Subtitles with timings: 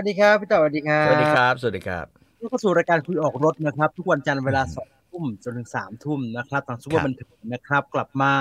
[0.00, 2.06] สวัสดีครับพี่ต่อสวัสดีครับ สวัสดีครับ สวัสดีครับ
[2.40, 8.32] นี่ก็สู่รายการคุยออกรถนะครับ ทุกวันจันทร์เวลาสองทุ่มจนถึงสามทุ่มนะครับทางซูเปอครัร์บบันเทิงนะครับ กลับมา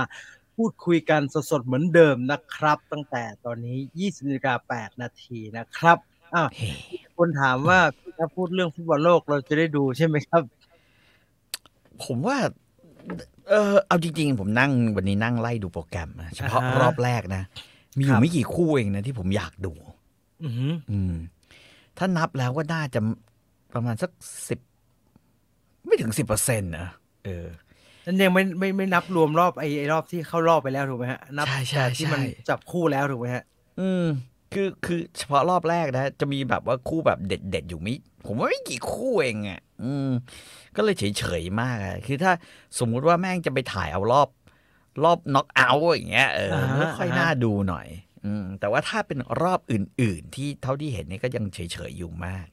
[0.55, 1.21] พูดคุยกัน
[1.51, 5.97] สดๆเหมือนเดิมนะครับ ตั้งแต่ตอนนี้20นาฬิกา8นาทีนะครับ
[6.33, 6.69] อ้าวเฮ้
[7.17, 7.79] คนถามว่า
[8.17, 10.43] ถ้าพูดเรื่องฟุตบอลโลกเราจะได้ดูใช่ไหมครับ
[12.03, 12.37] ผมว่า
[13.49, 17.43] เออเอาจริงๆ ผมนั่งวันนี้นั่งไล่ดูโปรแกรมนะเฉพาะอ่าฮะรอบแรกนะ
[17.97, 19.73] มีอครัยู่บไม่กี่คู่เองนะที่ผมอยากดู
[20.43, 21.15] อือหืออืม
[21.99, 22.99] ถ้านับแล้วก็น่าจะ
[23.73, 24.11] ประมาณสัก
[24.47, 24.59] สิบ
[25.85, 26.87] ไม่ถึงสิบเปอร์เซ็นต์นะ
[27.25, 27.47] เออ
[28.05, 33.43] นั่นยังไม่ไม่ไม่นับรวมรอบไอ้ไอ้รอบที่เข้ารอบไปแล้วถูกไหมฮะนับใช่ใช่แต่ที่มันใช่จับคู่แล้วถูกไหมฮะ
[33.79, 34.05] อืม
[34.53, 40.09] คือคือเฉพาะรอบแรกนะ จะมีแบบว่าคู่แบบเด็ดเด็ดๆอยู่ไม่ผมว่าไม่กี่คู่เองอะ อืม
[40.75, 42.31] ก็เลยเฉยเฉยๆมากอะคือถ้า
[42.79, 44.29] สมมุติว่าแม่งจะไปถ่ายเอารอบ
[45.03, 48.08] รอบน็อกเอาท์อย่างเงี้ยเอออ่าฮะไม่ค่อยอ่าฮะน่าดูหน่อยอืม
[48.59, 52.45] แต่ว่าถ้าเป็นรอบอื่น ๆ ที่เท่าที่เห็นเนี่ยก็ยังเฉย ๆ อยู่มาก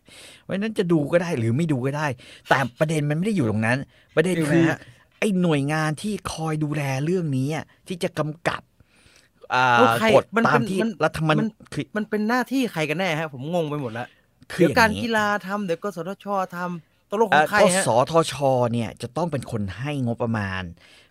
[0.42, 2.06] เพราะฉะนั้นจะดูก็ได้หรือไม่ดูก็ได้
[2.48, 3.78] แต่ประเด็นมันไม่ได้อยู่ตรงนั้น
[4.16, 4.78] ประเด็นอยู่ไหนคือฮะ
[5.18, 8.62] ไอ้หน่วยงานที่คอยดูแลเรื่องนี้อะที่จะกำกับ
[9.54, 14.08] อ่าเออใครกฎมันตาเป็มนที่มันรัฐมันมันคือมันเป็นหน้าที่ใครกันแน่ฮะผมงงไปหมดแล้ว
[14.52, 18.34] คือเดี๋ยวอย่างการนี้กีฬาทำเดี๋ยวก็สทชทำตกลงขเอ่อองใครก็ฮะสทช
[18.72, 20.62] เนี่ยจะต้องเป็นคนให้งบประมาณ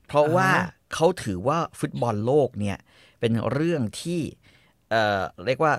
[0.07, 0.51] เพราะอ่าฮะว่า
[0.93, 2.77] เขาถือว่าฟุตบอลโลกเนี่ย
[3.19, 4.21] เป็นเรื่องที่
[4.89, 5.73] เอ่อเรียกว่า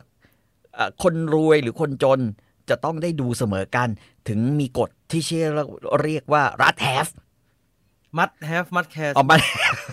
[0.74, 2.20] เอ่อคนรวยหรือคนจน
[2.68, 3.88] จะต้องได้ดูเสมอกัน
[4.28, 5.46] ถึงมีกฎที่ชื่อ
[6.02, 7.08] เรียกว่ารัฐแฮฟ
[8.18, 9.36] must have must care ออกมา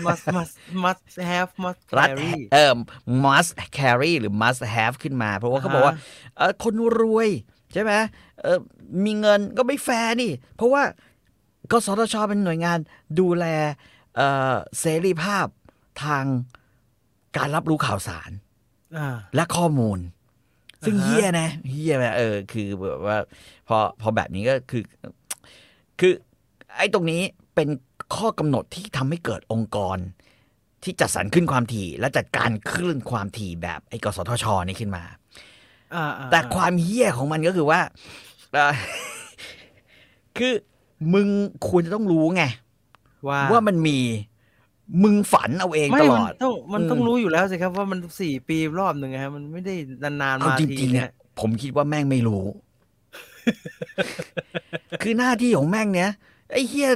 [0.05, 0.53] must must
[0.85, 2.77] must have must รัฐ carry เอ่อ
[3.25, 5.95] must carry หรือ must have ขึ้นมา เพราะว่าเขาบอกว่า
[6.37, 7.29] เอ่อคนรวย
[7.73, 7.93] ใช่ไหม
[8.41, 8.59] เอ่อ
[9.05, 10.83] มีเงินก็ไม่แฟร์นี่ เพราะว่า
[11.71, 12.79] กสทชเป็นหน่วยงาน
[13.19, 13.45] ดูแล
[14.15, 15.45] เอ่อเสรีภาพ
[16.03, 16.25] ทาง
[17.37, 18.52] การรับรู้ข่าวสารอ่า
[19.35, 19.99] และข้อมูล
[20.85, 23.17] ซึ่งอ่าฮะเฮียนะเฮียแบบเออ คือแบบว่า
[23.67, 24.83] พอพอแบบนี้ก็คือ
[25.99, 26.13] คือ
[26.77, 27.21] ไอ้ตรงนี้
[27.55, 27.69] เป็น
[28.15, 29.97] ข้อกำหนดที่ทำให้เกิดองค์กร
[30.83, 35.03] ที่จัดสรรขึ้นความถี่ และจัดการคลื่นความถี่แบบไอ้กสทชนี่ขึ้นมา
[35.95, 37.79] อ่าอ่าแต่ความเฮี้ยของมันก็คือว่า
[38.53, 38.73] เอ่อ
[40.37, 40.53] คือ
[41.13, 41.27] มึง
[41.67, 42.43] ควรจะต้องรู้ไง
[43.27, 43.99] ว่าว่ามันมี
[45.03, 51.09] มึงฝันเอาเองไม่ตลมันอดต้องมันต้องอืมรู้อยู่แล้วสิครับว่ามันสี่ปีรอบหนึ่งฮะมันไม่ได้นานๆเอามาจทีริงๆเนี่เนี่ยย
[51.39, 52.43] ผมคิดว่าแม่งไม่รู้
[55.01, 56.11] คือหน้าที่ของแม่งเนี้ย
[56.51, 56.89] ไอ้เฮีย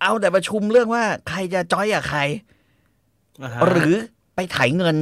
[0.00, 3.94] เอาแต่ประชุมเรื่องว่าใครจะจอยกับใคราฮะหรือ
[4.34, 4.96] ไปไถเงิน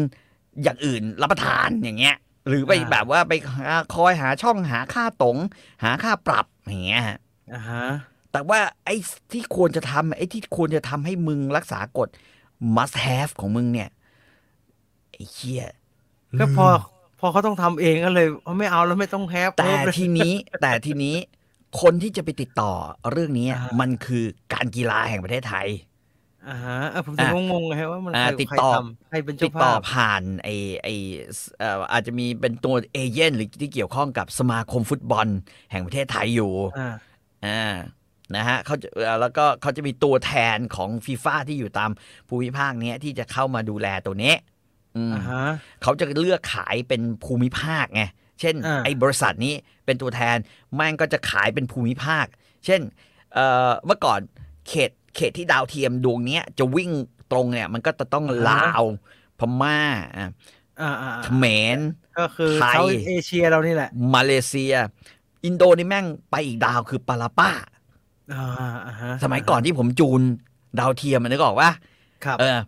[0.63, 2.17] อย่างอื่นรับประทานอย่างเงี้ย
[2.49, 5.39] หรือไปอ่าแบบว่าไปหาคอยหาช่องหาค่าตรง
[5.85, 7.19] หาค่าปรับอย่างเงี้ยฮะ
[7.53, 7.85] อ่าฮะ
[8.35, 8.97] แต่ว่าไอ้
[9.33, 12.09] ที่ควรจะทำไอ้ที่ควรจะทำให้มึงรักษากฎ
[12.77, 13.91] must have ของมึงเนี่ย
[15.13, 15.65] ไอ้เชี่ย
[16.41, 16.67] ก็พอ
[17.21, 21.17] พอเขาต้องทำเองก็เลยเอาไม่เอาแล้วไม่ต้องแฮปแต่เพิ่มเลยทีนี้แต่ทีนี้
[21.81, 22.73] คนที่จะไปติดต่อ
[23.11, 25.69] เรื่องนี้อ่าฮะมันคือการกีฬาแห่งประเทศไทย
[26.49, 30.49] อ่าฮะเออผมจะงงๆไงฮะว่ามันอ่าใครติดใครต่อทำใครเป็นติเจ้าดต่อภาพผ่านไอ
[30.83, 30.89] ไอ
[31.59, 35.27] เอ่ออาจจะมีเป็นตัวเอเย่นหรือที่เกี่ยวข้องกับสมาคมฟุตบอล
[35.71, 36.95] แห่งประเทศไทยอยู่อ่า
[37.47, 37.75] อ่า
[38.37, 41.91] นะฮะเขาจะเอ่อแล้วก็เขาจะมีตัวแทนของฟีฟ่าที่อยู่ตาม
[42.29, 44.37] ภูมิภาคเนี้ยที่จะเข้ามาดูแลตัวเนี้ย
[44.97, 45.45] อืมอ่าฮะ
[45.83, 48.03] เขาจะเลือกขายเป็นภูมิภาคไง
[48.41, 49.55] เช่นอ่าไอ้บริษัทนี้
[49.85, 50.37] เป็นตัวแทน
[50.75, 52.27] แม่งก็จะขายเป็นภูมิภาค
[52.65, 52.81] เช่น
[53.35, 54.21] เอ่อเมื่อก่อน
[54.69, 56.91] เขตเขตที่ดาวเทียมดวงเนี้ยจะวิ่ง
[57.33, 58.83] ตรงเนี่ยมันก็จะต้องลาว
[59.39, 59.79] พม่า
[60.17, 60.31] อะ
[60.81, 61.45] อ่าอ่าเขม
[61.77, 61.79] ร
[62.19, 64.75] ก็คือไทยเขาเอเชียเรานี่แหละ มาเลเซีย
[65.45, 67.74] อินโดนี่แม่งไปอีกดาวคือปาลาป้าอ่าอ่าฮะ
[69.25, 70.21] สมัยก่อนที่ผมจูน
[70.79, 71.71] ดาวเทียมมันนึกออกว่า
[72.25, 72.59] ครับเออ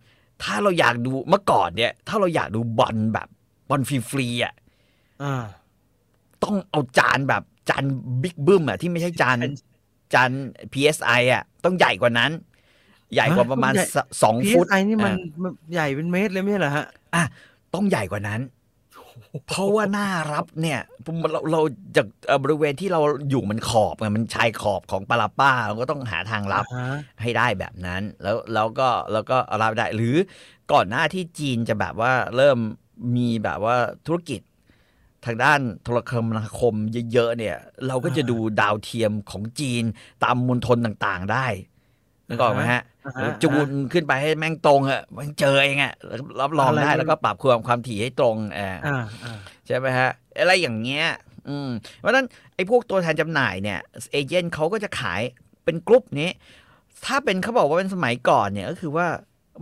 [0.42, 3.28] ถ้าเราอยากดูเมื่อก่อนเนี่ย ถ้าเราอยากดูบอลแบบ
[3.68, 3.80] บอล
[4.10, 4.54] ฟรีๆอะ
[5.22, 5.44] อ่า
[6.44, 7.84] ต้องเอาจานแบบจาน
[8.22, 9.52] บิ๊กบึ้มอะที่ไม่ใช่จานเป็น
[10.14, 10.30] จาน
[10.72, 12.30] PSI อะ ต้องใหญ่กว่านั้น
[13.14, 17.22] ใหญ่กว่าประมาณใหญ่สสองฟุต PSI นี่มันอะมันใหญ่เป็นเมตรเลยไม่ใช่เหรอฮะอะ
[17.74, 18.40] ต้องใหญ่กว่านั้น
[19.46, 20.80] เพราะว่าหน้ารับเนี่ย
[21.32, 21.60] เราเรา
[21.96, 30.16] จากเอ่อบริเวณที่เราอยู่มันขอบไงมันชายขอบของปาลาป้าเราก็ต้องหาทางรับอ่าฮะให้ได้แบบนั้น แล้วแล้วก็แล้วก็รับได้หรือ
[30.72, 32.58] ก่อนหน้าที่จีนจะแบบว่าเริ่ม
[33.16, 33.76] มีแบบว่า
[34.06, 34.40] ธุรกิจ
[35.24, 36.74] ทางด้านโทรคมนาคม
[37.12, 39.84] เยอะๆเนี่ย เราก็จะดูดาวเทียมของจีน
[40.24, 41.46] ตามมณฑลต่างๆได้
[42.28, 45.94] นึกออกไหมฮะอ่าฮะแล้วจูนขึ้นไปให้แม่งตรงอะแม่งเจอเองอะ
[46.40, 51.06] รับรองอะไรได้มันแล้วก็ปรับความความถี่ให้ตรงเอออ่าอ่าใช่ไหมฮะอะไรอย่างเงี้ย
[51.48, 51.68] อืม
[51.98, 53.80] เพราะฉะนั้นไอ้พวกตัวแทนจำหน่ายเนี่ย
[54.12, 55.20] เอเจนต์เขาก็จะขาย
[55.64, 56.30] เป็นกลุ่มนี้
[57.06, 59.06] ถ้าเป็นเขาบอกว่าเป็นสมัยก่อนเนี่ยก็คือว่า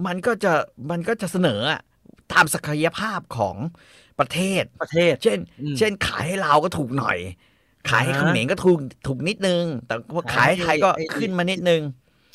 [0.06, 0.52] มันก็จะ
[0.90, 1.81] มันก็จะเสนออะ
[2.32, 3.56] ตามศักยภาพของ
[4.20, 7.19] ประเทศประเทศ เช่นอืมเช่นขายให้เราวก็ถูกหน่อย
[7.90, 11.82] ขายให้อ่าเขมรก็ถูกถูกนิดนึง แต่พอขายให้ไทยก็ไอ้ขึ้นมานิดนึง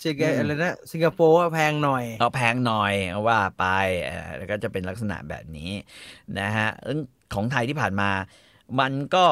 [0.03, 3.65] สิงคอืมอะไรนะสิงคโปร์ว่าแพงหน่อยเอาแพงหน่อยเอาว่าไป
[4.03, 5.71] เอ่อแล้วก็จะเป็นลักษณะแบบนี้
[6.39, 6.99] นะฮะเรื่อง
[7.33, 8.09] ของไทยที่ผ่านมา
[8.79, 9.25] มันก็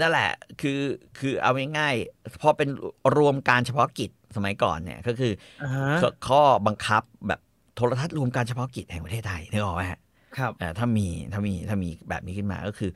[0.00, 0.80] นั่นแหละคือ
[1.18, 2.68] คือเอาง่ายๆพอเป็น
[3.16, 5.32] รวมการเฉพาะกิจสมัยก่อนเนี่ยก็คือ
[5.62, 7.40] อ่าฮะข้อข้อบังคับแบบ
[7.76, 10.00] โทรทัศน์รวมการเฉพาะกิจแห่งประเทศไทยนึกออกไหมฮะ
[10.38, 12.90] ครับเอ่อถ้ามีถ้ามีถ้ามีแบบนี้ขึ้นมาก็คือ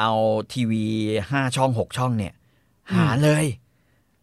[0.00, 0.12] เอา
[0.52, 0.84] ทีวี
[1.30, 2.34] ห้าช่องหกช่องเนี่ย
[2.94, 3.44] หารเลย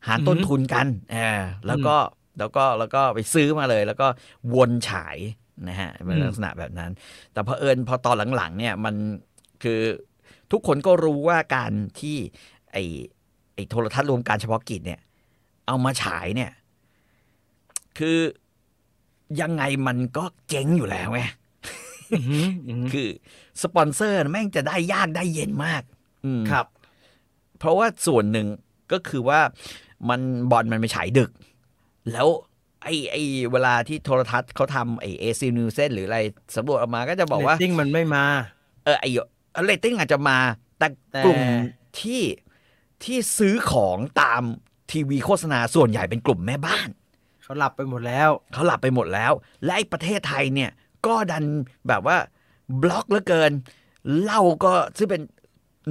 [0.08, 1.96] หารต้นทุนกันเออแล้วก็
[2.40, 4.08] แล้วก็แล้วก็ไปซื้อมาเลย แล้วก็
[4.56, 5.18] วนฉาย
[5.68, 6.92] นะฮะเป็นลักษณะแบบนั้น
[7.34, 8.96] แต่พอเผอิญพอตอนหลังๆ เนี่ยมัน
[9.64, 9.80] คือ
[10.52, 12.18] ทุกคนก็รู้ว่าการที่
[12.72, 12.78] ไอ
[13.54, 15.00] ไอโทรทัศน์รวมการเฉพาะกิจเนี่ย
[15.68, 16.52] เอามาฉายเนี่ย
[17.98, 18.18] คือ
[19.42, 21.22] ยังไงมันก็เจ๊งอยู่แล้วไง
[22.12, 23.10] อือหืออือหือคือ
[23.62, 25.84] สปอนเซอร์แม่งจะได้ยากได้เย็นมาก
[26.26, 26.66] อืมครับ
[27.60, 28.48] เพราะว่าส่วนหนึ่ง
[28.92, 29.42] ก็คือว่า
[30.10, 30.22] มัน
[30.52, 31.32] บอลมันไปฉายดึก
[32.12, 32.28] แล้ว
[32.84, 33.22] ไอ้ไอ้
[33.52, 36.20] เวลาที่โทรทัศน์เขาทำไอ้ AC Nielsen หรืออะไร
[36.56, 38.24] สำรวจออกมาก็จะบอกว่าเรตติ้งมันไม่มา
[38.86, 39.10] เออไอ้
[39.66, 40.38] เรตติ้งอาจจะมา
[40.80, 41.42] แต่แต่กลุ่ม
[42.00, 42.22] ที่
[43.04, 44.42] ที่ซื้อของตาม
[44.92, 46.90] ทีวีโฆษณาส่วนใหญ่เป็นกลุ่มแม่บ้าน
[47.44, 49.32] เขาหลับไปหมดแล้ว เขาหลับไปหมดแล้ว
[49.64, 50.72] และไอ้ประเทศไทยเนี่ย
[51.06, 51.44] ก็ดัน
[51.88, 52.18] แบบว่า
[52.82, 53.52] บล็อกเหลือเกิน
[54.20, 55.22] เหล้าก็ซึ่งเป็น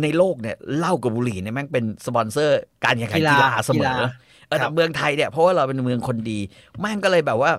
[0.03, 3.95] ในโลกเนี่ยเหล้ากับบุหรี่เนี่ยแม่งเป็นสปอนเซอร์ การแข่งขันกีฬากีฬาเสมกีอฬา
[4.49, 6.39] เออครัแต่บเมืองไทยเนี่ยเพราะว่าเราเป็นเมืองคนดี
[6.81, 7.53] แม่งก็เลยแบบว่า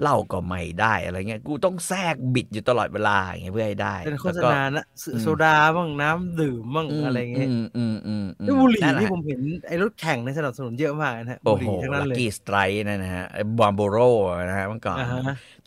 [0.00, 4.84] เหล้าก็ไม่ได้อะไรเงี้ยกูต้องแทรกบิดอยู่ตลอดเวลาอย่างเงี้ยเพื่อให้ได้เป็นโฆษแล้วก็ณานะ
[5.14, 13.24] อืมโซดาบ้างน้ำดื่มบ้างมอะไรเงี้ยอืมอืมอืมอืมแล้วบุหรี่นั่นแหละนี่ผมเห็นไอ้รถแข่งในสนับสนุนเยอะมากนะฮะบุโอ้หโหรี่ทั้งนั้นลักเลยกี้สไตร์นั่นนะฮะ
[13.58, 13.96] บอมโบโร
[14.48, 15.20] นะฮะเมื่อก่อนอ่าฮะ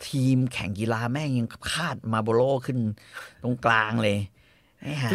[0.06, 2.78] ทีมแข่งกีฬาแม่งยังคาดมาโบโลขึ้น
[3.42, 4.16] ตรงกลางเลย
[4.82, 5.14] ไอ้ห่า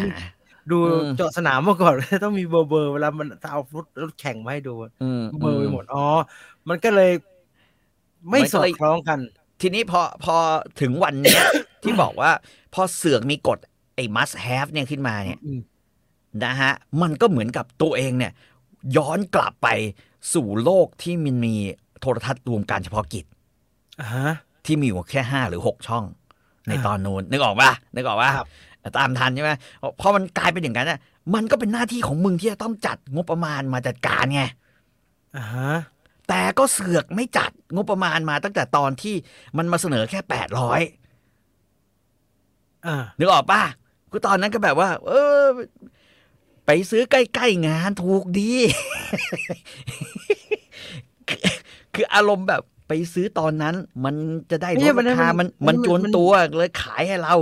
[0.70, 6.06] ดูอืมเจาะสนามมาก่อนต้องมีเบอร์เบอร์เวลามันเอารถรถแข่งมาให้ดูอืมเบอร์ไปหมดอ๋อ
[6.68, 7.12] มันก็เลย
[8.28, 9.18] ไม่มันสก็อเลดยคล้องกัน
[9.60, 10.36] ทีนี้พอพอ
[10.80, 11.42] ถึงวันเนี้ย
[11.82, 12.30] ที่บอกว่า
[12.74, 13.58] พอเสือกมีกฎ
[13.94, 15.60] ไอ้ must have เนี่ยขึ้นมาเนี่ยอืม
[16.44, 16.72] นะฮะ
[17.02, 18.32] มันก็เหมือนกับตัวเองเนี่ย
[18.96, 19.68] ย้อนกลับไป
[20.34, 21.54] สู่โลกที่มันมี
[22.00, 23.24] โทรทัศน์รวมการเฉพาะกิจ
[24.00, 24.32] อ่าฮะ
[24.66, 26.04] ที่มีอยู่แค่ห้าหรือหกช่อง
[26.68, 28.48] ในอ่าตอนนู้นนึกออกปะนึกออกปะครับ
[28.98, 29.52] ตามทันใช่ไหม
[30.00, 30.98] พอมันกลายเป็นอย่างนั้นน่ะ
[31.34, 34.42] มันก็เป็นหน้าที่ของมึงที่จะต้องจัดงบประมาณมาจัดการไง
[35.36, 35.74] อ่าฮะ
[36.28, 39.14] แต่ก็เสือกไม่จัดงบประมาณมาตั้งแต่ตอนที่
[39.56, 40.80] มันมาเสนอแค่แปดร้อย
[42.86, 43.62] อ่านึกออกปะ
[44.10, 45.10] คือตอนนั้นก็แบบว่า เอ
[45.40, 45.44] อ
[46.66, 48.52] ไปซื้อใกล้ๆงานถูกดี
[51.28, 51.40] คือ
[51.94, 53.74] คืออารมณ์แบบไปซื้อตอนนั้น
[54.04, 54.14] มัน
[54.50, 57.34] จะได้ลดราคามันมันจวนตัวเลยขายให้เรา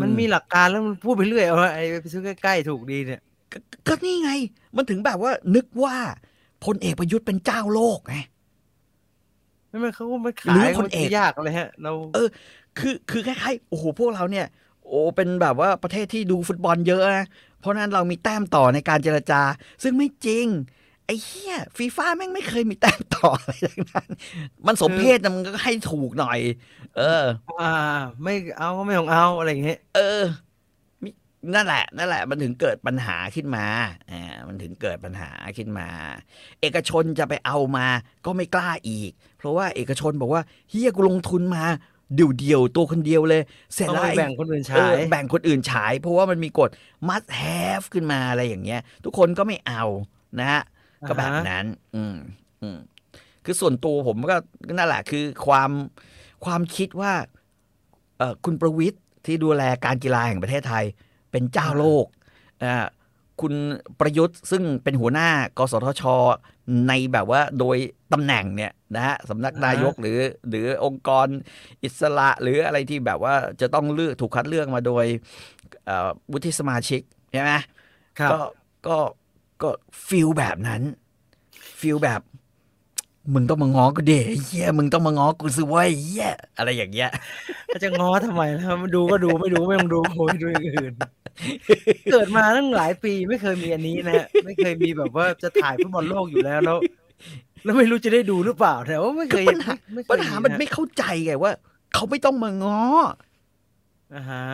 [0.00, 3.20] มันอืมีหลักการแล้วมันพูดไปเรื่อยเอาไอ้ไปซื้อใกล้ๆถูกดีเนี่ย
[3.52, 3.58] ก็
[3.88, 4.30] ก็นี่ไง
[4.76, 5.96] มันถึงแบบว่านึกว่า
[6.64, 8.14] พลเอกประยุทธ์เป็นเจ้าโลกไง
[9.68, 12.28] ไม่ไม่เขาก็ไม่หรืขายอคนเอกไม่ยากอะไรฮะ เรา เออ
[12.78, 14.46] คือคือคล้ายๆโอ้โหพวกเราเนี่ย
[14.86, 17.26] โอ้เป็นแบบว่าประเทศที่ดูฟุตบอลเยอะนะ
[17.58, 19.42] เพราะฉะนั้นเรามีแต้มต่อในการเจรจา
[19.82, 20.46] ซึ่งไม่จริง
[21.06, 24.08] ไอ้เหี้ยฟีฟ่าแม่งไม่เคยมีแต้มต่ออะไรทั้งนั้น
[24.66, 26.38] มันสมเพศนะมันก็ให้ถูกหน่อย
[26.96, 27.24] เออ
[27.60, 27.74] อ่า
[28.22, 30.22] ไม่เอาก็ไม่ของเอาอะไรอย่างเงี้ยเออ
[31.02, 31.10] มิ
[31.54, 33.66] นั่นแหละนั่นแหละ มันถึงเกิดปัญหาขึ้นมา
[34.10, 35.88] อ่ามันถึงเกิดปัญหาขึ้นมา
[36.60, 37.86] เอกชนจะไปเอามา
[38.26, 41.64] ก็ไม่กล้าอีก เพราะว่าเอกชนบอกว่าเฮียกูลงทุนมา
[42.16, 43.42] เดี่ยวเดียวๆตัวคนเดียวเลย
[43.74, 46.70] เสร็จต้องแล้วไปไอ้แบ่งคนอื่นเอใช้อแบ่งคนอื่นฉาย เพราะว่ามันมีกฎ
[47.08, 49.82] must have ขึ้นมาอะไรอย่างเงี้ย ทุกคนก็ไม่เอา
[50.40, 50.62] นะฮะ
[51.08, 51.66] ก็แบบนั้น
[51.96, 52.16] อืม
[52.62, 52.78] อืม
[53.44, 54.36] คือส่วนตัวผมก็
[54.76, 55.70] นั่นแหละคือความ
[56.44, 57.12] ความคิดว่า
[58.18, 60.84] เออคุณประวิทย์ที่ดูแลการกีฬาแห่งประเทศไทย
[61.30, 62.06] เป็นเจ้าโลก
[62.64, 62.86] อ่า
[63.40, 63.54] คุณ
[64.00, 65.28] ประยุทธ์ซึ่งเป็นหัวหน้า
[65.58, 66.02] กสทช
[66.88, 67.76] ในแบบว่าโดย
[68.12, 70.18] ตำแหน่งเนี่ยนะฮะสำนักนายกหรือ
[70.48, 71.26] หรือองค์กร
[71.82, 75.04] อิสระหรืออะไรที่แบบว่าจะต้องเลือกถูกคัดเลือกมาโดย
[75.84, 77.52] เอ่อวุฒิสมาชิกใช่ไหม
[78.18, 78.40] ครับก็
[78.86, 78.96] ก็
[79.62, 79.70] ก็
[80.06, 80.82] feel แบบนั้น
[81.80, 82.20] feel แบบ
[83.34, 86.28] มึงต้องมาง้อกูเดไอ้เหี้ยมึงต้องมาง้อกูสิเว้ยไอ้เหี้ย
[86.58, 87.10] อะไรอย่างเงี้ย
[87.72, 90.92] ก็จะง้อทำไมนะครับดูก็ดูไม่ดูไม่ต้องดูโอ้ยดูอย่างอื่น
[92.12, 96.78] เกิดมาตั้งหลายปีไม่เคยมีอันนี้นะฮะไม่เคยมีแบบว่าจะถ่ายฟุตบอลโลกอยู่แล้วแล้ว
[97.64, 101.52] แล้วไม่รู้จะได้ดูหรือเปล่าแต่ว่าไม่เคยปัญหาไม่เคยปัญหามันนะไม่เข้าใจไงว่า
[101.94, 102.82] เขาไม่ต้องมาง้อ
[104.14, 104.44] อ่าฮะ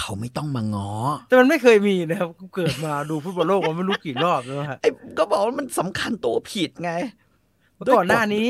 [0.00, 0.90] เขาไม่ต้องมาง้อ
[1.28, 6.92] แต่มันไม่เคยมีนะครับเกิดมาดูฟุตบอลโลกมันไม่รู้กี่รอบแล้วฮะไอ้ก็บอกว่ามันสำคัญตัวผิดไง
[7.94, 8.46] ก่อนหน้านี้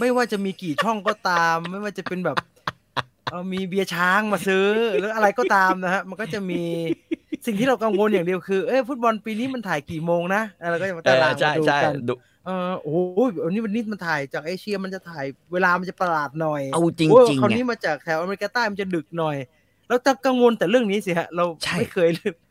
[0.00, 2.36] ไม่ว่าจะมีกี่ช่องก็ตาม ไม่ว่าจะเป็นแบบ
[3.30, 4.66] เอ่อมีเบียร์ช้างมาซื้อ
[4.98, 6.62] หรืออะไรก็ตามนะฮะมันก็จะมี
[7.46, 12.14] สิ่งที่เรากังวลอย่างเดียวคือเอ้ยฟุตบอลปีนี้มันถ่ายกี่โมงนะอะไรก็จะมาเอตาอรางใช่มาดูใช่กันดู
[12.46, 12.98] เออโอ้โห
[13.44, 19.36] วันนี้วันนี้มันถ่ายจากเอเชียมันจะถ่ายเวลามันจะประหลาดหน่อยเอาจริงโอ้ยจริงคราวเนี่นี้ยมาจากแถวอเมริกาใต้มันจะดึกหน่อย
[19.92, 22.08] แล้วจะกังวลแต่เรื่องนี้สิฮะ เราใช่ไม่เคย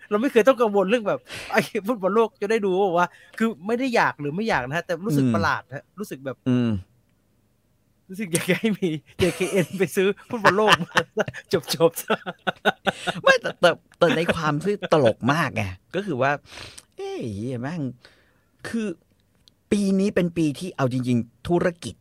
[0.09, 1.19] เราไม่เคยต้องกังวลเรื่องแบบ
[1.51, 3.07] ไอ้ฟุตบอลโลกจะได้ดูว่า
[3.37, 6.69] คือไม่ได้อยากหรือไม่อยากนะฮะแต่รู้สึกประหลาดฮะรู้สึกแบบอืม
[8.09, 8.89] รู้สึกอยากให้มี
[9.21, 10.71] JKN ไปซื้อฟุตบอลโลก
[11.17, 12.15] มาจบจบๆซะ
[13.23, 13.69] ไม่แต่แต่
[13.99, 15.63] แต่ในความที่ตลกมากไง
[15.95, 16.31] ก็คือว่า
[16.97, 17.81] เอ้ยเหี้ยแม่ง
[18.67, 18.87] คือ
[19.71, 21.95] ปีนี้เป็นปีที่เอาจริง ๆ ธุรกิจ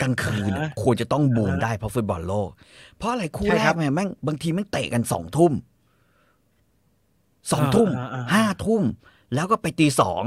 [0.00, 2.48] กลางคืนน่ะควรจะต้องบูมได้เพราะฟุตบอลโลก
[2.96, 5.52] เพราะอะไรคู่แรกแม่งแม่งบางทีแม่งเตะกันสองทุ่ม
[7.52, 8.82] สองทุ่มอ่าอ่าอ่าห้าทุ่ม
[9.34, 10.22] แล้วก็ไปตีสอง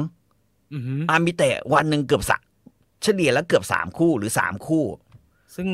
[0.74, 2.38] อือหืออามีเตะวันหนึ่งเกือบสะ
[3.04, 4.86] เฉลี่ยแล้วเกือบสามคู่หรือสามคู่
[5.56, 5.68] ซึ่ง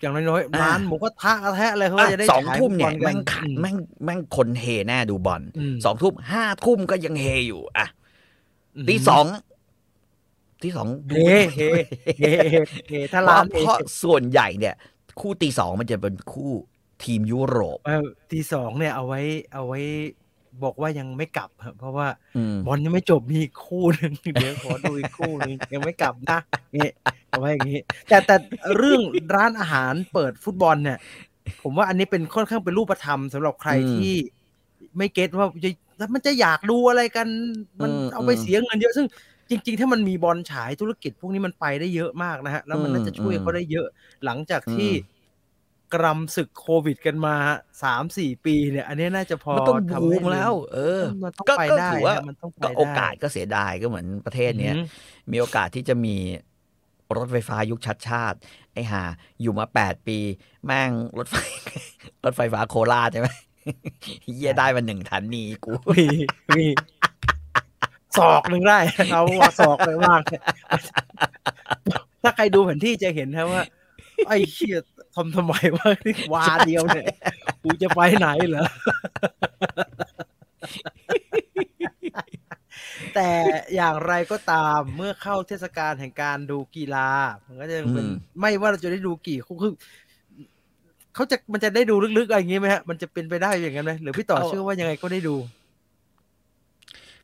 [0.00, 7.86] อย่างน้อยอ่าๆร้านหมูกระทะกระแทะอะไรเขาก็จะได้สองฉายทุ่มเนี่ยฟุตบอลกัแม่งขัดอืแม่งแม่งคนเฮแน่ดูบอลอืมสองทุ่มห้าทุ่มก็ยังเฮอยู่ อะ
[8.76, 9.24] อืมตีสอง
[10.62, 11.60] ตีสองดูเฮเฮ
[12.18, 12.56] เฮเฮ
[12.88, 14.74] เฮถ้าเพร้าราะนเพราะส่วนใหญ่เนี่ย
[15.20, 16.50] คู่ตีสองมันจะเป็นคู่
[17.04, 19.20] ทีมยุโรปเออทีสองเนี่ยเอาไว้
[19.52, 19.80] เอาไว้
[20.62, 26.38] บอกว่ายังไม่กลับครับเพราะว่าอืมบอลยังไม่จบมีอีกคู่หนึ่งเดี๋ยวขอดูอีกคู่หนึงยังไม่กลับนะ
[26.76, 26.90] นี่
[27.28, 28.36] เอาไว้อย่างนี้ แต่แต่
[28.76, 29.00] เรื่อง
[29.34, 30.98] ร้านอาหารเปิดฟุตบอลเนี่ย
[31.62, 34.14] ผมว่าอันนี้เป็นค่อนข้างเป็นรูปธรรมสำหรับใครอืมที่
[34.96, 37.28] ไม่เก็ตว่าจะแล้วมันจะอยากดูอะไรกัน
[37.80, 39.06] มันอืมเอาไปอืมเสียเงินเยอะซึ่ง
[39.50, 43.86] จริง ๆ ถ้ามันมีบอลฉายธุรกิจพวกนี้มันไปได้เยอะมากนะฮะ แล้วมันอืมน่าจะช่วยอืมเขาได้เยอะ
[44.24, 44.94] หลังจากที่อืม
[45.94, 47.36] กรำศึกโควิดกันมา
[47.82, 56.16] สามสี่ปีเนี่ย อันนี้น่าจะพอมันต้องทำบูให้มแล้ว เออมันต้องก็ไปก็ได้ถือว่านะมันต้องไปก็ได้โอกาสก็เสียดายก็เหมือนประเทศเนี้ยอือหือมีโอกาสที่จะมี
[57.16, 58.38] รถไฟฟ้ายุคชัดชาติ
[58.72, 59.02] ไอ้ห่า
[59.40, 60.18] อยู่มาแปดปี
[60.66, 61.36] แม่งรถไฟ
[62.24, 63.28] รถไฟฟ้าโคราชใช่ไหม
[64.34, 66.04] เยี่ยได้มาหนึ่งทันนีกูมี
[66.54, 66.64] มี
[68.16, 68.78] ศอกหนึ่งได้
[69.10, 70.20] เอาว่าศอกเลยว่าง
[72.22, 73.62] ถ้าใครดูแผนที่จะเห็นนะว่า
[74.28, 74.78] ไอ้เชี่ย
[75.14, 77.06] ทำทำไมวะนี่วาเดียวเนี่ย
[77.62, 78.66] กูจะไปไหนเหรอ
[83.14, 83.30] แต่
[83.74, 87.08] อย่างไรก็ตามเมื่อเข้าเทศกาลแห่งการดูกีฬา
[87.46, 89.72] มันก็จะเป็นอืมไม่ว่าเราจะได้ดูกี่คู่คือ
[91.14, 95.36] เขาจะมันจะได้ดูลึกๆอะไรอย่างงี้ไหมฮะมันจะเป็นไปได้อย่างนั้นไหมหรือพี่ต่อเชื่อว่ายังไงก็ได้ดู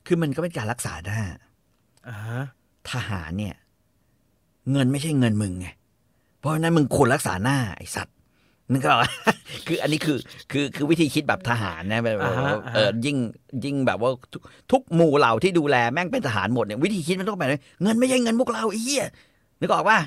[0.06, 1.20] คือมันก็เป็นการรักษาหน้า
[2.08, 2.42] อ่าฮะ
[2.90, 3.54] ทหารเนี่ย
[4.72, 5.68] เงินไม่ใช่เงินมึงไง
[6.38, 8.14] เพราะฉะนั้นมึงควรรักษาหน้าไอ้สัตว์
[8.72, 9.10] นึกออกปะ
[9.66, 10.18] คืออันนี้คือ
[10.52, 12.32] คือคือวิธีคิดแบบทหารนะแบบว่า
[12.74, 13.16] เออยิ่ง
[13.64, 14.42] ยิ่งแบบว่าทุก
[14.72, 19.06] ทุกหมู่เหล่าที่ดูแลแม่งเป็นทหารหมดเนี่ยวิธีคิดมันต้องแบบนี้เงินไม่ใช่เงินพวกเราไอ้เหี้ย
[19.60, 19.98] นึกออกปะ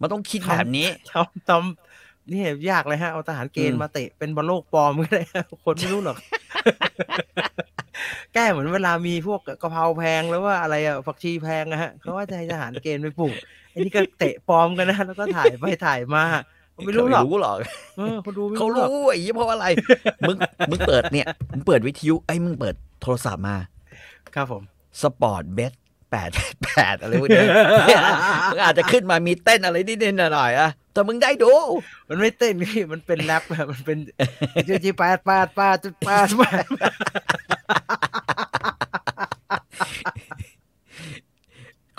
[0.00, 5.22] มันต้องคิดแบบนี้ทำทำนี่ยากเลยฮะเอาทหารเกณอืฑ์มมาเตะเป็นบอลโลกปลอมก็ได้
[5.64, 6.18] คนไม่รู้หรอก
[8.34, 13.34] แก้เหมือนเวลามีพวกกะเพราแพงแล้วว่าอะไรอะผักชีแพงนะฮะเขาว่าจะให้ทหารเกณฑ์ไปปลูก
[13.72, 16.24] อันนี้ก็เตะปลอมกันนะแล้วก็ถ่ายไปถ่ายมา
[16.84, 17.56] ไม่รู้หรอกรู้หรอก
[17.96, 19.66] เออเขาดูไม่เขารู้หรอกรู้ไอ้เหี้ยเพราะอะไร
[20.28, 20.36] มึง
[20.70, 23.56] มึงเปิดเนี่ยมึงเปิดวิทยุไอ้ยมึงเปิดโทรศัพท์มา
[24.34, 24.62] ครับผม
[25.02, 25.72] sportbet
[26.10, 26.30] แปด
[26.64, 27.48] แปดอะไรพวกเนี้ย
[28.52, 31.52] มึงอาจจะขึ้นมามีเต้นอะไรนิดๆหน่อยๆอะ แต่มึงได้ดู
[32.08, 33.98] มันไม่เต้นพี่มันเป็นแรปอะมันเป็น
[34.68, 35.76] GG แปดแปดแปด
[36.06, 36.66] แปดแปด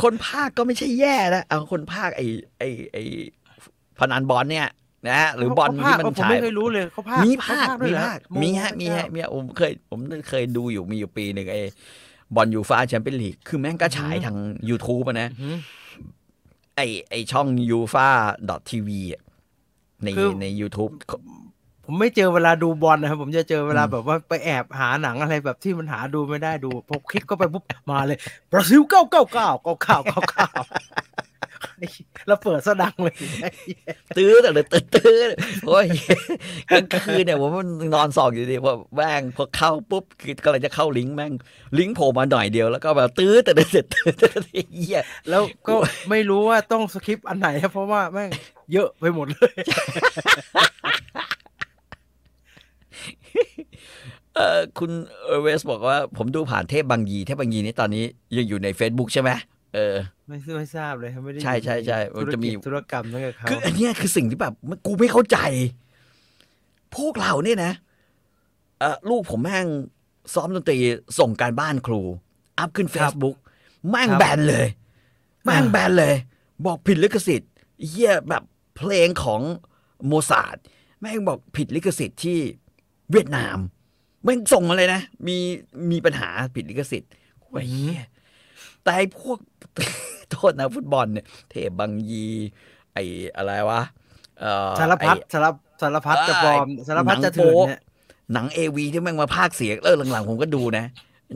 [0.04, 2.26] คนภาคก็ไม่ใช่แย่นะเอาคนภาคไอ้
[2.58, 3.04] ไอ้ไอ้
[4.00, 4.68] พนันบอลเนี่ย
[5.08, 10.00] นะฮะหรือบอลเขาพาที่คมันผมฉายไม่เคยรู้เลยเขาพากมีเขภาคด้วยมีเหรอภาคโมมีฮะพระมีเจ้าฮะมีฮะผมเคยผม
[10.30, 11.62] เคยดูอยู่มีอยู่ปีหนึ่งไอ้
[12.36, 14.38] บอลยูฟาแชมเปี้ยนลีกคือแม่งก็ฉายอืมทาง
[14.70, 15.58] YouTube อะนะอืม
[16.78, 18.08] ไอไอช่องยูฟา
[18.50, 19.02] ดอททีวี
[20.04, 20.94] ในคือใน YouTube
[21.86, 28.18] ผมไม่เจอเวลาดูบอลนะครับ ผมจะเจอเวลาอืมแบบว่าไปแอบหาหนังอะไรแบบที่มันหาดูไม่ได้ดูพอคลิกเข้าไปปุ๊บมาเลย
[28.52, 30.48] บราซิลเก้าเก้าเก้าเก้าเก้าเก้า
[31.62, 31.74] เก้า
[32.28, 33.16] แล้วเปิดสะดังเลย
[34.18, 35.20] ตื้อแต่เลยตื้อตื้อ
[35.68, 35.86] โอ้ย
[36.72, 37.58] กลางคืนเนี่ยผม
[37.94, 41.34] นอนส่องอยู่ดีพอแม่งพอเข้าปุ๊บคือกำลังจะเข้าลิงก์แม่ง
[41.78, 45.74] ลิงก์โผล่มาหน่อยเดียวแล้วก็แบบตื้อแต่เลยเสร็จตื้อแต่เลยเหี้ยแล้วก็
[46.10, 48.30] ไม่รู้ว่าต้องสคริปต์อันไหนครับเพราะว่าแม่ง
[48.74, 49.54] เยอะไปหมดเลย
[54.36, 54.92] เออคุณ
[55.26, 58.04] เอเวสบอกว่า ผมดูผ่านเทพบางยีเทพบางยีนี่ตอนนี้
[58.38, 59.30] ยังอยู่ใน Facebook ใช่ไหม
[59.74, 59.96] เออ
[60.28, 64.54] ไม่ไม่ทราบเลยครับไม่ได้ใช่ใช่ใช่ธุรมันจะมีกิจธุรกรรมตั้งแต่เขาคืออันเนี้ยคือสิ่งที่แบบ
[64.86, 65.38] กูไม่เข้าใจ
[66.96, 67.74] พวกเราเนี่ยนะ
[68.80, 69.68] เออลูกผมแม่ง
[70.34, 70.78] ซ้อมดนตรี
[71.20, 72.02] ส่งการบ้านครู
[72.58, 73.36] อัพขึ้น Facebook
[73.90, 74.68] แม่งแบนเลย
[75.44, 76.16] แม่งแบนเลย
[76.66, 77.52] บอกผิดลิขสิทธิ์
[77.88, 78.44] เหี้ยแบบ
[78.78, 79.42] เพลงของ
[80.06, 80.58] โมซาร์ท
[81.00, 82.38] แม่งบอกผิดลิขสิทธิ์ที่
[83.12, 83.58] เวียดนาม
[84.24, 85.38] แม่งส่งมาเลยนะ มี
[85.92, 87.10] มีปัญหาผิดลิขสิทธิ์
[87.40, 88.02] โอ้ยเหี้ย
[88.88, 89.40] แต่ไอ้พวก
[90.32, 92.26] โทษนะฟุตบอลเนี่ย เทพบางยี
[92.94, 93.04] ไอ้
[93.38, 93.82] อะไรวะ
[94.40, 95.46] เอ่อสารพัดไอ้สาร
[95.82, 97.82] สารพัดจะปลอมเอ่อสารพัดหนังจะเถื่อนโป๊ะเนี่ย
[98.34, 100.86] หนังเอวีที่แม่งมาพากย์เสียงเออหลังๆผมก็ดูนะ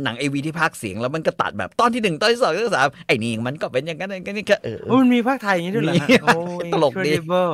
[0.03, 7.53] หนังเอวีที่พากย์เสียงแล้วมันก็ตัดแบบตอนที่หนึ่งตอนที่สองตอนที่สามไอ้นี่มันก็เป็นอย่างนั้นอย่างนี้ก็เออโอ้มันมีภาคไทยอย่างนี้ด้วยเหรอฮะมีโอ้ยตลกดี incredible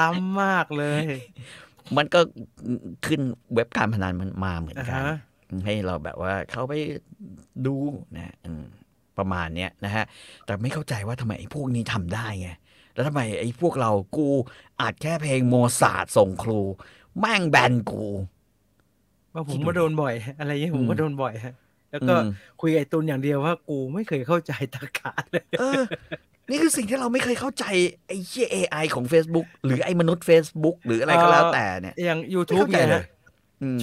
[0.00, 1.04] ล้ำมากเลย
[1.96, 2.20] มันก็
[3.06, 3.20] ขึ้น
[3.54, 5.16] เว็บการพนันมันมาเหมือนอ่ากันฮะ
[5.64, 6.74] ให้เราแบบว่าเขาไป
[7.66, 7.76] ดู
[8.16, 8.64] นะอืม
[9.18, 10.04] ประมาณเนี้ยนะฮะ
[10.44, 12.50] แต่ไม่เข้าใจว่าทำไมไอ้พวกนี้ทำได้ไง
[12.94, 14.28] แล้วทำไมไอ้พวกเรากู
[14.80, 16.60] อัดแค่เพลงโมซาร์ทส่งครู
[17.18, 18.04] แม่งแบนกู
[19.34, 21.54] ว่าผมคิดดูมาโดนบ่อย อะไรอย่างเงี้ยผมอืมก็โดนบ่อยฮะ
[21.90, 22.24] แล้วก็อืม
[22.60, 25.82] คุยกับไอ้ตุนอย่างเดียวว่ากูไม่เคยเข้าใจตรรกะเลยเออ
[26.50, 27.64] นี่คือสิ่งที่เราไม่เคยเข้าใจ
[28.06, 33.19] ไอ้เชี่ย AI ของ Facebook หรือไอ้มนุษย์ Facebook หรืออะไรก็แล้วแต่เนี่ยอย่างไม่ YouTube เข้าใจเนี่ยเลฮะยอืม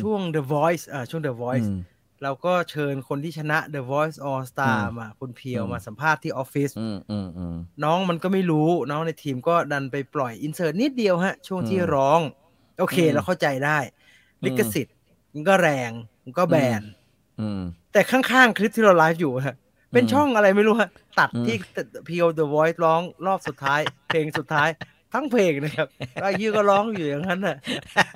[0.01, 1.81] ช่วง The Voice อ่าช่วง The Voice อืม
[2.24, 12.19] เราก็เชิญคนที่ชนะ The Voice All Star อืมมาคุณเพียวอืมมาสัมภาษณ์ที่ออฟฟิศอืมอืมอืมน้องมันก็ไม่รู้ น้องในทีมก็ดันไปปล่อยอินเสิร์ตนิดเดียวฮะ ช่วงที่อืมร้อง
[12.79, 14.96] โอเคอืมเราเข้าใจได้อืมลิขสิทธิ์
[15.34, 15.91] มันก็แรง
[16.24, 16.81] มันก็แบน
[17.39, 17.62] อืม
[17.93, 19.55] แต่ข้างๆ คลิปที่เราไลฟ์อยู่ฮะ
[19.93, 21.55] เป็นอืมช่องอะไรไม่รู้ฮะ ตัดอืมที่
[22.07, 24.69] พีโอ The Voice ร้องรอบสุดท้าย เพลงสุดท้าย
[25.17, 25.88] ทั้งเพลงนะครับ
[26.21, 27.57] แล้วไอ้ยี่ก็ร้องอยู่อย่างนั้นน่ะ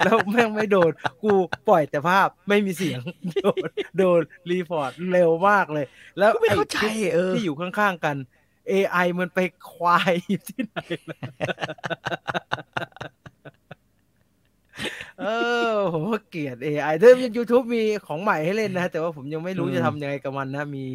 [0.03, 0.91] แล้วแม่งไม่โดน
[1.24, 1.34] กู
[1.70, 3.01] ปล่อยแต่ภาพไม่มีเสียง
[3.43, 3.62] โดน
[3.98, 5.86] โดน report เร็วมากเลย
[6.17, 8.15] แล้วก็ไม่เข้าใจไอ้คลิปเออที่อยู่ข้างๆกัน
[8.72, 9.39] AI มันไป
[9.72, 10.77] ควายอยู่ที่ไหน
[11.10, 11.20] ล่ะ
[15.21, 15.26] เอ
[15.69, 20.86] อผมว่าเกลียด AI เดิม YouTube มีของใหม่ให้เล่นนะ แต่ว่าผมยังไม่รู้อืมจะทำยังไงกับมันนะ มี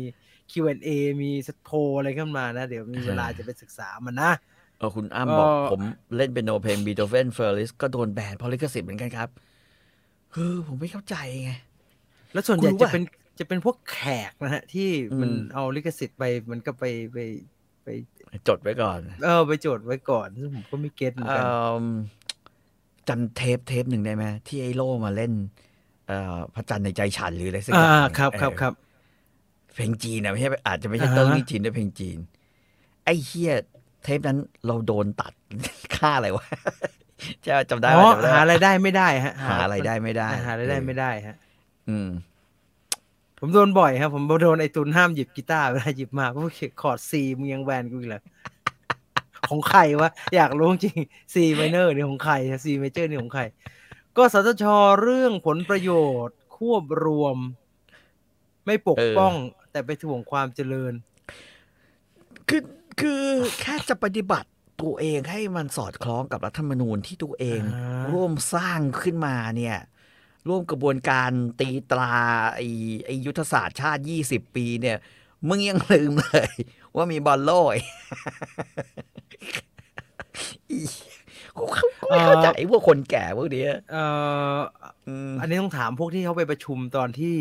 [0.53, 0.89] Q&A
[1.23, 4.33] มีสโพลอะไรขึ้นมานะ เดี๋ยวมีเวลาใช่จะไปศึกษามันนะ
[4.79, 5.81] เออคุณอ้ำบอกเอ่อผม
[6.17, 9.29] เล่นเปียโนเพลงบีโธเฟนเฟอร์ลิสก็โดนแบนเพราะลิขสิทธิ์เหมือนกันครับ
[10.35, 11.51] คือผมไม่เข้าใจไง
[12.33, 13.03] แล้วส่วนใหญ่คุณรู้จะป่ะเป็น
[13.39, 13.99] จะเป็นพวกแข
[14.31, 14.89] กนะฮะ ที่
[15.21, 17.19] มันอืมเอาลิขสิทธิ์ไปมันก็ไปไป
[17.85, 17.89] ไป
[18.49, 21.79] จดไว้ก่อน เออ ไปโจทย์ไว้ก่อนซึ่งผมก็ไม่ get เหมือนเอ่กันอ
[23.09, 25.33] จำเทปเทปหนึ่งได้ไหมที่ไอ้โลมาเล่น
[26.07, 28.73] เอ่อพระจันทร์ในใจฉันหรืออะไรสักออ่าย่างครับครับเออครับ
[29.75, 32.19] เพลงจีนนะไม่ใช่อาจจะไม่ใช่อ่าฮะเติ้งนี่จีนด้วยเพลงจีน
[33.05, 33.53] ไอ้เฮีย
[34.07, 35.33] เทปนั้นเราโดนตัด
[35.97, 36.45] ค่าอะไรวะ
[37.47, 41.37] จะจำได้อ๋ไหมอจำได้หาไหมรายได้ไม่ได้ฮะ หาอะไรายได้ไม่ได้ หารายได้ไม่ได้ฮะ
[41.89, 42.09] อืม
[43.39, 48.23] ผมโดนบ่อยครับ ผมโดนไอ้ตุนห้ามหยิบกีตาร์เวลาหยิบมาเพราะว่าคอร์ด C มึงยังแบนกูอีกเหรอ
[49.49, 50.99] ของใครวะ อยากรู้จริง
[51.35, 53.43] C minor นี่ของใคร C major นี่ของใคร
[54.17, 54.65] ก็สตช
[55.03, 55.91] เรื่องผลประโย
[56.27, 57.37] ชน์ควบรวม
[58.67, 59.35] ไม่ปกเออป้อง
[59.71, 60.93] แต่ไปถ่วงความเจริญ
[62.49, 62.63] คือ
[63.01, 63.25] คือ
[63.61, 64.49] แค่จะปฏิบัติ
[64.83, 69.79] ตัวเองให้มันสอดคล้องกับรัฐธรรมนูญที่ตัวเองอ่าร่วมสร้างขึ้นมาเนี่ย
[70.49, 71.31] ร่วมกระบวนการ
[71.61, 72.13] ตีตรา
[72.55, 72.67] ไอ้
[73.07, 74.97] ไอ้ยุทธศาสตร์ชาติ 20 ปีเนี่ย
[75.49, 76.51] มึงยังลืมเลย
[76.97, 80.79] ว่ามีบอลโลกอี
[81.57, 84.05] กูเขากูไม่เข้าใจพวกคนแก่พวกเนี้ยเอ่
[84.57, 84.59] อ
[85.07, 87.37] อืมอันนี้ต้องถามพวกที่เขาไปประชุมตอนที่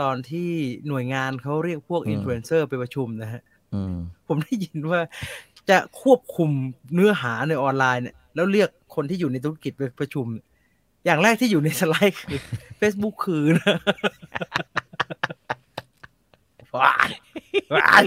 [0.00, 0.50] ตอนที่
[0.88, 3.53] หน่วยงานเขาเรียกพวกอืมอินฟลูเอนเซอร์ไปประชุมนะฮะอืม
[4.28, 5.00] ผมได้ยินว่า
[5.70, 6.50] จะควบคุม
[6.94, 10.26] เนื้อหาในออนไลน์เนี่ยแล้วเรียกคนที่อยู่ในธุรกิจไปประชุม
[11.04, 12.40] อย่างแรกที่อยู่ในสไลด์คือ
[12.80, 13.78] Facebook คือนะ
[16.76, 17.10] ว้าย
[17.74, 18.04] ว้าย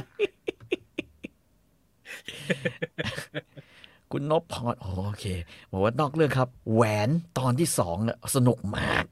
[4.11, 5.25] คุณนพพรอ๋อโอเค
[5.71, 9.03] บอกว่านอกเรื่องครับ แหวนตอนที่สองเนี่ยสนุกมาก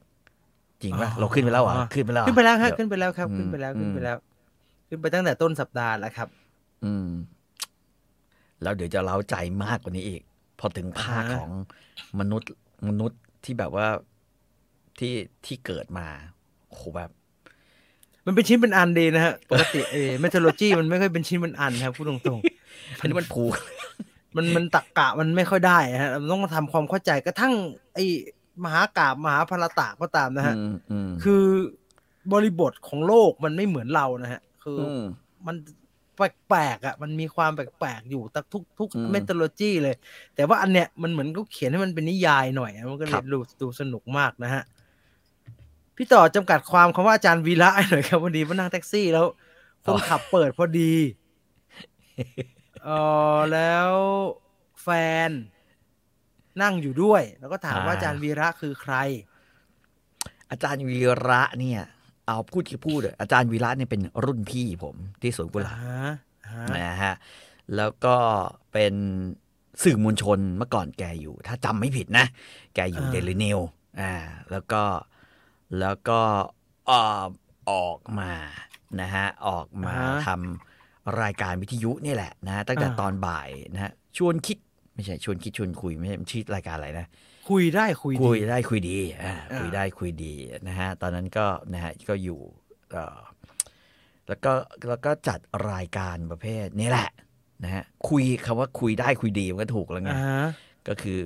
[0.82, 4.18] จริงป่ะเราขึ้นไปแล้วเหรอะขึ้นไปแล้วเหรอขึ้นไปแล้วครับเดี๋ยขึ้นไปแล้วครับอืมขึ้นไปแล้วขึ้นไปอืมแล้ว
[4.90, 6.28] ขึ้นไปตั้งแต่ต้นสัปดาห์แล้วครับ
[6.86, 7.10] อืม
[8.62, 10.22] แล้วเดี๋ยวจะเล้าใจมากกว่านี้อีก
[10.60, 11.52] พอถึงภาคอ่าฮะของ
[12.20, 12.52] มนุษย์
[12.88, 13.88] มนุษย์ที่แบบว่า
[15.00, 15.14] ที่
[15.46, 16.08] ที่เกิดมา
[16.68, 17.10] โอ้โหแบบ
[18.26, 23.54] มันเป็นชิ้นเป็นอันดีนะฮะปกติเอเมทโลจีมันไม่ค่อยเป็นชิ้นเป็นอันครับพูดตรงๆอันนี้มันผูก
[24.36, 27.54] มันมันตักกะมันไม่ค่อยได้ฮะมันต้องมาทำความเข้าใจกระทั่ง
[27.94, 28.04] ไอ้
[28.64, 31.44] มหากาบมหาพรตะก็ตามนะฮะอืมอืมคือ
[32.32, 35.04] บริบทของโลกมันไม่เหมือนเรานะฮะ คืออม
[35.48, 35.56] มัน
[36.16, 39.96] แปลกๆอะมันมีความแปลกๆอยู่ตักทุกทุกอืมเมทโลจีเลย
[40.36, 44.64] แต่ว่าอันเนี้ยมันเหมือนก็เขียนให้มันเป็นนิยายหน่อยอะมันก็เลครัยบดูดูสนุกมากนะฮะ
[45.96, 49.26] พี่ต่อจำกัดความคำว่าอาจารย์วีระหน่อยครับพอดีมานั่งแท็กซี่แล้ว
[49.86, 50.94] คนขับเปิดพอดี
[52.84, 52.90] เอ
[53.36, 53.92] อแล้ว
[54.84, 54.88] แฟ
[55.28, 55.32] น
[56.62, 58.96] นั่งอยู่ด้วย แล้วก็ถามว่าอาจารย์วีระคือใคร
[60.50, 61.82] อาจารย์วีระเนี่ย
[62.26, 66.14] เอาพูดคือพูดอะอาจารย์วีระเนี่ยเป็นรุ่นพี่ผมที่สวนกุหลาบอ่า
[66.54, 67.14] ฮะนะฮะ
[67.76, 68.16] แล้วก็
[68.72, 68.94] เป็น
[69.84, 72.26] สื่อมวลชนเมื่อก่อนแกอยู่ ถ้าจำไม่ผิดนะ
[72.76, 73.60] แกอยู่อ่าเดลินิว
[74.02, 74.14] อ่า
[74.52, 74.84] แล้วก็
[75.80, 76.20] แล้วก็
[76.88, 77.24] เออ
[77.72, 78.32] ออกมา
[79.02, 79.94] นะฮะออกมา
[80.26, 84.58] ทำรายการวิทยุนี่แหละนะ ตั้งแต่ตอนบ่ายนะฮะชวนคิด
[84.94, 87.08] ไม่ใช่ชวนคิดชวนคุยไม่ใช่มันชื่อรายการอะไรนะ
[87.50, 90.34] คุยได้คุยดีคุยได้คุยดีอ่าอ่าคุยได้คุยดี
[90.68, 92.40] นะฮะตอนนั้นก็นะฮะก็อยู่
[92.92, 93.20] เอ่อ
[94.28, 94.52] แล้วก็
[94.90, 95.40] แล้วก็จัด
[95.72, 97.10] รายการประเภทนี่แหละ
[97.64, 100.48] นะฮะคุยคำว่าคุยได้คุยดีมันก็ถูกแล้วไงอ่าฮะ
[100.88, 101.20] ก็คือ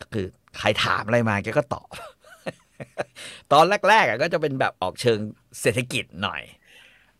[0.00, 0.26] ก็คือ
[0.58, 1.88] ใครถามอะไรมาแกก็ตอบ
[3.52, 5.18] ตอนแรกๆอะก็จะเป็นแบบออกเชิง
[5.60, 6.42] เศรษฐกิจหน่อย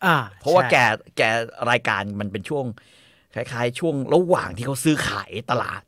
[0.04, 0.76] อ่าเพราะว่าใช่แก
[1.16, 1.22] แก
[1.70, 2.64] รายการมันเป็นช่วง
[3.34, 5.82] คล้าย ๆ ช่วงระหว่างที่เขาซื้อขายตลาด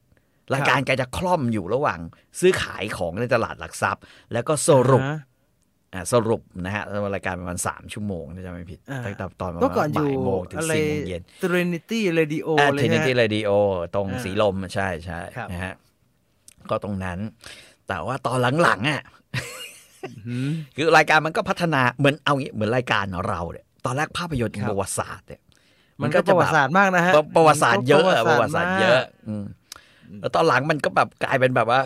[0.52, 2.00] รายการแกจะคล่อมอยู่ระหว่าง
[2.40, 4.02] ซื้อขายของในตลาดหลักทรัพย์
[4.33, 5.20] แล้วก็สรุปอ่าฮะ
[5.94, 13.50] อ่าสรุปนะฮะรายการประมาณสามชั่วโมงถ้าจำไม่ผิดอ่าตั้งแต่ตอนประเมื่อก่อมานณอยู่บ่ายโมงถึงอะไรสี่โมงเย็น Trinity Radio อ่าเลเทยนิฮะตี้เรดิโอ
[13.94, 15.74] ตรงอ่าสีลมใช่ใช่ครับนะฮะ
[16.70, 17.18] ก็ตรงนั้น
[17.88, 19.02] แต่ว่าตอนหลังๆอะ
[20.28, 25.40] อืมคือรายการมันก็พัฒนาเหมือนเอางี้เหมือนรายการเราเนี่ยตอนแรกภาพยนตร์ครับประวัติศาสตร์เนี่ย
[26.02, 29.44] มันก็ประวัติศาสตร์มากนะฮะแบบประวัติศาสตร์เยอะอะมันปก็ระวัติศาสตร์เยอะอืม
[30.20, 31.80] แล้วตอนหลังมันก็แบบกลายเป็นแบบว่า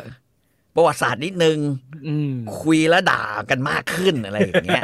[0.74, 1.58] ประวัติศาสตร์นิดนึง
[2.06, 4.82] อืมคุยแล้วด่ากันมากขึ้นอะไรอย่างเงี้ย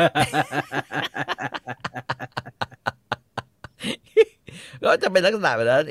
[4.84, 5.84] ก็จะเป็นลักษณะแบบนั้น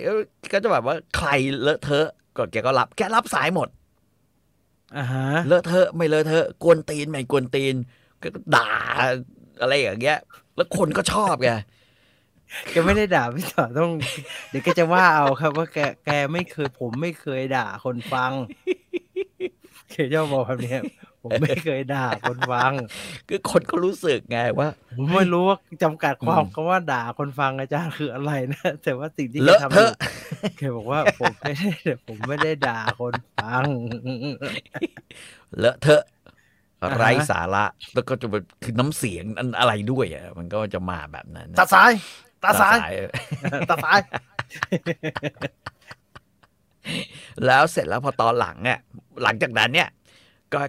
[0.53, 1.29] ก็จะแบบว่าใคร
[1.61, 3.69] เลอะเทอะก็แกก็รับแกรับสายหมด
[4.97, 7.75] อ่าฮะเลอะเทอะไม่เลอะเทอะกวนตีนไม่กวนตีน
[8.21, 8.69] ก็ด่า
[9.61, 10.19] อะไรอย่างเงี้ย
[10.55, 11.49] แล้วคนก็ชอบแก
[12.71, 13.91] แกไม่ได้ด่าพี่ต่อต้อง
[14.49, 18.31] เดี๋ยวแกจะว่าเอาครับ ว่าแกแกไม่เคย ผมไม่เคยด่าคนฟัง
[19.91, 20.77] แกชอบบอกแบบนี้
[21.23, 22.73] ผมไม่เคยด่าคนฟัง
[23.27, 29.95] คือคนก็รู้สึกไงว่าผมไม่รู้ว่าจำกัดความอืมคำว่าด่าคนฟังอาจารย์คืออะไรนะ แต่ว่าสิ่งที่แกเลอะทำอเทยู่อะ
[30.57, 31.69] แกบอกว่าผมไม่ได้
[32.07, 33.65] ผมไม่ได้ด่าคนฟัง
[35.59, 36.03] เลอะเทอะ
[36.89, 41.91] อ่าฮะไร้สาระ แล้วก็จะเป็นคือน้ำเสียงอันอะไรด้วยอะมันก็จะมาแบบนั้นนะตาสาย
[42.43, 43.09] ตาสายเออ
[43.69, 43.99] ตาสาย
[47.45, 48.79] แล้วเสร็จแล้วพอตอนหลังเนี่ย
[49.23, 49.89] หลังจากนั้นเนี่ย
[50.53, 50.61] ก็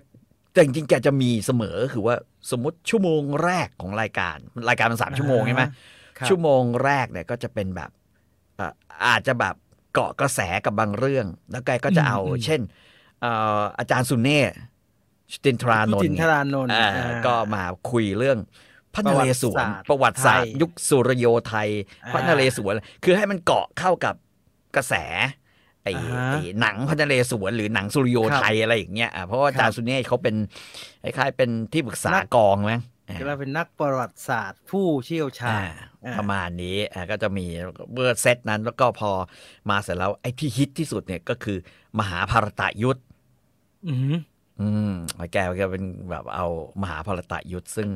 [0.52, 2.16] แต่จริงๆแกจะมีเสมอคือว่า
[2.50, 4.36] สมมติชั่วโมงแรกของรายการ
[4.68, 5.64] รายการมันสามชั่วโมงใช่ไหม
[6.18, 7.90] ครับชั่วโมงแรกเนี่ยก็จะเป็นแบบ
[8.56, 8.72] เอ่อ
[9.06, 9.54] อาจจะแบบ
[9.94, 12.60] เกาะกระแสกับบางเรื่อง แล้วแกก็จะเอาอืมเช่น
[13.20, 14.40] เอ่ออาจารย์สุเน่
[15.34, 18.38] สตินทรานนจินท์ทเนี่ยรานนท์อ่าอ่าก็มาคุยเรื่อง
[18.94, 21.68] พระนเรศวรปประระวัวัติติศาศาสสตตร์ร์ยุคสุริโยไทย
[22.04, 24.14] อ่าพระนเรศวรคือให้มันเกาะเข้ากับ
[24.76, 24.94] กระแส
[25.82, 30.36] ไอ้อ่าฮะไอ้หนังพระนเรศวรหรือหนังสุริโยไทยอะไรอย่างเงี้ยอะเพราะว่าอาจารย์สุเน่เขาเป็น
[31.02, 35.70] คล้ายๆเป็นที่ปรึกษากองมั้งอ่าเราเป็นนักประวัติศาสตร์ผู้เชี่ยวชาญอ่า
[36.04, 37.46] อ่าประมาณนี้อ่าก็จะมี
[37.92, 39.10] เมื่อเซตนั้นแล้วก็พอ
[39.70, 41.58] มาเสร็จแล้วไอ้ที่ฮิตที่สุดเนี่ยก็คือ
[41.98, 43.00] มหาภารตะยุทธ
[43.88, 44.14] อืม
[44.60, 44.92] อืม
[45.32, 46.46] แกก็เป็นแบบเอา
[46.82, 47.88] มหาภารตะยุทธซึ่ง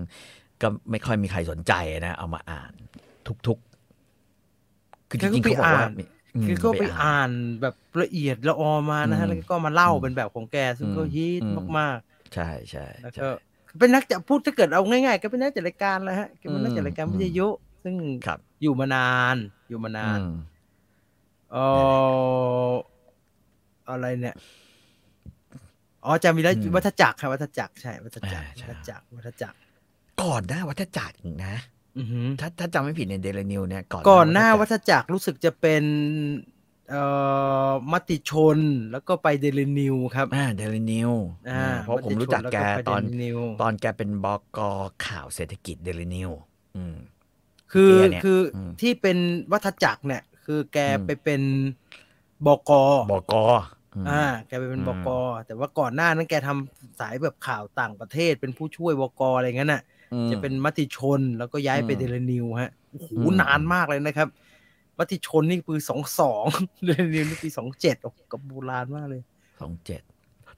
[0.62, 1.72] ก็ไม่ค่อยมีใครสนใจ
[2.06, 2.72] นะ เอามาอ่าน
[3.46, 6.04] ทุกๆ คือจริงๆเขาบอกว่ามี
[6.44, 7.30] มคือก็ไปอ่าน
[7.62, 11.98] แบบละเอียดละออมานะฮะอืมแล้วก็มาเล่าอืมเป็นแบบของแกซึ่งก็อืมฮิตอืมมาก
[12.34, 13.28] ใช่ใช่ๆแล้วใช่ก็
[13.78, 17.48] เป็นนักจะพูดถ้าเกิดเอาง่ายๆ ก็เป็นนักจัดรายการแล้วฮะก็เป็นนักจัดรายการอืมวิทยุ
[17.84, 17.94] ซึ่ง
[18.26, 19.36] ครับอยู่มานาน
[19.68, 20.32] อยู่มานานอืม
[21.52, 21.56] เอ
[22.70, 22.72] อ
[23.90, 24.36] อะไรเนี่ย
[26.04, 29.56] อ๋อจำมีแล้วอืมวัฏจักรครับวัฏจักรใช่วัฏจักรอ่าใช่วัฏจักรวัฏจักร
[30.22, 31.54] ก่อนหน้าวัฏจักรอีกนะ
[31.98, 35.85] อือหือถ้าถ้าจำไม่ผิดในเดลนิวเนี่ยก่อนก่อนหน้าวัวัฏจักรฏจักรรู้สึกจะเป็น
[36.90, 37.02] เอ่
[37.68, 38.59] อมติชน
[38.92, 41.11] แล้วก็ไปเดลินิวครับอ่าเดลนิว
[41.50, 44.40] อ่าเพราะผมรู้จักแกมติชตอนล้วไป Daily News ตอนแกเป็นบอก
[45.07, 46.31] ข่าวเศรษฐกิจเดลนิว
[46.76, 46.96] อืม
[47.72, 49.18] คือเปียเนี่ยคืออมที่เป็น
[49.52, 51.42] วัฏจักรเนี่ย คือแกอืมไปเป็น
[52.46, 52.70] บก
[53.11, 53.35] บอก
[53.96, 55.09] อืมอ่า แกไปเป็นอืบมก
[55.46, 59.97] แต่ว่าก่อนหน้านั้นแกทำสายแบบข่าวต่างประเทศเป็นผู้ช่วยบกอะไรอย่างนั้นน่ะอืม
[60.30, 64.28] จะเป็นมติชนแล้วก็ย้ายไปอืมเดลินิวฮะโอ้โหอืมนานมากเลยนะครับ
[64.98, 66.46] มติชนนี่ปีสองสอง
[66.84, 69.22] เดลินิวนี่ปีสองเจ็ดโอ้โหกับโบราณมากเลย
[69.60, 70.02] สองเจ็ด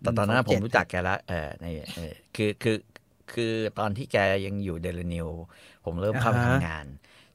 [0.00, 2.76] แต่ตอนนั้น27ผมรู้จักแกแล้วเออในเออคือคือ
[3.32, 5.28] คือตอนที่แกยังอยู่เดลนิว
[5.84, 6.84] ผมเริ่มเข้าไปอ่าฮะทำงาน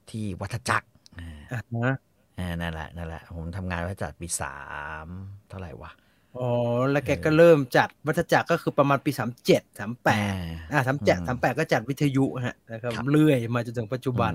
[0.10, 0.88] ที่วัฏจักร
[1.20, 1.96] อ่าอ่าฮะ
[2.40, 4.58] อ่านั่นแหละนั่นแหละ ผมทำงานวัฏจักรปีสา
[5.06, 5.08] ม
[5.50, 5.92] เท่าไหร่วะ
[6.38, 6.50] อ๋อ
[6.92, 10.30] แล้วแกเออก็เริ่มจัดวัฏจักรก็คือประมาณปีสามเจ็ดสามแปดอ่า
[10.72, 14.34] อ่าสามเจ็ดอืมสามแปดก็จัดวิทยุฮะนะครับครับเรื่อยมาจนถึงปัจจุบัน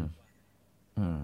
[0.99, 1.21] อืม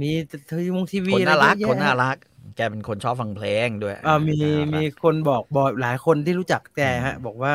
[0.00, 0.10] มี
[0.48, 2.16] ทีวีทีวีคนน่ารักอะไเยอะคนแยะน่ารัก
[2.56, 7.54] แกเป็นคนชอบฟังเพลงด้วยอ่ามีน่ารักมีคนบอกบอกหลายคนที่รู้จักแกฮะอืมบอกว่า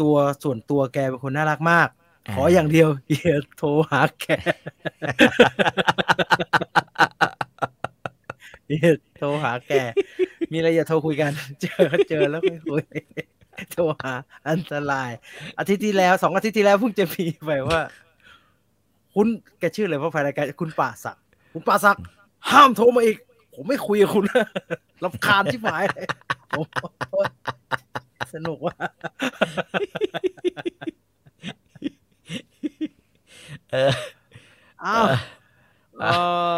[0.00, 1.88] ตัวส่วนตัวแกเป็นคนน่ารักมาก
[2.28, 4.26] อ่าขออย่างเดียวอย่าโทรหาแก
[8.72, 9.72] อย่าโทรหาแก
[10.52, 11.30] มีอะไรอย่าโทรคุยกัน
[11.60, 12.84] เจอเจอแล้วค่อยคุย
[13.72, 14.12] โทรหา
[14.48, 15.10] อันตราย
[15.58, 17.80] อาทิตย์ที่แล้วสองอาทิตย์ที่แล้วเพิ่งจะมีไปว่า
[19.14, 19.26] คุณ
[19.58, 22.04] แกชื่ออะไรว่าภายรายการคุณป่าศักดิ์คุณป่าศักดิ์
[22.50, 23.18] ห้ามโทรมาอีก
[23.54, 24.46] ผมไม่คุยกับคุณนะ
[25.04, 26.06] รำคาญที่หายเลย
[26.50, 26.66] ผม
[28.34, 28.74] สนุกว่ะ
[33.72, 33.92] เออ
[34.84, 35.04] อ้าว
[36.00, 36.06] เอ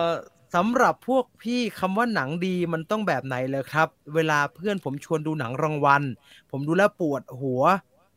[0.07, 0.11] อ
[0.55, 6.03] สำหรับพวกพี่คำว่าหนังดีมันต้องแบบไหนเลยครับ เวลาเพื่อนผมชวนดูหนังรางวัล
[6.51, 7.63] ผมดูแล้วปวดหัว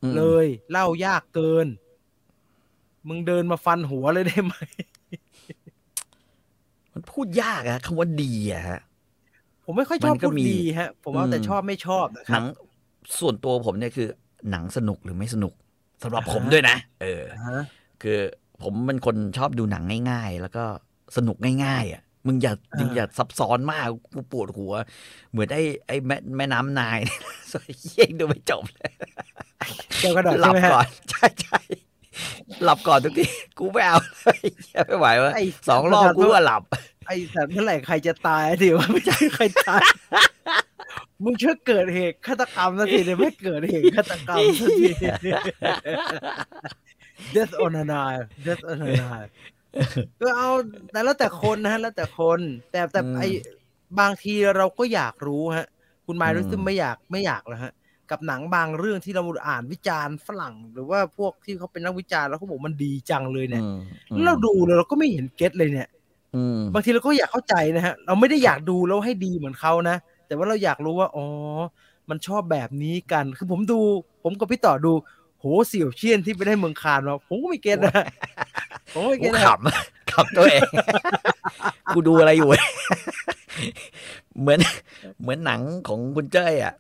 [0.03, 1.67] อืมเลย เล่ายากเกิน
[3.07, 4.53] มึงเดินมาฟันหัวเลยได้ไหม
[6.93, 8.79] มันพูดยากอะคำว่าดีอะฮะ
[9.65, 12.45] ผมไม่ค่อยชอบมันก็พูดมีดีฮะ ผมเอาแต่อืมชอบไม่ชอบนะคหรันับง
[13.19, 14.07] ส่วนตัวผมเนี่ยคือ
[14.51, 15.53] หนังสนุกหรือไม่สนุก
[16.03, 17.57] สำหรับอ่าฮะผมด้วยนะ เออฮะ
[18.01, 18.19] คือ
[18.63, 20.63] ผมเป็นคนชอบดูหนังง่าย ๆ แล้วก็
[21.17, 24.73] สนุกง่าย ๆ อะ มึงอย่าอ่ามึงอย่าซับซ้อนมากกูปวดหัว
[25.31, 26.99] เหมือนไอ้ไอ้แม่แม่น้ำนาย
[27.51, 28.91] สวยเยี่ยงดูไม่จบเลย
[29.99, 31.59] เกี่ยวกระดาษหลัใช่ไหมฮะก่อนใช่ใช่
[32.63, 33.25] หลับก่อนทุกที
[33.59, 36.63] กูไม่เอาเลยเหี้ยไม่ไหววะไอ้สองรอบกูก็หลับ
[37.07, 39.83] ไอ้สัตว์เมื่อไหร่ใครจะตายเดี๋ยวไม่ใช่ใครตาย
[41.23, 44.89] มึงช่วยเกิดเหตุฆาตกรรมสักทีเดี๋ยวไม่เกิดเหตุฆาตกรรมสักที
[47.35, 49.31] Death on a knife Death on a knife
[50.21, 50.49] ก็เอา
[50.91, 52.39] แต่แล้วแต่คนนะฮะแล้วแต่คน
[52.71, 53.27] แต่แต่อืมไอ้
[53.99, 55.67] บางทีเราก็อยากรู้ฮะ
[56.05, 57.73] คุณไมล์อืมรู้สึกไม่อยากไม่อยากแล้วฮะ
[58.11, 63.79] กับหนังบางเรื่องที่เราอ่านวิจารณ์ฝรั่ง หรือว่าพวกที่เขาเป็นนักวิจารณ์แล้วเขาบอกมันดีจังเลยเนี่ยอืม
[64.13, 65.89] แล้วเราดูแล้วเราก็ไม่เห็นเก็ตเลยเนี่ย
[66.35, 71.25] อืมบางทีเราก็อยากเข้าใจนะฮะ เราไม่ได้อยากดูแล้วให้ดีเหมือนเขานะแต่ว่าเราอยากรู้ว่าอ๋อ
[72.09, 73.79] มันชอบแบบนี้กัน คือผมดู
[74.23, 74.93] ผมกับพี่ต่อดู
[75.39, 78.05] โหเสี่ยวเชียนที่ไปได้เมืองคานมาผมก็ไม่เก็ตนะ
[78.93, 80.69] ผมก็ไม่กูเก็ตนะขำขำตัวเอง
[81.93, 82.49] กูดูอะไรอยู่
[84.39, 84.59] เหมือน
[85.21, 86.73] เหมือนหนังของคุณเจ้ยอะ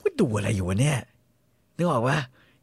[0.00, 0.98] กูดูอะไรอยู่วะเนี่ย
[1.76, 2.18] นึกออกว่า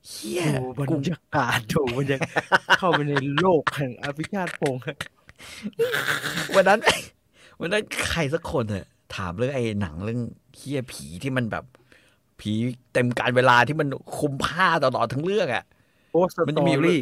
[0.07, 2.43] เฮียดูบรกูรยากาศดูบรรยากาศ
[2.77, 4.97] เข้าไปในโลกแห่งอภิชาติพงศ์ฮะ
[6.55, 6.79] วันนั้น
[7.59, 10.21] วันนั้นใครสักคนอะถามเรื่องไอ้หนังเรื่อง
[10.55, 11.65] เฮียผีที่มันแบบ
[12.39, 12.51] ผี
[12.93, 15.63] เต็มการเวลาที่มันคุมผ้าตลอดทั้งเรื่องอะ
[16.11, 16.99] โพสต์สมันตจะอมีรี่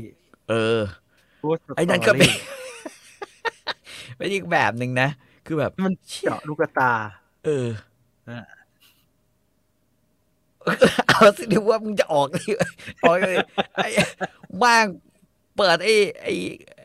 [0.50, 0.80] เออ
[1.39, 2.32] โพสต์สตอรี่ไอ้นั่นก็เป็น
[4.17, 5.10] เป็นอีกแบบหนึ่งนะ
[5.46, 6.91] คือแบบมันเชี่ยเจาะลูกตา
[7.46, 7.67] เออ
[8.30, 8.46] อะ
[11.08, 12.43] เอาสิเดี๋ยวว่ามึงจะออกดิ
[13.04, 13.38] ออกเลย
[13.76, 13.89] ไอ้
[14.63, 14.86] ว่าง
[15.58, 16.34] เปิดไอ้ไอ้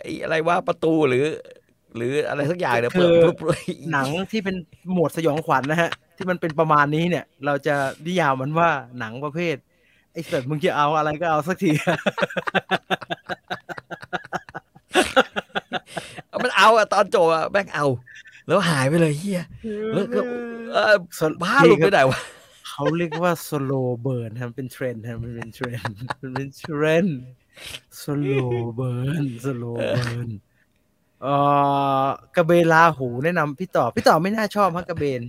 [0.01, 1.25] ไอ้อะไรว่าประตูหรือ
[1.97, 3.57] หรืออะไรสักอย่างเนี่ยเปิดปุ๊บปุ๊บ
[3.93, 4.57] หนังที่เป็น
[4.93, 7.75] หมวดสยองขวัญนะฮะ ที่มันเป็นประมาณนี้เนี่ย เราจะ
[8.07, 9.57] นิยามมันว่าหนังประเภท
[10.13, 11.71] ไอ้สิร์มึงจะเอาอะไรก็เอาสักที
[16.43, 17.87] มันเอาอะตอนจบอะแม่งเอา
[18.47, 19.45] แล้วหายไปเลยเฮีย
[19.95, 20.21] แล้วก็
[20.73, 20.95] เออ
[21.43, 22.21] บ้าหลุดไปไหนวะ
[22.69, 27.19] เขาเรียกว่า slow burn ฮะเป็นเทรนด์ฮะมันเป็นเทรนด์มันเป็นเทรนด์
[28.01, 28.51] slow
[28.81, 30.29] burn slow burn
[31.23, 31.35] เอ่
[32.03, 35.23] อกระเบนลาหูแนะนำพี่ต่อ พี่ต่อไม่น่าชอบฮะกระเบน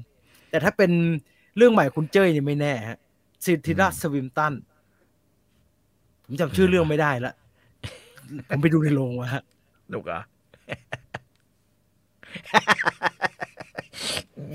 [0.49, 0.91] แต่ถ้าเป็น
[1.57, 2.97] เรื่องใหม่คุณเจ้ยนี่ไม่แน่ฮะ
[3.43, 4.53] ซิทิราสวิมตัน
[6.25, 7.33] ผมจำชื่อเรื่องไม่ได้ละ
[8.49, 9.43] ผมไปดูในโรงมาฮะ
[9.89, 10.21] หนุกเหรอ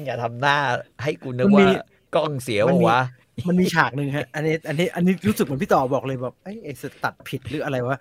[0.07, 0.57] อย่าทำหน้า
[1.03, 3.01] ให้กูนึกมันมีว่ากล้องเสียมันมีวะ
[3.49, 7.97] มันมีฉากหนึ่งฮะ อันนี้ อันนี้ อันนี้รู้สึกเหมือนพี่ต่อบอกเลยแบบไอ้ยไอ้สตัดผิดหรืออะไรวะ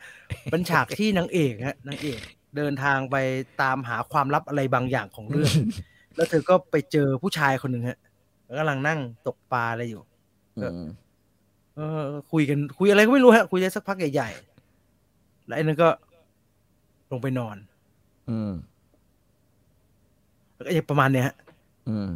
[0.52, 2.20] เป็นฉากที่นางเอกฮะนางเอก
[2.58, 3.16] เดินทางไป
[3.62, 5.54] ตามหาความลับอะไรบางอย่างของเรื่อง
[6.16, 7.98] แล้วเธอก็ไปเจอผู้ชายคนหนึ่งฮะ
[8.46, 10.02] แล้วกำลังนั่งตกปลาอะไรอยู่
[10.58, 10.86] อืม
[11.76, 15.90] เออคุยกันคุยอะไรก็ไม่รู้ฮะ คุยได้สักพักใหญ่ๆแล้วไอ้นั่นก็
[17.12, 17.58] ลงไปนอน
[18.30, 18.52] อืม
[20.54, 21.36] แล้วก็ประมาณเนี้ยฮะ
[21.90, 22.12] อืม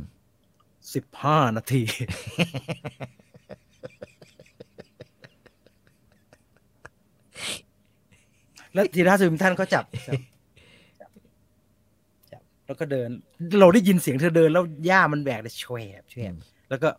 [0.93, 1.83] สิบห้านาที
[8.73, 10.36] แล้วทีท่าซึมท่านก็จับจับจับจับ
[12.67, 13.09] แล้วก็เดิน
[13.59, 16.33] เราได้ยินเสียงเธอเดิน แล้วหญ้ามันแบกเลยแชวบแชวบ
[16.69, 16.89] แล้วก็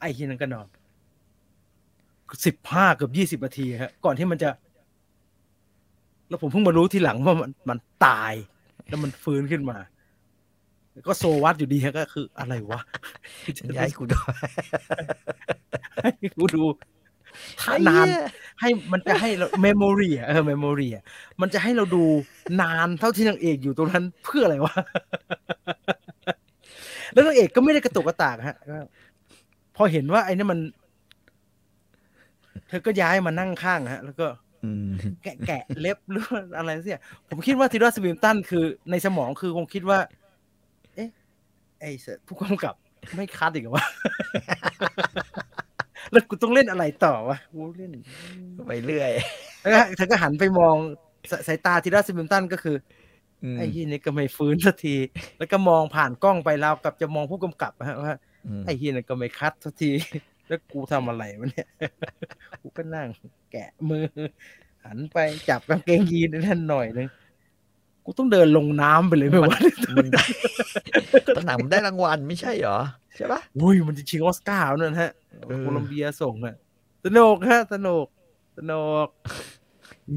[0.00, 0.66] ไอ้ที่นั้นก็นอน
[2.46, 4.50] สิบห้าเกือบยี่สิบนาทีฮะก่อนที่มันจะ
[6.28, 8.34] แล้วผมเพิ่งมารู้ทีหลังว่ามันมันตาย
[8.88, 9.78] แล้วมันฟื้นขึ้นมา
[11.06, 12.80] ก็โซวัดอยู่ดีฮะก็คืออะไรวะ
[13.76, 14.34] ย้ายกูด้วย
[16.02, 16.95] ให้กูดูถ้า
[17.88, 18.06] นาน
[18.60, 21.04] ให้มันจะให้เราเมมโมรีอะเออเมมโมรีอะ
[21.40, 22.04] มันจะให้เราดู
[22.62, 24.74] นานเท่าที่นางเอกอยู่ตรงนั้นเพื่ออะไรวะ
[27.12, 28.76] แล้วนางเอกก็ไม่ได้กระตุกกระตากฮะก็
[29.76, 30.58] พอเห็นว่าไอ้นี่มัน
[32.68, 34.26] เธอก็ย้ายมานั่งข้างฮะ แล้วก็
[34.64, 34.90] อืม
[35.22, 39.98] แกะแกะเล็บหรือว่าอะไรเสียผมคิดว่าทีรอสวิมตันคือในสมองคือคงคิดว่า
[40.94, 41.08] เอ๊ะ
[41.80, 42.74] ไอ้เสือผู้กำกับ
[43.16, 43.86] ไม่คัดอีกเหรอวะ
[46.12, 47.90] แล้วกูต้องเล่นอะไรต่อวะกูเล่น
[48.66, 49.10] ไปเรื่อย
[49.60, 50.76] แล้วก็เธอก็หันไปมอง
[51.30, 52.76] สสายตาทีราซิมิลตันก็คือ
[53.54, 54.96] มไอ้ที่นี่ก็ไม่ฟื้นสักที
[55.38, 58.14] แล้วก็มองผ่านกล้องไปแล้วกับจะมองผู้กำกับอะฮะว่า
[58.60, 59.90] มไอ้ที่นั่นก็ไม่คัดสักที
[60.48, 61.68] แล้วกูทำอะไรวะเนี่ย
[62.62, 63.08] กูก็นั่ง
[63.52, 64.04] แกะมือ
[64.84, 67.08] หันไปจับกางเกงยีนนั่นหน่อยนึง
[68.04, 69.58] กูต้องเดินลงน้ำไปเลยไหมวะ
[69.96, 70.24] มันได้
[71.34, 72.78] ตอนหนังมันได้รางวัลไม่ใช่เหรอ
[73.16, 75.12] ใช่ปะอุ้ยมันจะชิงออสการ์แล้วนั่นฮะ
[75.46, 76.54] เออโคลัมเบียส่งอะ
[77.04, 78.06] สนุกฮะสนุก
[78.58, 79.08] สนุก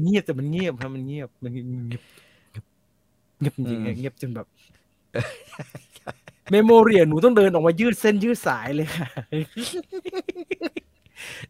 [0.02, 2.02] เงียบแต่มันเงียบครับมันเงียบมันเงียบเงียบ
[3.38, 4.46] เงียบจริงๆอะเงียบจนแบบ
[6.50, 9.08] เมโมเรียหนูต้องเดินออกมายืดเส้นยืดสายเลยค่ะ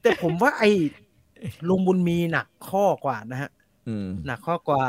[0.03, 0.71] แต่ผมว่าไอ้
[1.69, 3.51] ลุงบุญมีหนักข้อกว่านะฮะ
[3.89, 4.85] อืมหนักข้อกว่า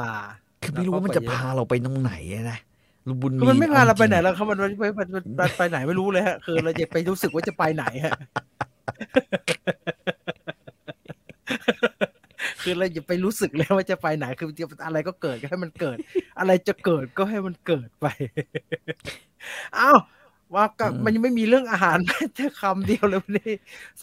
[0.62, 2.60] คือไม่รู้ว่ามันจะพาเราไปตรงไหนอะนะ
[3.08, 8.16] ลุงบุญคือมีมันไม่พาเราไปไหนอจงแล้วครับมันมันมันมันมันมันไปไหนไม่รู้เลยฮะ คือเราจะไปรู้สึกว่าจะไปไหนฮะ
[12.64, 15.98] คือเราจะไปรู้สึกเลยว่าจะไปไหนคือจะอะไรก็เกิดก็ให้มันเกิด
[16.40, 18.06] อะไรจะเกิดก็ให้มันเกิดไป
[19.76, 19.92] เอ้า
[20.56, 23.54] ว่าก็มันยังไม่มีเรื่องอาหารแม้แต่คำเดียวเลยวันนี้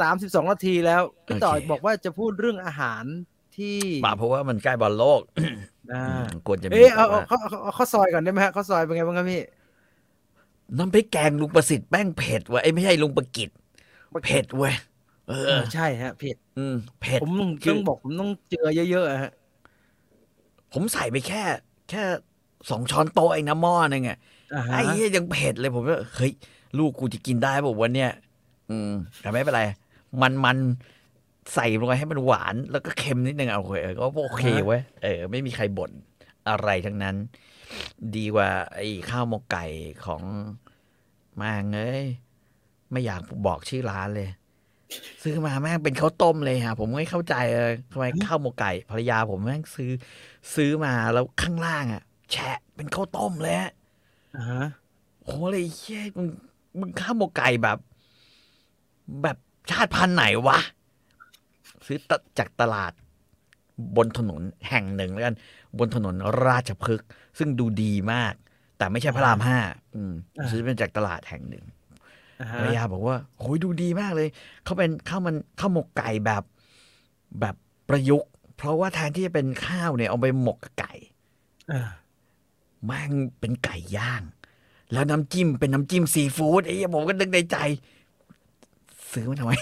[0.01, 3.05] สามสิบสองนาทีแล้วพี่ต่อยบอกว่าจะพูดเรื่องอาหาร
[3.57, 5.21] ที่ป่าเพราะว่ามันใกล้บอลโลก
[5.93, 6.05] อ่า
[6.47, 9.43] ควรจะมีเอ๊ะเอาแบบเอาว่าเขาเอาข้าวซอยก่อนได้ไหมฮะข้าวซอยเป็นไงบ้างครับพี่
[10.79, 13.51] น้ำพริกแกงลุงประสิทธิ์แป้งเผ็ดเว้ยไอ้ยไม่ใช่ลุงประกิต
[14.25, 14.75] เผ็ดเว้ย
[15.29, 19.33] เอเอออใช่ฮะเผ็ดอืมเผ็ดผมต้องคือต้องบอกผมต้องเจอเยอะๆอะฮะ
[20.73, 21.43] ผมใส่ไปแค่
[21.91, 22.03] แค่
[22.71, 24.19] สองช้อนโต๊ะไอ้น้ำหม้อนึงอะ
[24.55, 26.33] อ่าฮะไอ้เหี้ยยังเผ็ดเลยผมก็เฮ้ย
[26.79, 28.11] ลูกกูจะกินได้บอกวันเนี้ย
[28.71, 29.63] อืมแต่ไม่เป็นไร
[30.23, 30.57] มันมัน
[31.55, 35.91] ใส่ลงไปให้มันหวาน แล้วก็เค็มนิดนึงเอาโอเคก็โอเคเว้ยเออ ไม่มีใครบ่น
[36.49, 37.17] อะไรทั้งนั้น
[38.17, 39.67] ดีกว่า ไอ้ข้าวหมกไก่
[40.05, 40.23] ของ
[41.41, 42.05] มางเอ้ย
[42.91, 44.29] ไม่อยากบอกชื่อร้านเลย
[45.23, 49.91] ซื้อมาแม่งเป็นข้าวต้มเลยฮะผมไม่เข้าใจเลยทำไมข้าวหมกไก่ภรรยาผมแม่งซื้อ
[50.55, 53.73] ซื้อมาแล้วข้างล่างอะ แฉะเป็นข้าวต้มเลยฮะ
[54.37, 54.67] อ่าฮะ
[55.25, 56.29] โหเลยเฮ้ยมึง
[56.79, 57.79] มึงข้าวหมกไก่แบบ
[59.23, 59.37] แบบ
[59.71, 60.59] ชาติพันธุ์ไหนวะ
[61.89, 62.93] ซื้อตะจากตลาด
[63.97, 65.35] บนถนนแห่งหนึ่งแล้วกัน
[65.79, 66.15] บนถนน
[66.47, 68.35] ราชพฤกษ์ซึ่งดูดีมาก
[68.79, 69.59] แต่ไม่ใช่พระรามห้า
[69.95, 70.13] อืม
[70.51, 71.65] ซื้อเป็นจากตลาดแห่งหนึ่ง
[72.41, 74.29] อ่าภฮะรรยาบอกว่าโหยดูดีมากเลย
[74.65, 76.43] เขาเป็นข้าวมันข้าวหมกไก่แบบ
[77.41, 77.55] แบบ
[77.89, 80.93] ประยุกต์ เพราะว่าแทนที่จะเป็นข้าวเนี่ยเอาไปหมกกับไก่
[81.73, 81.89] อ่า
[82.85, 84.23] แม่งเป็นไก่ย่าง
[84.93, 87.57] แล้วน้ำจิ้มเป็นน้ำจิ้มซีฟู้ดไอ้เหี้ยผมก็นึกในใจ
[89.13, 89.53] ซื้อมาทำไม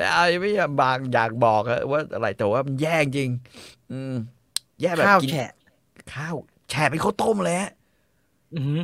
[0.00, 3.30] ไม่เอาไม่อยากบางอยากบอกอะว่าอะไรแต่ว่ามันแย่จริง
[3.92, 4.14] อืม
[4.80, 5.52] แย่แบบข้าวกินแฉะ
[6.14, 6.34] ข้าว
[6.70, 7.70] แฉะเป็นข้าวต้มเลยฮะ
[8.54, 8.82] อือหือ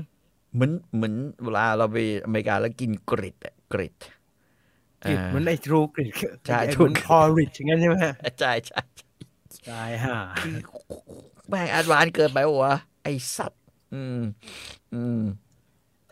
[0.54, 3.94] เหมือนเหมือนเวลาเราไปอเมริกาแล้วกินกริดอะกริด
[5.04, 6.10] กลิ่นเหมือนไอ้ทรูกลิ่น
[6.46, 8.80] ใช่ไอ้ถูกเหมือนพอริชอย่างนั้นใช่ไหมฮะใช่ใช่
[9.66, 10.18] ใช่ฮะ
[11.48, 13.62] แม่งแอดวานซ์เกินไปวะไอสัตว์
[13.94, 14.20] อืม
[14.94, 15.20] อืม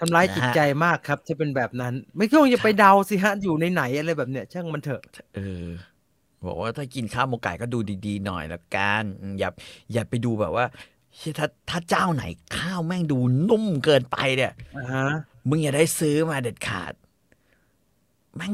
[0.04, 5.02] ทำร้ายนะฮะจิตใจมากครับ ถ้าเป็นแบบนั้น ไม่ต้องจะไปเดาสิฮะ อยู่ในไหนอะไรแบบเนี้ย ช่างมันเถอะ
[5.36, 5.68] เออ
[6.46, 9.50] บอกว่าถ้ากินข้าวหมกไก่ก็ดูดีๆหน่อยละกันอืมอย่า
[9.92, 10.64] อย่าไปดูแบบว่า
[11.16, 12.24] เชี่ยถ้าถ้าเจ้าไหน
[12.58, 15.06] ข้าวแม่งดูนุ่มเกินไปเนี่ยอ่าฮะ
[15.48, 16.92] มึงอย่าได้ซื้อมาเด็ดขาด
[18.36, 18.52] แม่ง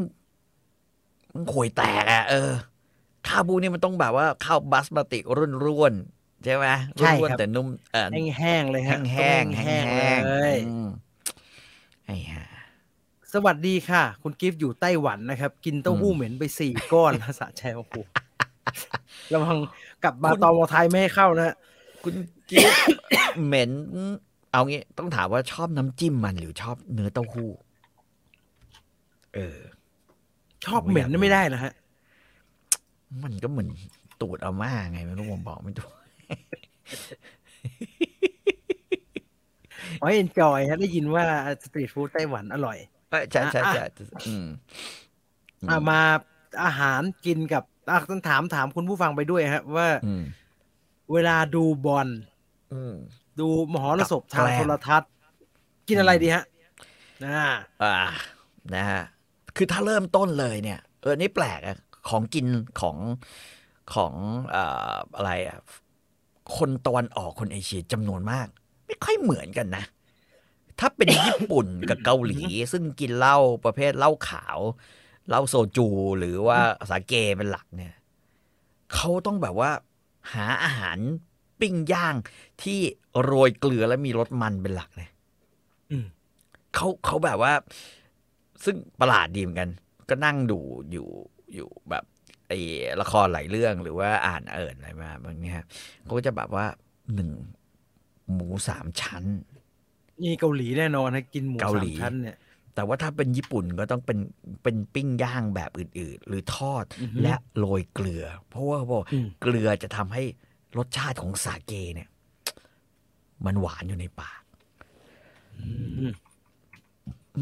[1.34, 2.52] มันข่วยแตกอะเออ
[3.28, 5.18] ข้าวบูนี่มันต้องแบบว่าข้าวบาสมาติ
[5.64, 6.66] ร่วนๆใช่ไหม
[7.00, 8.08] ร่วนๆแต่นุ่มเออ
[8.38, 10.86] แห้งๆเลยฮะแห้งๆต้องแห้งแห้งๆๆเลยอืม
[12.10, 12.44] ไอ้ห่า
[13.32, 17.94] สวัสดีค่ะ คุณกิฟต์อยู่ไต้หวันนะครับ กินเต้าหู้เหม็นไปสี่ก้อนนะสะใจโอ้โห
[19.32, 19.56] ระวัง
[20.02, 21.54] กลับมาตอมอไทยไม่ให้เข้านะ
[22.02, 22.14] คุณ
[22.50, 22.72] กิ๊ฟ
[23.44, 23.70] เหม็น
[24.50, 27.50] เอางี้ต้องถามว่าชอบน้ำจิ้มมันหรือชอบเนื้อเต้าหู้
[29.34, 29.58] เออ
[30.66, 31.72] ชอบเหม็นนี่ไม่ได้นะฮะ
[33.22, 33.68] มันก็เหมือน
[34.20, 35.92] ตูดอาม่าไงไม่รู้ผมบอกไม่ถูก
[40.02, 41.24] อ๋อเอ็นจอยฮะได้ยินว่า
[41.64, 42.78] สตรีทฟู้ดไต้หวันอร่อย
[43.10, 43.84] เอ้ยใช่ใช่อะใช่
[44.26, 44.46] อืม
[45.70, 46.00] อะมา
[46.64, 50.24] อาหารกินกับอะต้องถามถามคุณผู้ฟังไปด้วยฮะ ว่าอืม
[51.12, 52.08] เวลาดูบอล
[52.72, 52.94] อืม
[53.40, 55.10] ดูมหรสพทางกับแกล้มโทรทัศน์
[55.88, 56.44] กินอะไรดีฮะ
[57.26, 57.44] อ่า
[57.82, 57.96] อ่า
[58.74, 59.02] นะฮะ
[59.56, 61.78] คือถ้าเริ่มต้นเลยเนี่ย เออนี่แปลกอะ
[62.08, 62.46] ของกิน
[62.80, 62.96] ของ
[63.94, 64.12] ของ
[64.50, 65.58] เอ่ออะไรอะ
[66.56, 68.48] คนตะวันออกคนเอเชียจำนวนมาก
[68.90, 69.84] ไม่ค่อยเหมือนกันนะ
[70.80, 74.58] ถ้าเป็นญี่ปุ่นกับเกาหลี ซึ่งกินเหล้าประเภทเหล้าขาว
[75.28, 75.88] เหล้าโซจู
[76.18, 76.58] หรือว่า
[76.90, 77.94] สาเกเป็นหลักเนี่ย
[78.94, 79.70] เขาต้องแบบว่า
[80.32, 80.98] หาอาหาร
[81.60, 82.14] ปิ้งย่าง
[82.62, 82.78] ที่
[83.22, 85.08] โรยเกลือและมีรสมันเป็นหลักเลย
[85.90, 86.06] อืม
[86.74, 87.52] เขาเขาแบบว่า
[88.64, 89.70] ซึ่งประหลาดดีเหมือนกัน
[90.08, 90.58] ก็นั่งดู
[90.92, 91.08] อยู่
[91.54, 92.04] อยู่แบบ
[92.48, 92.58] ไอ้
[93.00, 95.64] ละครหลายเรื่องหรือว่าอ่านเอิญอะไรมาบางเนี้ย
[96.02, 96.66] เขาก็จะแบบว่า
[97.14, 97.30] หนึ่ง
[98.34, 99.24] หมูสามชั้น
[100.22, 102.36] นี่เกาหลีแน่นอนนะกินหมูเกาสาหลีมชั้นเนี่ย
[102.74, 104.18] แต่ว่าถ้าเป็นญี่ปุ่นก็ต้องเป็น
[104.62, 110.22] เป็นปิ้งย่างแบบอื่น ๆ หรือทอดอือฮึและโรยเกลือ เพราะว่าเขาบอกอืมเกลือจะทำให้
[110.78, 112.08] รสชาติของสาเกเนี่ย
[113.46, 114.42] มันหวานอยู่ในปาก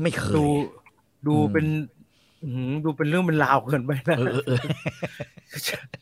[0.03, 0.51] ไม่เคดูย
[1.27, 1.67] ดูอืมเป็น
[2.43, 4.61] อื้อหือดูเป็นเรื่องเป็นราวเกินไปนะเออเออเออ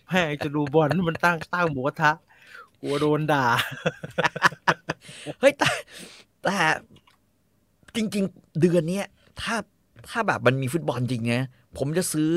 [0.09, 2.13] แม่งจะดูบอลมันตั้งตั้งหมูกระทะ
[2.81, 3.47] กลัวโดนด่า
[5.41, 5.69] เฮ้ยแต่
[6.45, 6.57] แต่
[7.97, 9.07] จริง ๆ เดือนเนี้ย
[9.41, 9.55] ถ้า
[10.09, 11.49] ถ้าแบบมันมีฟุตบอลจริงนะ
[11.79, 12.31] ผมจะซื้อ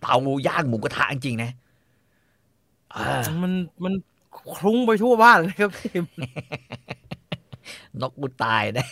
[0.00, 1.50] เตาย่างหมูกระทะจริงๆนะ
[2.94, 3.04] อ่า
[3.42, 3.52] มัน
[3.84, 3.94] มัน
[4.54, 5.90] คลุ้งไปทั่วบ้านเลยครับพี่
[8.00, 8.86] นกกูตายนะ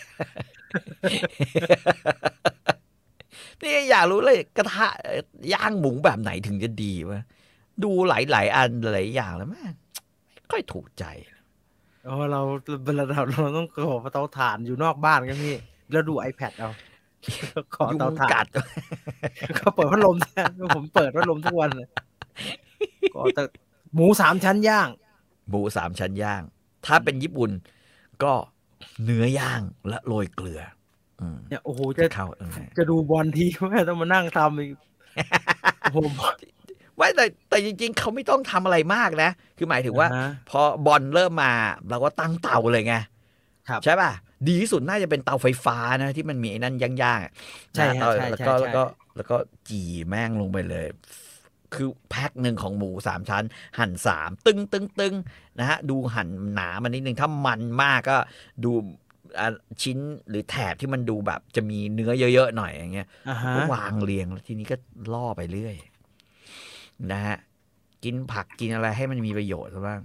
[3.61, 5.13] นี่อยากรู้เลยกระทะเอ่
[5.49, 7.21] อย่างหมูแบบไหนถึงจะดีวะ
[7.83, 9.73] ดูหลายๆอันหลายอย่างแล้วแม่ง
[10.33, 11.05] ไม่ค่อยถูกใจ
[12.05, 12.41] เออเรา
[12.85, 15.55] เวลาเราเราต้องขอเตาถ่านอยู่นอกบ้านกันพี่
[15.91, 16.69] แล้วดู iPad เอา
[17.75, 18.47] ขอยุเตางถ่านกัด
[19.55, 21.87] เขาเปิดพัดลมแทนผมเปิดพัดลมทุกวันเลย
[23.13, 23.43] ก็แต่
[23.95, 24.87] หมูสามชั้นย่าง
[25.49, 26.41] หมูสามชั้นย่าง
[26.85, 27.51] ถ้าเป็นญี่ปุ่น
[28.23, 28.33] ก็
[29.03, 30.61] เนื้อย่างและโรยเกลือ
[31.21, 34.71] อืมเนี่ยโอ้โหจะจะเข้าเออจะดูบอลทีแม่ต้องมานั่งทำอีก
[35.81, 35.97] โอ้โห
[36.97, 41.53] ไม่แต่แต่จริง ๆ เขาไม่ต้องทำอะไรมากนะ คือหมายถึงว่าอ่าฮะพอบอลเริ่มมา
[41.89, 42.95] เราก็ตั้งเตาเลยไง
[43.69, 44.11] ครับใช่ป่ะ
[44.47, 47.31] ดีที่สุดน่าจะเป็นเตาไฟฟ้านะ ที่มันมีไอ้นั่นย่างๆอะ
[47.73, 48.83] ใช่นะฮะเตาใช่แล้วใช่ก็ใช่แล้วก็
[49.15, 49.37] แล้วก็
[49.69, 50.87] จี่แม่งลงไปเลย
[51.73, 53.43] คือแพ็คหนึ่งของหมูสามชั้น
[53.79, 55.15] หั่นสามตึงตึงตึง
[55.59, 58.17] นะฮะ ดูหั่นหนามันนิดนึง ถ้ามันมากก็
[58.63, 58.71] ดู
[59.39, 59.47] อะ
[59.81, 59.97] ชิ้น
[60.29, 64.75] หรือแถบที่มันดูแบบจะมีเนื้อเยอะๆหน่อยอย่างเงี้ยอ่าฮะก็วางเรียงแล้วทีนี้ก็
[65.13, 65.75] ล่อไปเรื่อย
[67.11, 67.37] นะฮะ
[68.03, 70.01] กินผักกินอะไรให้มันมีประโยชน์ซะบ้าง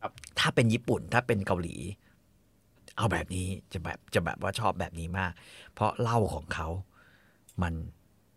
[0.00, 1.76] ครับถ้าเป็นญี่ปุ่นถ้าเป็นเกาหลี
[2.96, 5.32] เอาแบบนี้จะแบบจะแบบว่าชอบแบบนี้มาก
[5.72, 6.68] เพราะเหล้าของเขา
[7.62, 7.74] มัน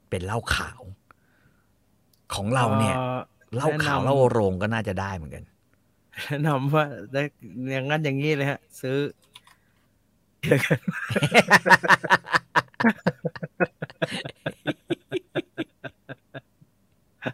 [0.10, 0.82] เป็นเหล้าขาว
[2.36, 3.20] ของเราเนี่ยอ่อ
[3.56, 5.44] เหล้าขาวแนะนำเหล้าโรงก็น่าจะได้เหมือนกัน
[6.26, 7.22] แนะนำว่าได้
[7.72, 8.98] อย่างนั้นอย่างนี้เลยฮะ ซื้อ
[17.22, 17.34] เดี๋ยวกัน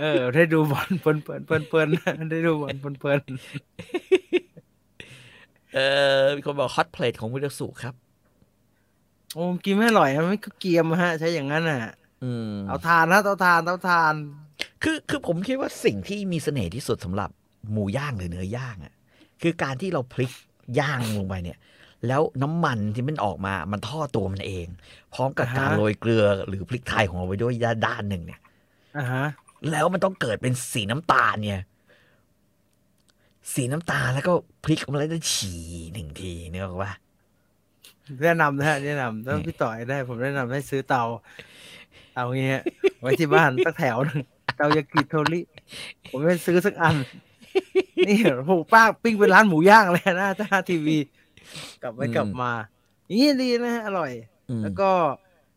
[0.00, 1.88] เออ ได้ดูบอลเพลินเพลินเพลินเพลิน
[2.30, 3.20] ได้ดูบอลเพลินเพลิน
[5.74, 5.78] เอ
[6.18, 7.94] อมีคนบอกฮอตเพลทของมุตสุครับ
[9.34, 11.92] โอ้กินไม่อร่อยฮะไม่ก็เกรียมฮะ ใช้อย่างนั้นอะ
[12.24, 14.14] อืมเอาทานนะเอาทานเอาทาน
[14.82, 17.30] คือคือผมคิดว่าสิ่งที่มีเสน่ห์ที่สุดสำหรับ
[17.72, 18.94] หมูย่างหรือเนื้อย่างอะ
[19.42, 20.32] คือการที่เราพลิก
[20.78, 21.58] ย่างลงไปเนี่ย
[22.06, 24.66] แล้วน้ำมันที่มันออกมา มันทอดตัวมันเอง
[25.14, 27.52] พร้อมกับอ่าฮะการโรยเกลือหรือพริกไทยของเราไปด้วย
[27.86, 28.40] ด้านหนึ่งเนี่ย
[28.96, 29.24] อ่าฮะ
[29.70, 31.62] แล้วมันต้องเกิดเป็นสีน้ำตาลเนี่ย
[33.54, 34.32] สีน้ำตาลแล้วก็
[34.64, 36.92] พริกมันแล้วจะฉี่หนึ่งทีเนี่ยหรอกปะ
[38.22, 41.04] แนะนำนะฮะแนะนำถ้าพี่ต่อยได้ผมแนะนำให้ซื้อเตา
[42.14, 42.62] เตาเงี้ย
[43.00, 44.20] ไว้ที่บ้านสักแถวหนึง
[44.56, 45.40] เตายากิโทริ
[46.08, 46.96] ผมไม่ซื้อสักอัน
[48.08, 50.96] นี่โอ้โหป้าปิ้งเป็นร้านหมูย่างเลยนะถ้าทีวี
[51.82, 52.50] กลับไปกลับมา
[53.06, 54.10] อย่างนี้ดีนะฮะอร่อย
[54.48, 54.90] อืมแล้วก็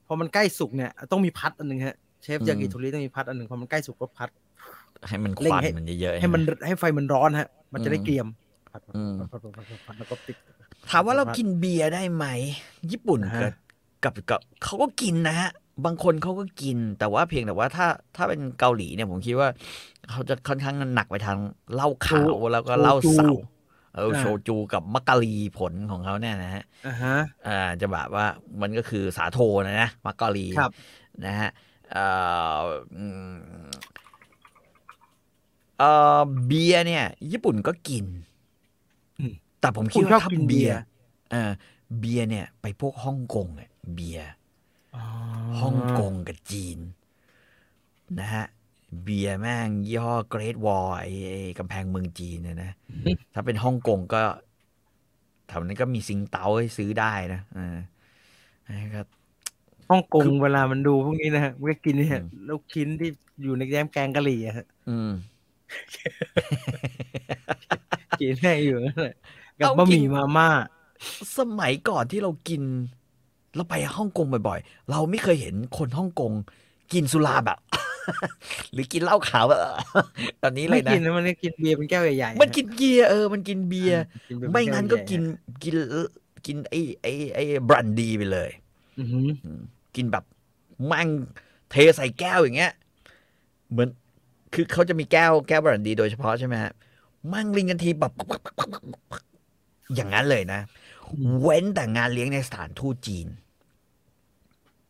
[0.07, 2.06] พอมันใกล้สุกเนี่ย ต้องมีพัดอันหนึ่งฮะเช
[2.37, 4.29] ฟอืมยากิโทริต้องมีพัดอันหนึ่งพอมันใกล้สุกก็พัด
[5.09, 8.27] ให้มันคเร่งวันให้มันเยอะๆให้มันช่ไให้ไฟมันร้อนฮะ มันจะได้อืมเกรียม
[8.71, 10.37] พัดอืมพัดพัดพัดพัดพัดแล้วก็ปิด
[10.89, 12.25] ถามว่าเรากินเบียร์ได้ไหม
[12.91, 13.53] ญี่ปุ่นอ่าฮะกับ
[14.03, 15.49] กับกับเขาก็กินนะฮะ
[15.85, 19.49] บางคนเขาก็กิน แต่ว่าเพียงแต่ว่าถ้าถ้าเป็นเกาหลีเนี่ยผมคิดว่า
[20.09, 21.37] เขาจะค่อนข้างหนักไปทาง
[21.73, 23.29] เหล้าขาวแล้วก็เหล้าเสา
[23.95, 27.15] เออโชจูกับมักกะลีผลของเขาเนี่ยนะฮะอ่าฮะ
[27.47, 28.25] อ่าจะแบบว่า
[28.61, 30.71] มันก็คือสาโทนะนะมักกะลีครับ
[31.25, 31.49] นะฮะ
[31.91, 32.05] เอ่
[32.59, 32.63] อ
[32.97, 33.33] อืม
[35.79, 38.05] เอ่อเบียร์เนี่ย ญี่ปุ่นก็กิน
[39.19, 40.79] อืมแต่ผมคิดคุณชอว่าบถ้ากินเบีเบียยร์ร์
[41.31, 41.51] เออ
[41.99, 44.29] เบียร์เนี่ย ไปพวกฮ่องกงเนี่ยเบียร์
[44.95, 45.03] อ๋อ
[45.59, 46.79] ฮ่องกงกับจีน
[48.19, 48.45] นะฮะ
[49.03, 52.71] เบียร์แม่งยี่ห้อ Great Wall ไอ้ไอ้กำแพงเมืองจีนเนี่ยนะ
[53.33, 54.21] ถ้าเป็นฮ่องกงก็
[55.47, 57.77] แถวนั้นก็มีซิงเตาให้ซื้อได้นะเออ
[58.65, 59.01] ให้ก็
[59.89, 63.09] ฮ่องกงเวลามันดูพวกนี้นะฮะมันก็กินเนี่ยอืมลูกชิ้นที่
[63.43, 65.11] อยู่ในแย้มแกงกะหรี่อะฮะอืม
[68.21, 69.15] กินให้อยู่นั่นแหละ
[69.59, 70.49] กับเอาบะหมี่กินมาม่า
[71.37, 72.61] สมัยก่อนที่เรากิน
[73.55, 76.31] เราไปฮ่องกงบ่อยๆ เราไม่เคยเห็นคนฮ่องกง
[76.93, 77.57] กินสุราแบบ
[78.73, 79.75] หรือกินเหล้าขาวเออ
[80.43, 85.21] ตอนนี้เลไม่ยนะกินนะมันก็กินเบียร์เป็นแก้วใหญ่ๆ มันกินเบียร์เออ มันกินเบียร์กินเบียร์เป็ไม่งั้นก็แวใหญ่ๆกิน
[85.63, 85.75] กิน
[86.45, 88.49] กินไอ้ไอ้ไอ้บรันดีไปเลย
[88.99, 89.29] อือหือ
[89.95, 90.23] กินแบบ
[90.87, 91.09] แมั่ง
[91.71, 92.73] เทใส่แก้วอย่างเงี้ย
[93.71, 93.89] เหมือน
[94.53, 96.71] คือเขาจะมีแก้วแก้วบรันดีโดยเฉพาะใช่ไหมฮะ
[97.33, 98.13] มั่งลิงกันทีแบบ
[99.95, 100.61] อย่างนั้นเลยนะ
[101.39, 103.27] เว้นแต่งานเลี้ยงในสถานทูตจีน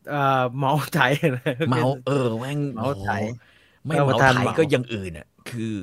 [0.06, 0.16] เอ่อ
[0.56, 3.24] เมาไทยนะเมาเออแม่งเมาไถโอ้โห
[3.86, 5.74] ไม่เออเมาประธานไถเมาก็อยังอื่นอะ คือ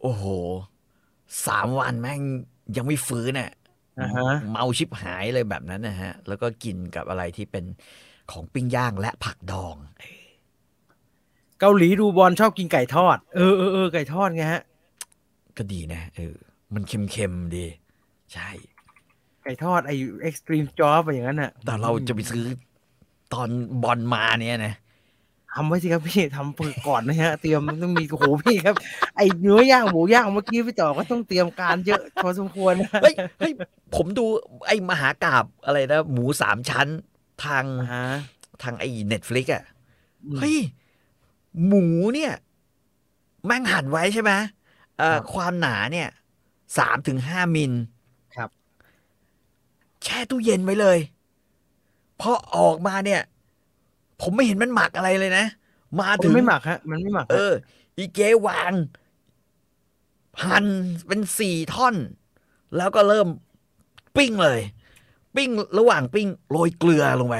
[0.00, 0.24] โอ้โห
[1.46, 2.20] สามวันแม่ง
[2.76, 3.67] ยังไม่ฟื้นอะอ่าฮะ
[4.50, 7.64] เมาชิบหายเลยแบบนั้นนะฮะ แล้วก็กินกับอะไรที่เป็น
[8.32, 9.76] ของปิ้งย่างและผักดอง
[11.60, 14.62] เกาหลีดูบอลชอบกินไก่ทอด เออเออเออไก่ทอดไงฮะ
[15.56, 16.34] ก็ดีนะเออ
[16.74, 17.66] มันเค็มๆดี
[18.32, 18.50] ใช่
[19.44, 19.92] ไก่ทอดไอ
[20.22, 22.44] เอ็กซ์ตรีมจ็อบอย่างนั้นอะ แต่เราจะไปซื้อ
[23.32, 23.48] ตอน
[23.82, 24.74] บอลมาเนี่ยนะ
[25.54, 28.76] ทำไว้สิครับพี่ทำเผื่อก่อนนะฮะเตรียมต้องมีโอ้โหพี่ครับ
[29.16, 33.52] ไอ้เนื้อย่างหมูย่างเมื่อกี้พี่ต่อก็ต้องเตรียมการเยอะพอสมควรนะเฮ้ยเฮ้ย
[33.94, 34.24] ผมดู
[34.66, 36.86] ไอ้มหากาพย์อะไรนะหมูสามชั้น
[37.44, 38.04] ทางฮะ
[38.62, 39.64] ทางไอ้ Netflix อะ
[40.24, 40.56] อืมเฮ้ย
[41.66, 42.32] หมูเนี่ย
[43.46, 44.32] แม่งหั่นไว้ใช่ไหม
[44.98, 46.08] เอ่อครับความหนาเนี่ย
[46.78, 47.72] สามถึงห้ามิล
[48.36, 48.50] ครับ
[50.04, 50.98] แช่ตู้เย็นไว้เลย
[52.20, 53.22] พอออกมาเนี่ย
[54.22, 55.44] ผมไม่เห็นมันหมักอะไรเลยนะ
[55.98, 57.52] มามัถึนงไม่หมักฮะ มันไม่หมัก เอฮะอ
[57.98, 58.72] อีเกวาง
[60.44, 60.66] หั่น
[61.06, 61.94] เป็นสี่ท่อน
[62.76, 63.28] แล้วก็เริ่ม
[64.16, 64.60] ปิ้งเลย
[65.36, 67.36] ปิ้งระหว่างปิ้งโรยเกลือลงไป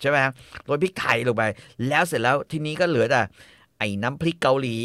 [0.00, 0.18] ใช่ไหม
[0.64, 1.42] โรยพริกไทยลงไป
[1.88, 3.20] แล้วเสร็จแล้วทีนี้ก็เหลือแต่
[3.78, 4.76] ไอ้น้ำพริกเกาหลี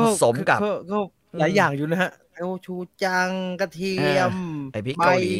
[0.00, 0.98] ผสมกับก็
[1.38, 2.74] หลายอย่างอยู่นะฮะโอชู
[3.04, 3.30] จัง
[3.60, 4.32] กระเทียม
[4.72, 5.34] ไอ้พริกใบเกาหลี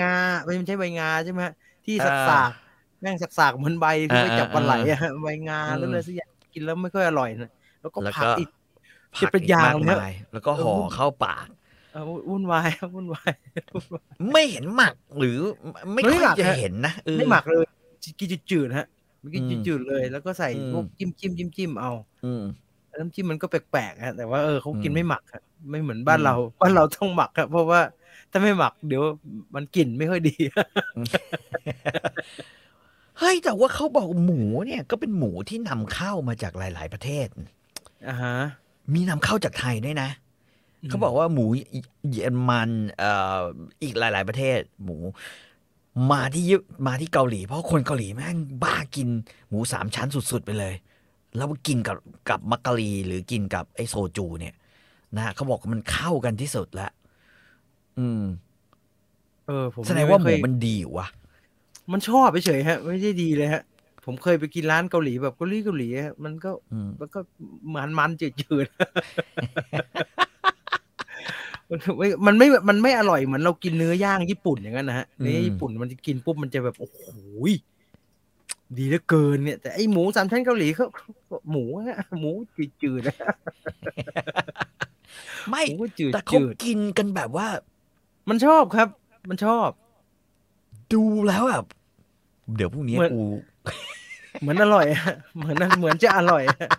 [0.00, 2.67] งาไม่ใช่ใบงาใช่ไหมฮะที่เอสัอกสากๆ
[3.00, 7.48] แม่งสักสากๆเหมือนใบที่ไปเออจับปลาไหลเอออะฮะใบงาอืมแล้วเลยสักอย่างกินแล้วไม่ค่อยอร่อยนะ
[7.80, 8.48] แล้วก็แล้วผัก็กอีก
[9.16, 11.48] ผักเป็นอีกอย่างมากเลยมายแล้วก็ห่อเออเข้าปาก
[11.90, 13.32] เออวุ่นวายครับวุ่นวาย
[14.32, 15.38] ไม่เห็นหมักหรือ
[15.94, 17.64] ไม่ไม่ค่อยหมักจะฮะเห็นนะเออไม่หมักเลย
[18.18, 18.84] กินจืดๆฮะ
[19.22, 21.90] มันกินอืมจืดๆเลย แล้วก็ใส่อืมพวกจิ้มจิ้มจิ้มจิ้มเอา
[22.22, 22.42] อืม
[23.00, 25.40] น้ำจิ้มมันก็แปลกๆฮะแต่ว่าเออเขากินอืมไม่หมักฮะ
[25.70, 27.80] ไม่เหมือนบ้านอืมเราบ้านเราต้องหมักครับเพราะว่า
[28.30, 29.02] ถ้าไม่หมักเดี๋ยว
[29.56, 30.30] มันกลิ่นไม่ค่อยดี
[33.18, 37.26] เฮ้ยแต่ว่าเขาบอกหมูเนี่ยก็เป็นหมูที่นำเข้ามาจากหลาย ๆ ประเทศ
[38.08, 38.36] อ่าฮะ
[38.94, 40.10] มีนำเข้าจากไทยด้วยนะ
[40.88, 41.44] เขาบอกว่าหมู
[42.10, 43.40] เยอรมันเอ่อ
[43.82, 44.96] อีกหลาย ๆ ประเทศ หมู
[46.12, 49.08] มาที่ญี่มาที่เกาหลี เพราะคนเกาหลีแม่งบ้ากิน
[49.48, 50.74] หมูสามชั้นสุด ๆ ไปเลย
[51.36, 51.96] แล้วกินกับ
[52.28, 54.54] กับมักกะลีหรือกินกับไอโซจู เนี่ย
[55.16, 56.88] นะเขาบอกว่ามันเข้ากันที่สุดละ
[57.98, 58.22] อืม
[59.46, 61.06] เออผมแสดงว่าหไเคมูยมันดีอยู่วะ
[61.92, 63.62] มันชอบเฉยๆฮะ ไม่ได้ดีเลยฮะ
[64.04, 67.20] ผมเคยไปกินร้านเกาหลีแบบเกาหลีเกาหลีฮะมันก็อืมมันก็
[67.74, 68.78] มันมันๆจืดๆ
[71.70, 77.00] มันไม่มันไม่มันไม่อร่อยเหมือนเรากินเนื้อย่างญี่ปุ่นอย่างนั้นนะฮะเนื้อญี่ปุ่นมันจะกินปุ๊บมันจะแบบโอ้โห
[77.50, 77.52] ย
[78.76, 80.86] ดีเหลือเกินเนี่ยแต่ไอหมูสามชั้นเกาหลีเขา
[81.50, 82.30] หมูฮะหมู
[82.82, 83.16] จืดๆนะ
[85.50, 87.48] ไม่หมูก็จืดแต่เขาจืดกินกันแบบว่า
[88.28, 88.88] มันชอบครับ
[89.28, 89.68] มันชอบ
[90.94, 91.64] ดูแล้วแบบ
[92.56, 93.22] เดี๋ยวพรุ่งนี้เหมือนกู
[94.40, 96.70] เหมือนอร่อยฮะเหมือนเหมือนจะอร่อยฮะ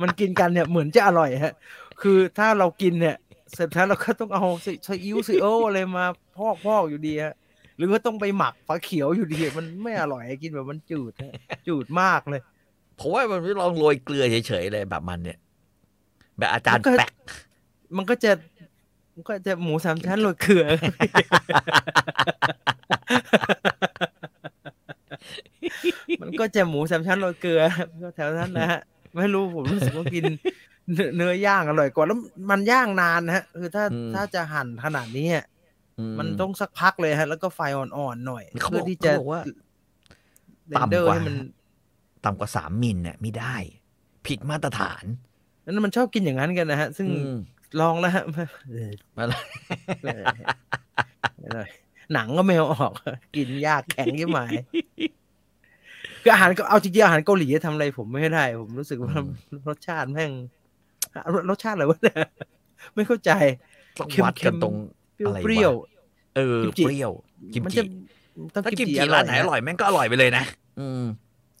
[0.00, 1.54] มันกินกันเนี่ยเหมือนจะอร่อยฮะ
[2.02, 3.16] คือถ้าเรากินเนี่ย
[3.54, 6.04] เสร็จแล้วเราก็ต้องเอาซีซีอิ๊วซีโออะไรมา
[6.36, 7.34] พอกพอกอยู่ดีฮะ
[7.76, 11.32] หรือว่าต้องไปหมักฝาเขียวอยู่ดีมันไม่อร่อยกินแบบมันจืดฮะ
[11.68, 12.40] จืดมากเลย
[12.98, 15.38] ผมว่ามันไม่ลองโรยเกลือเฉยๆเลยแบบมันเนี่ย
[16.38, 17.10] แบบอาจารย์มันก็แปะ
[17.96, 18.32] มันก็จะ
[19.14, 20.64] มันก็จะหมูสามชั้นโรยเกลือ
[26.22, 27.62] มันก็จะหมูสามชั้นโรยเกลือ
[28.02, 28.80] ก็แถวนั้นนะฮะ
[29.16, 30.24] ไม่รู้ผมรู้สึกว่ากิน
[30.92, 32.18] เนื้อเนื้อย่างอร่อยกว่าแล้ว
[32.50, 35.44] มันย่างนานนะฮะ คือถ้าถ้าจะหั่นขนาดนี้อะ
[35.98, 39.40] อืมันต้องสักพักเลยฮะ แล้วก็ไฟอ่อนๆหน่อยเขาบอกเพื่อที่จะเขาบอกว่า
[40.68, 41.36] render ต่ำกว่าให้มัน
[42.24, 43.54] ต่ำกว่าสามมิลเนี่ยไม่ได้
[44.26, 45.04] ผิดมาตรฐาน
[45.64, 47.36] นั้นมันชอบกินอย่างนั้นกันนะฮะ ซึ่งอืม
[47.80, 48.24] ลองแล้วฮะ
[48.70, 49.42] เออมาแล้ว
[50.02, 50.24] เออ
[51.38, 51.62] ไม่ได้
[52.14, 52.92] หนังก็ไม่เอาออก
[53.36, 54.52] กินยากแข็งยิ่งหมาย
[56.22, 59.14] คืออาหารก็เอาจริงๆอาหารเกาหลีทำอะไรผมไม่ได้ ผมรู้สึกว่า
[59.68, 60.32] รสชาติแม่ง
[61.34, 62.16] รสรสชาติอะไรวะเนี่ย
[62.94, 63.30] ไม่เข้าใจ
[63.98, 64.74] ต้องเค็มวัดกันเค็มตรง
[65.16, 65.72] เปรี้ยวอะไรวะเปรี้ยว
[66.36, 67.12] เออกิมจิเปรี้ยว
[67.52, 67.84] กิมมันจิจะ
[68.54, 70.44] ต้องถ้ากิกิมมจิจิร้านไหนอฮะร่อยแม่งก็อร่อยไปเลยนะ
[70.80, 71.04] อืม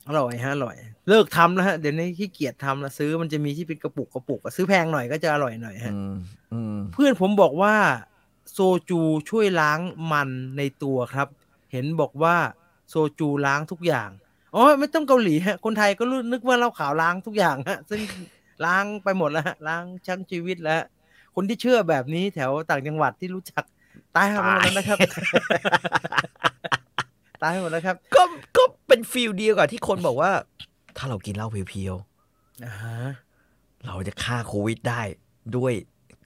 [0.08, 0.76] อร่อยฮะอร่อย
[1.08, 6.14] เลิกทำแล้วฮะเดี๋ยวนี้ขี้เกียจทำแล้วซื้อมันจะมีที่เป็นกระปุกกระปุกอะซื้อแพงหน่อยก็จะอร่อยหน่อยฮะอืม
[6.52, 7.74] อืมเพื่อนผมบอกว่า
[8.52, 9.80] โซจูช่วยล้าง
[10.12, 11.28] มันในตัวครับ
[11.72, 12.36] เห็นบอกว่า
[12.88, 14.10] โซจูล้างทุกอย่าง
[14.54, 18.00] อ๋อไม่ต้องเกาหลีฮะคนไทยก็รู้นึกว่าเหล้าขาวล้างทุกอย่างฮะซึ่ง
[18.64, 20.86] ล้างไปหมดแล้วฮะล้างชั้งชีวิตแล้วฮะ
[21.36, 23.64] คนที่เชื่อแบบนี้แถวต่างจังหวัดที่รู้จัก
[24.16, 24.98] ตายหาหมดแล้วนะครับ
[27.42, 28.22] ตายหมดแล้วครับ ก็
[28.56, 30.30] ก็เป็นฟีลเดียวกับที่คนบอกว่า
[30.96, 31.94] ถ้าเรากินเหล้าเพียว
[32.64, 35.00] อ่าฮะๆเราจะฆ่าโควิดได้
[35.56, 35.72] ด้วย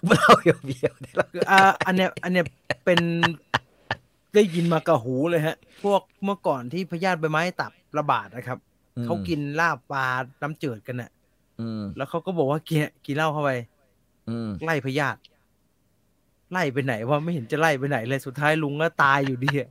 [0.06, 2.44] เหล้าเพียวๆได้หรอคืออ่าอันเนี้ยอันเนี้ย
[2.84, 3.00] เป็น
[4.34, 8.58] ได้ยินมากระหูเลยฮะ พวกเมื่อก่อนที่พยาธิใบไม้ตับระบาดนะครับ
[9.04, 10.06] เขากินลาบปลา
[10.42, 11.10] น้ำจืดกันน่ะ
[11.60, 13.50] อืมแล้วเขาก็บอกว่ากินกินเหล้าเข้าไป
[14.28, 15.18] อืมไล่พยาธิ
[16.52, 19.70] ไล่ไปไหนว่าไม่เห็นจะไล่ไปไหนเลยสุดท้ายลุงก็ตายอยู่ดีอะ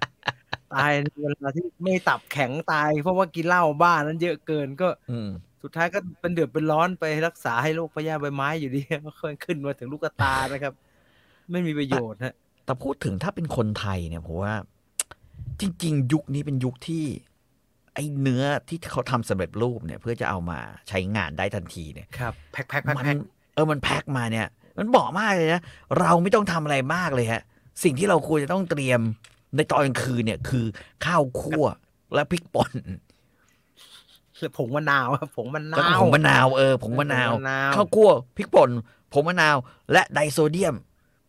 [0.74, 5.30] ตายในเวลาที่ไม่ตับแข็งตาย เพราะว่ากินเหล้าบ้านั้นเยอะเกินก็อืม
[5.64, 10.74] สุดท้ายก็เป็นเดือดเป็นร้อนไปรักษาให้โรคพยาธิใบไม้อยู่ดีก็ค่อยขึ้นมาถึงลูกตานะครับ
[11.52, 12.34] ไม่มีประโยชน์ฮะ
[12.66, 14.54] แต่พูดถึงถ้าเป็นคนไทยเนี่ยผมว่า
[15.60, 17.04] จริง ๆ ยุคนี้เป็นยุคที่
[17.94, 20.60] ไอ้เนื้อที่เขาทำสำเร็จรูปเนี่ย เพื่อจะเอามา
[20.90, 23.18] ใช้งานได้ทันทีเนี่ยครับแพ็คแพ็คแพ็คมันแพ็ค
[23.56, 24.48] เออมันแพ็คมาเนี่ย
[24.80, 25.62] มันบอกมากเลยนะ
[26.00, 27.42] เราไม่ต้องทำอะไรมากเลยฮะ
[27.84, 29.00] สิ่งที่เราควรจะต้องเตรียม
[29.56, 30.66] ในตอนกลางคืนเนี่ยคือ
[31.06, 31.66] ข้าวคั่ว
[32.14, 32.72] และพริกป่น
[34.58, 38.70] ผงมะนาวครับผงมะนาแล้วก็วผงมะนาวเออผงมะนาวผงมะนาวข้าวคั่วพริกป่น
[39.14, 39.56] ผงมะนาว
[39.92, 40.76] และไดโซเดียม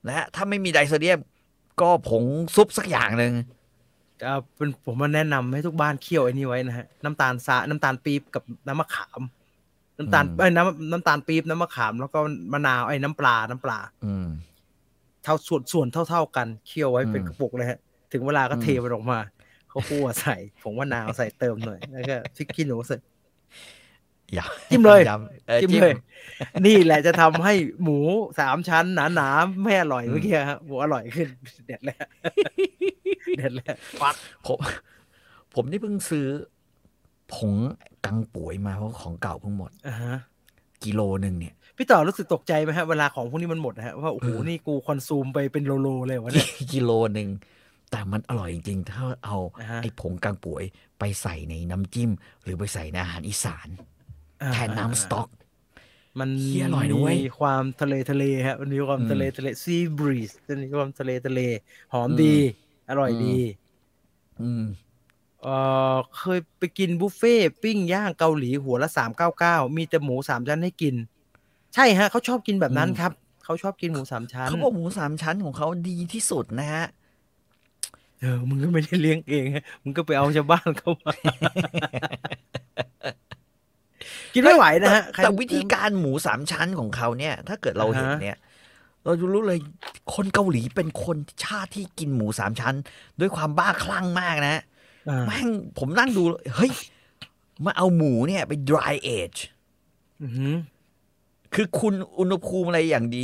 [0.06, 1.18] นะฮะถ้าไม่มีไดโซเดียม
[1.80, 2.22] ก็ผง
[2.54, 3.32] ซุปสักอย่างหนึ่ง
[4.22, 9.22] เอ่อเป็นผมมาแนะนำให้ทุกบ้านเคี่ยวไอ้นี่ไว้นะฮะน้ำตาลทรายน้ำตาลปี๊บกับน้ำมะขาม
[9.98, 12.18] น้ำตาลเอ้ยน้ำน้ำตาลปี๊บน้ำมะขามแล้วก็
[12.52, 14.26] มะนาวไอ้น้ำปลาน้ำปลา อืม
[15.22, 17.78] เท่าส่วนส่วนเท่าเท่าๆกันเคี่ยวไว้เป็นอืมกระปุกเลยฮะ
[18.12, 22.96] ถึงเวลาก็อืมเทมันออกมาเขาคั่วใส่ผงมะนาวใส่เติมหน่อย แล้วก็พริกขี้หนูใส่
[24.34, 25.94] อย่าจิ้มเลยำออจิ้มเลย
[26.66, 27.98] นี่แหละจะทำให้หมู
[28.40, 31.28] สามชั้นหนาๆไม่อร่อยเมื่อกี้ฮะหมูอร่อยขึ้น
[31.66, 31.98] เด็ดแล้ว
[33.38, 34.14] เด็ดแล้วปัก
[34.46, 34.58] ผม
[35.54, 36.26] ผมนี่เพิ่งซื้อ
[37.34, 37.54] ผง
[38.04, 40.14] กังป่วยมาเพราะของเก่าเพิ่งหมดอ่าฮะ
[40.84, 47.28] กิโลหนึ่งเนี่ยพี่ต่อรู้สึกตกใจไหมฮะเวลาของพวกนี้มันหมดนะฮะว่าโอ้โหเออนี่กูคอนซูมไปเป็นโลโลเลยวะเนี่ยกิโลหนึ่ง
[47.90, 50.64] แต่มันอร่อยจริงๆ ถ้าเอาอ่าฮะไอ้ผงกังป่วย
[50.98, 52.10] ไปใส่ในน้ำจิ้ม
[52.42, 53.68] หรือไปใส่ในอาหารอีสาน
[54.50, 55.28] แทนน้ำสต๊อก
[56.20, 61.38] มันเหี้ยอร่อยนะเว้ยมีความทะเลทะเลฮะมันมีความอืมทะเลทะเลซีบรีสมันมีความทะเลทะเล
[61.92, 62.36] หอมอืมดี
[62.88, 63.26] อร่อยอืมดี
[64.38, 64.60] อืม
[65.42, 70.94] เออเคยไปกินบุฟเฟ่ต์ปิ้งย่างเกาหลีหัวละสามเก้าเก้ามีแต่หมูสามชั้นให้กิน
[71.74, 73.12] ใช่ฮะเขาชอบกินแบบนั้นอืมครับ
[73.44, 76.84] เขาชอบกินหมูสามชั้นเขาบอกหมูสามชั้นของเขาดีที่สุดนะฮะ
[78.20, 81.12] เออมึงก็ไม่ได้เลี้ยงเองฮะมึงก็ไปเอาชาวบ้านเข้ามา
[84.34, 88.38] กินไม่ไหวนะฮะใครแต่วิธีการหมูสามชั้นของเขาเนี่ย ถ้าเกิดเราเห็นอ่าฮะเนี่ย
[89.04, 89.58] เราจะรู้เลย
[90.14, 92.74] คนเกาหลีเป็นคนชาติที่กินหมูสามชั้น
[93.20, 94.62] ด้วยความบ้าคลั่งมากนะ
[95.08, 95.48] อ่าแม่ง
[95.78, 96.22] ผมนั่งดู
[96.56, 96.72] เฮ้ย
[97.64, 99.40] มาเอาหมูเนี่ยไป dry age
[100.22, 100.54] อือหือ
[101.54, 103.22] คือคุณอุณหภูมิอะไรอย่างดี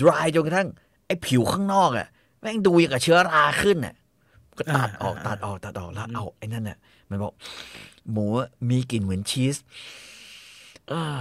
[0.00, 0.68] dry จนกระทั่ง
[1.06, 2.08] ไอ้ผิวข้างนอกอะ่ะ
[2.40, 3.94] แม่งดูอย่างกับเชื้อราขึ้นอะ
[4.58, 6.78] ก็ตัดออกตัดออกตัดออกแล้วเอาไอ้นั่นน่ะ
[7.10, 7.32] มันบอก
[8.10, 8.26] หมู
[8.68, 9.56] มีกลิ่นเหมือนชีส
[10.88, 11.18] เออ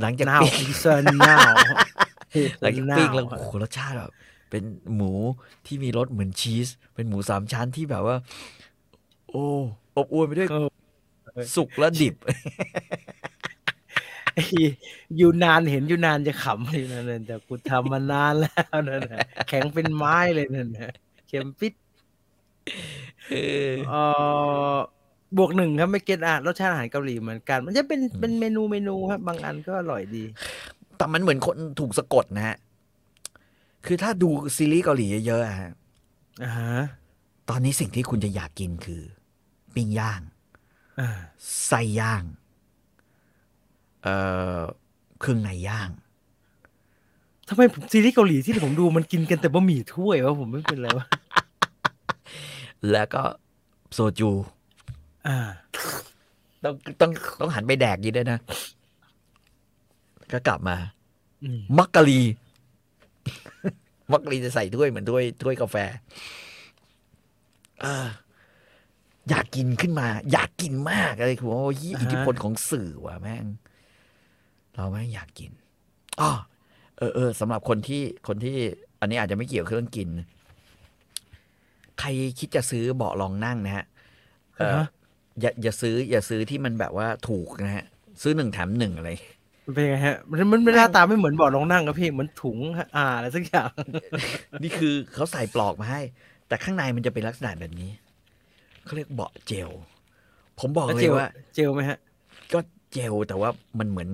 [0.00, 1.54] หลังจากนาวปิ้งอีเซนนาว
[2.60, 4.12] หลังจากปิ้งแล้วโอ้โหรสชาติแบบ
[4.50, 4.62] เป็น
[4.94, 5.12] หมู
[5.66, 8.16] ที่มีรสเหมือนชีส เป็นหมูสามชั้นที่แบบว่า
[9.30, 9.44] โอ้
[9.96, 10.68] อบอวลไปด้วยเออ
[11.54, 12.14] สุกและดิบ
[14.34, 14.44] ไอ้
[15.20, 20.92] ยูนานเห็นยูนานจะขำเลยนั่นนะแต่กูทำมานานแล้วนั่นนะแข็งเป็นไม้เลยนั่นนะ
[21.28, 21.72] เข็มปิด
[23.30, 23.34] เอ
[23.70, 24.02] อเอ่
[24.72, 24.74] อ
[25.36, 30.24] บวกหนึ่งครับไม่เก็ตอะรสชาติอาหารเกาหลีเหมือนกัน มันจะเป็นเป็นเมนูเมนูครับ บางอันก็อร่อยดี
[30.96, 32.56] แต่มันเหมือนคนถูกสะกดนะฮะ
[33.86, 35.72] คือถ้าดูซีรีส์เกาหลีเยอะๆอะฮะ
[36.44, 36.74] อ่าฮะ
[37.48, 39.02] ตอนนี้สิ่งที่คุณจะอยากกินคือ
[39.74, 40.20] ปิ้งย่าง
[41.00, 41.08] อ่า
[41.66, 42.22] ไส้ย่าง
[44.02, 44.16] เอ่
[44.58, 44.60] อ
[45.20, 45.90] เครื่องในย่าง
[47.48, 51.06] ทำไมผมซีรีส์เกาหลีที่ผมดูมันกินกันแต่บะหมี่ถ้วยวะผมไม่เป็นไรวะ
[52.92, 53.22] แล้วก็
[53.92, 54.30] โซจู
[55.26, 55.38] อ่า
[56.64, 57.10] ต้องต้อง
[57.40, 58.38] ต้องหันไปแดกอยีด้วยนะ
[60.32, 60.76] ก็กลับมา
[61.44, 62.20] อืมมักกะลี
[64.12, 65.76] มักกะลีจะใส่ถ้วยเหมือนถ้วยถ้วยกาแฟ
[67.82, 68.06] เออ
[69.30, 73.46] อยากกินขึ้นมา อยากกินมากเลยคือว่าโอ้ยอิทธิพลของสื่อว่ะแม่ง
[74.74, 75.50] เราแม่งอยากกิน
[76.20, 76.30] อ๋อ
[76.98, 78.56] เออเออสำหรับคนที่คนที่
[79.00, 80.08] อันนี้อาจจะไม่เกี่ยวกับเรื่องกิน
[82.00, 83.84] ใครคิดจะซื้อเบาะรองนั่งนะฮะ
[84.56, 84.86] เอออ่าฮะ
[85.40, 87.84] อย่าอย่าซื้อ อย่าซื้อที่มันแบบว่าถูกนะฮะ
[88.22, 89.10] ซื้อหนึ่งแถมหนึ่งอะไร
[89.66, 92.58] มันเป็นไงฮะมันมันมันหน้าตาไม่เหมือนเบาะรองนั่งครับพี่เหมือนถุง
[92.96, 93.70] อ่าอะไรสักอย่าง
[94.62, 96.00] นี่คือเขาใส่ปลอกมาให้
[96.48, 97.90] แต่ข้างในมันจะเป็นลักษณะแบบนี้
[98.84, 99.70] เขาเรียกเบาะเจล
[100.60, 101.98] ผมบอกแล้วเลเจยลว่า เจลไหมฮะ
[102.52, 102.58] ก็
[102.92, 104.08] เจลแต่ว่ามันเหมือน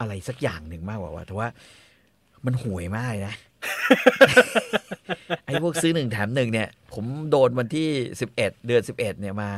[0.00, 1.48] อะไรสักอย่างหนึ่งมากกว่าว่าแต่ว่า
[2.46, 3.34] มันห่วยมากเลยนะ
[5.44, 7.88] ไอ้พวกซื้อหนึ่งแถมหนึ่งเนี่ย ผมโดนวันที่
[8.20, 9.50] สิบเอ็ดเดือนสิบเอ็ดเนี่ยมา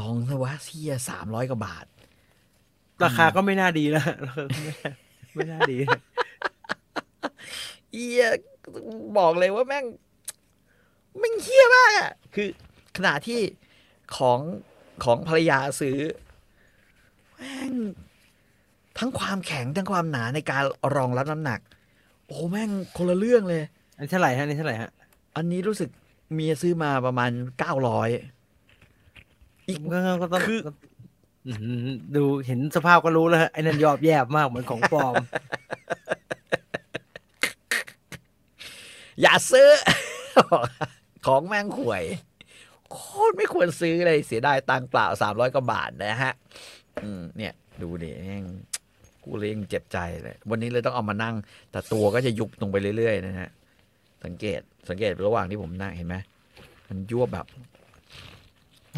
[0.00, 1.86] ลองซะวะเสียสามร้อยกว่าบาท
[3.04, 4.04] ราคาก็ไม่น่าดีแล้ว
[4.54, 4.80] ไม่น่า
[5.34, 5.76] ไม่น่าดี
[7.92, 8.24] เอีย
[9.18, 9.84] บอกเลยว่าแม่ง
[11.18, 12.48] แม่งเฮี้ยมากอะ คือ
[12.96, 13.40] ขณะที่
[14.16, 14.40] ของ
[15.04, 15.98] ของภรรยาซื้อ
[17.36, 17.72] แม่ง
[18.98, 20.64] ทั้งความแข็งทั้งความหนาในการ
[20.96, 21.60] รองรับน้ำหนัก
[22.26, 23.62] โอ้แม่งคนละเรื่องเลย
[23.96, 24.90] อันนี้เท่าไหร่ฮะอันนี้เท่าไหร่ฮะ
[25.36, 25.90] อันนี้รู้สึก
[26.34, 28.08] เมียซื้อมาประมาณเก้าร้อย
[29.68, 30.72] อีกก็ก็ต้องคือก็
[31.46, 31.86] อื้อหือ
[32.16, 35.14] ดูเห็นสภาพก็รู้แล้วฮะไอ้นั่นยอบแยบมากเหมือนของปลอม
[39.20, 39.68] อย่าซื้อ
[41.26, 42.02] ของแม่งข่วย
[42.90, 42.98] โค
[43.30, 46.32] ตรไม่ควรซื้อเลยเสียดายตังค์เปล่าสามร้อยกว่าบาทนะฮะ
[47.04, 48.44] อืมเนี่ย ดูดิแม่ง
[49.24, 51.34] กูเลยยังเจ็บใจเลยวันนี้เลยต้องเอามานั่ง
[51.70, 53.48] แต่ตัวก็จะยุบลงไปเรื่อยๆนะฮะ
[54.24, 56.16] สังเกตสังเกตระหว่างที่ผมนั่งเห็นไหม
[56.88, 57.46] มันยั่วแบบ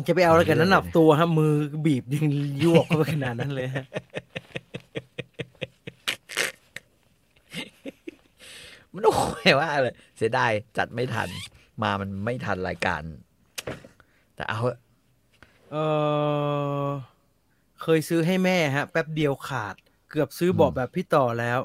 [0.06, 1.54] จะไปเอาอะไรกันนั้นหนับตัวฮะมือ
[1.86, 2.26] บีบยัง
[2.62, 3.84] ยวกเข้าไปขนาดนั้นเลยฮะ
[8.92, 9.16] มันโอ้
[9.48, 11.28] ยว่าเลยเสียดายจัดไม่ทัน
[11.82, 13.02] มามันไม่ทันรายการ
[14.36, 14.78] แต่เอาเถอะ
[15.70, 15.76] เอ
[16.84, 16.86] อ
[17.82, 19.76] เคยซื้อให้แม่ฮะ แป๊บเดียวขาด
[20.12, 21.60] เกือบซื้อเบาะแบบพี่ต่อแล้ว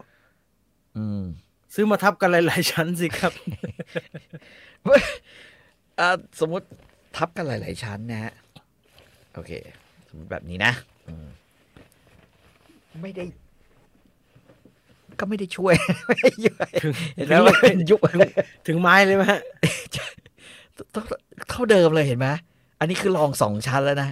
[0.97, 1.23] อืม
[1.73, 3.31] ซื้อมาทับกันหลาย ๆ ชั้นสิครับ
[5.99, 6.65] อ่าสมมติ
[7.17, 8.33] ทับกันหลาย ๆ ชั้นนะฮะ
[9.33, 9.51] โอเค
[10.07, 10.71] สมมติแบบนี้นะ
[11.07, 11.27] อืม
[13.01, 13.25] ไม่ได้
[15.19, 15.73] ก็ไม่ได้ช่วย
[16.07, 16.69] ไม่ได้ช่วย
[17.15, 17.99] เห็นไหมว่าเป็นยุบ
[18.67, 19.41] ถึงไม้เลยไหมฮะ
[21.49, 22.27] เท่าเดิมเลยเห็นไหม
[22.79, 24.09] อันนี้คือลองสองชั้นแล้วนะ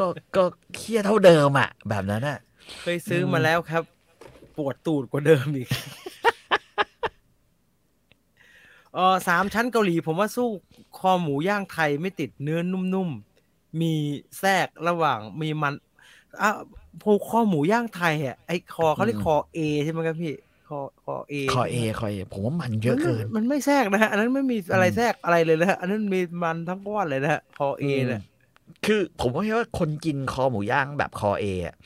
[0.00, 0.42] ก็ก็
[0.74, 2.38] เครียดเท่าเดิมอะ แบบนั้นอะ
[2.80, 3.82] เคยซื้อมาแล้วครับ
[4.56, 5.68] ปวดตูดกว่าเดิมอีก
[8.94, 10.48] เออสามชั้นเกาหลี ผมว่าสู้
[10.98, 13.92] คอหมูย่างไทยไม่ติดเนื้อนุ่มๆ มี
[14.38, 15.74] แทรกระหว่างมีมัน
[16.42, 16.50] อะ
[17.02, 20.34] พวกคอหมูย่างไทยอะไอคอเขาเรียกอืมคอเอใช่ไหมครับพี่
[20.68, 28.22] คอคอเอคอเอคอเอผมว่ามันเยอะเกิน มันไม่แทรกนะฮะอันนั้นไม่มีอะไรอืมแทรกอะไรเลยนะฮะอันนั้นมีมันทั้งก้อนเลยนะฮะคอเอเนี่ย
[28.86, 31.76] คือ ผมว่าว่าคนกินคอหมูย่างแบบคอเอะ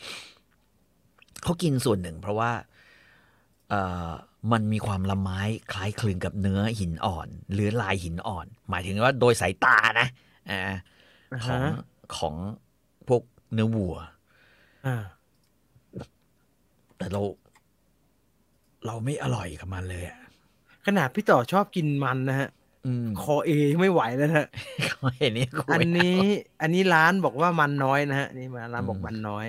[1.42, 2.52] เขากินส่วนหนึ่ง เพราะว่า
[3.70, 4.10] เอ่อ
[4.52, 5.40] มันมีความละไม้
[5.72, 10.08] คล้ายคลึงกับเนื้อหินอ่อน หรือลายหินอ่อน หมายถึงว่าโดยสายตานะ
[10.50, 10.60] อ่า
[11.32, 11.82] อ่าของฮะ
[12.16, 12.34] ของ
[13.08, 13.22] พวก
[13.52, 13.96] เนื้อวัว
[14.86, 14.96] อ่า
[16.98, 17.22] แต่เรา
[18.86, 20.18] เราไม่อร่อยกับมันเลยอะ
[20.86, 22.48] ขนาดพี่ต่อชอบกินมันนะฮะ
[22.86, 24.48] อืมคอเอไม่ไหวแล้วนะฮะ
[24.90, 26.20] เขาเห็นนี่กูอันไม่นี้
[26.60, 29.46] อันนี้ร้านบอกว่ามันน้อยนะฮะนี่มาร้านบอกอืมมันน้อย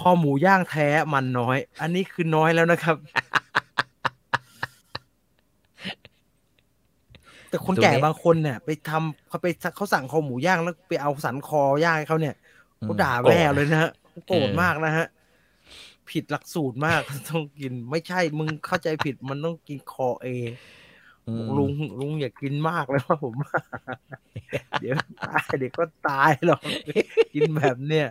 [0.00, 2.96] คอหมูย่างแท้มันน้อย อันนี้คือน้อยแล้วนะครับ
[7.48, 12.34] แต่คนแก่บางคนเนี่ย ไปทำเขาไปเขาสั่งคอหมูย่างแล้วไปเอาสันคอย่างให้เขาเนี่ย
[12.80, 13.90] เขาด่าแม่เลยนะฮะ
[14.26, 15.06] โกรธมากนะฮะ
[16.10, 20.28] ผิดหลักสูตรมากต้องกิน ไม่ใช่มึงเข้าใจผิดมันต้องกินคอเอ
[21.28, 23.58] อืมลุงลุงอย่ากินมากเลยว่าผมว่า
[24.80, 26.60] เดี๋ยวตายเดี๋ยวก็ตายหรอก
[27.34, 28.06] กินแบบเนี้ย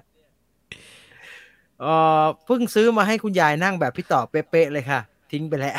[1.82, 1.86] เอ
[2.22, 5.00] อเพิ่งซื้อมาให้คุณยายนั่งแบบพี่ต่อเป๊ะๆเลยค่ะ
[5.32, 5.76] ทิ้งไปแล้ว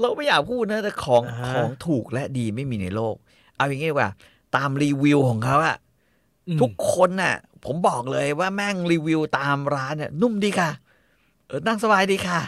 [0.00, 3.14] เราไม่อยากพูดนะ แต่ของอ่าฮะของถูกและดีไม่มีในโลก
[3.56, 4.10] เอาอย่างงี้ดีกว่า
[4.56, 5.76] ตามรีวิวของเขาอะ
[6.48, 10.70] อืมทุกคนน่ะ ผมบอกเลยว่าแม่งรีวิวตามร้านเนี่ยนุ่มดีค่ะ
[11.48, 12.40] เออนั่งสบายดีค่ะ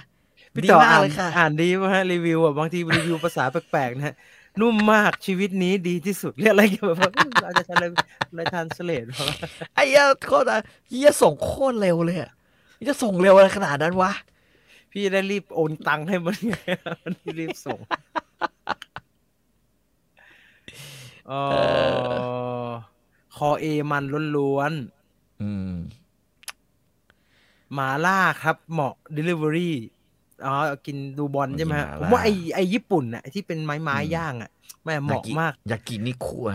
[0.55, 4.14] พี่ดีต่อมากอ่านเลยค่ะอ่านดีป่ะฮะรีวิวอะบางทีรีวิวภาษาแปลกๆนะฮะ
[4.61, 7.11] นุ่มมากชีวิตนี้ดีที่สุดเรียกอะไรกันแบบว่า
[7.42, 7.86] เราจะใช้อะไร
[8.30, 9.05] อะไรทานสเลด
[9.74, 12.30] ไอ้เหี้ยโคตรอะเหี้ยส่งโคตรเร็วเลยอะ
[12.88, 14.12] จะส่งเร็วอะไรขนาดนั้นวะ
[14.90, 16.55] พี่จะได้รีบโอนตังค์ให้มันไง
[17.02, 17.78] มันรีบส่ง
[21.28, 21.32] เอ
[22.66, 22.68] อ
[23.36, 24.05] คอเอมัน
[24.36, 24.72] ล้วน
[25.42, 29.70] อืมๆหมาล่าครับเหมาะ Delivery
[30.47, 30.55] อ๋อ
[30.87, 34.51] กินดูบอลใช่ไหมฮะกินหผม่าล่ามว่าไอไอญี่ปุ่นน่ะที่เป็นไม้ไม้อืมย่างอะ
[34.85, 36.49] แม่เหมาะมากอยากกินนี่คั่ว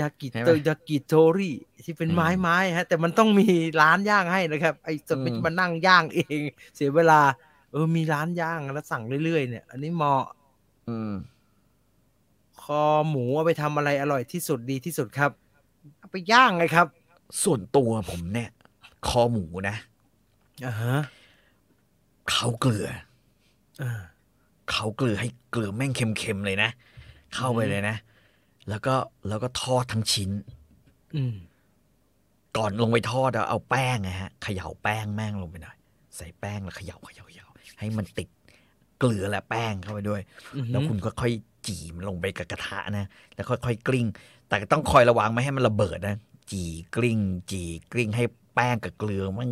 [0.00, 1.50] ยากิใช่ไหมโตยากิโทริ
[1.84, 3.48] ที่เป็นอืมไม้ไม้ฮะ แต่มันต้องมี
[3.80, 6.40] ร้านย่างให้นะครับ ไอ้จะไปอืมมานั่งย่างเอง
[6.76, 7.20] เสียเวลา
[7.72, 10.24] เออมีร้านย่างแล้วสั่งเรื่อยๆเนี่ย อันนี้เหมาะ
[10.88, 11.12] อืม
[12.62, 15.30] คอหมูเอาไปทำอะไรอร่อยที่สุดดีที่สุดครับ
[15.98, 16.86] เอาไปย่างไงครับ
[17.42, 18.50] ส่วนตัวผมเนี่ย
[19.06, 19.76] คอหมูนะ
[20.66, 20.96] อ่าฮะ
[22.30, 22.98] เขาเกลืออ่า
[24.72, 26.70] เขาเกลือให้เกลือแม่งเค็มๆเลยนะ
[27.34, 27.96] เข้าไปเลยนะ
[28.68, 28.94] แล้วก็
[29.28, 30.30] แล้วก็ทอดทั้งชิ้น
[31.16, 31.34] อืม
[32.56, 35.76] ก่อนลงไปทอดอะเอาแป้งนะฮะเขย่าแป้งแม่งลงไปหน่อย
[36.16, 37.46] ใส่แป้งแล้วเขย่าเขย่าเขย่า
[37.78, 38.28] ให้มันติด
[38.98, 40.22] เกลือและแป้งเข้าไปด้วย
[40.56, 41.32] อือหือแล้วคุณก็ค่อย
[41.66, 44.06] จีมนลงไปกับกระทะนะ แล้วค่อยๆกลิ้ง
[44.48, 46.16] แต่ก็ต้องคอยระวังไม่ให้มันระเบิดนะ
[46.52, 46.64] จี
[46.96, 47.18] กลิ้ง
[47.50, 47.62] จี
[47.92, 49.50] กลิ้งให้แป้งกับเกลือมัน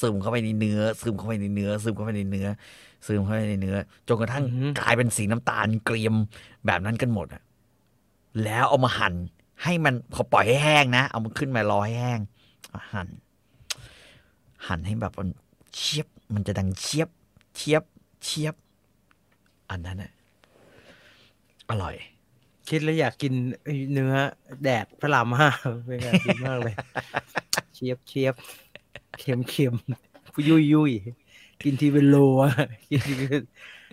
[0.00, 2.46] ซึมเข้าไปในเนื้อ ซึมเข้าไปในเนื้อ ซึมเข้าไปในเนื้อ
[3.06, 3.76] ซึมเข้าไปในเนื้อ
[4.08, 4.44] จนกระทั่ง
[4.80, 6.14] กลายเป็นสีน้ำตาลเกรียม
[6.66, 7.42] แบบนั้นกันหมดอะ
[8.44, 9.14] แล้วเอามาหั่น
[9.62, 12.20] ให้มันพอปล่อยให้แห้งนะ เอามันขึ้นมารอให้แห้ง
[12.70, 13.08] เอาหั่น
[14.66, 15.28] หั่นให้แบบมัน
[15.76, 17.08] เชียบ มันจะดังเชียบ
[17.56, 17.82] เชียบ
[18.24, 18.54] เชียบ
[19.70, 20.10] อันนั้นอะ
[21.70, 21.94] อร่อย
[22.68, 23.32] คิดแล้วอยากกิน
[23.62, 24.12] ไอ้เนื้อ
[24.62, 25.48] แดดพระรามห้า
[25.86, 26.74] เป็นไงดีมากเลย
[27.74, 28.34] เชียบเชียบ
[29.18, 29.74] เค็มเค็ม
[30.48, 30.92] ยุยยุย
[31.62, 32.52] กินทีเป็นโลอะ
[32.90, 33.42] กินทีเป็น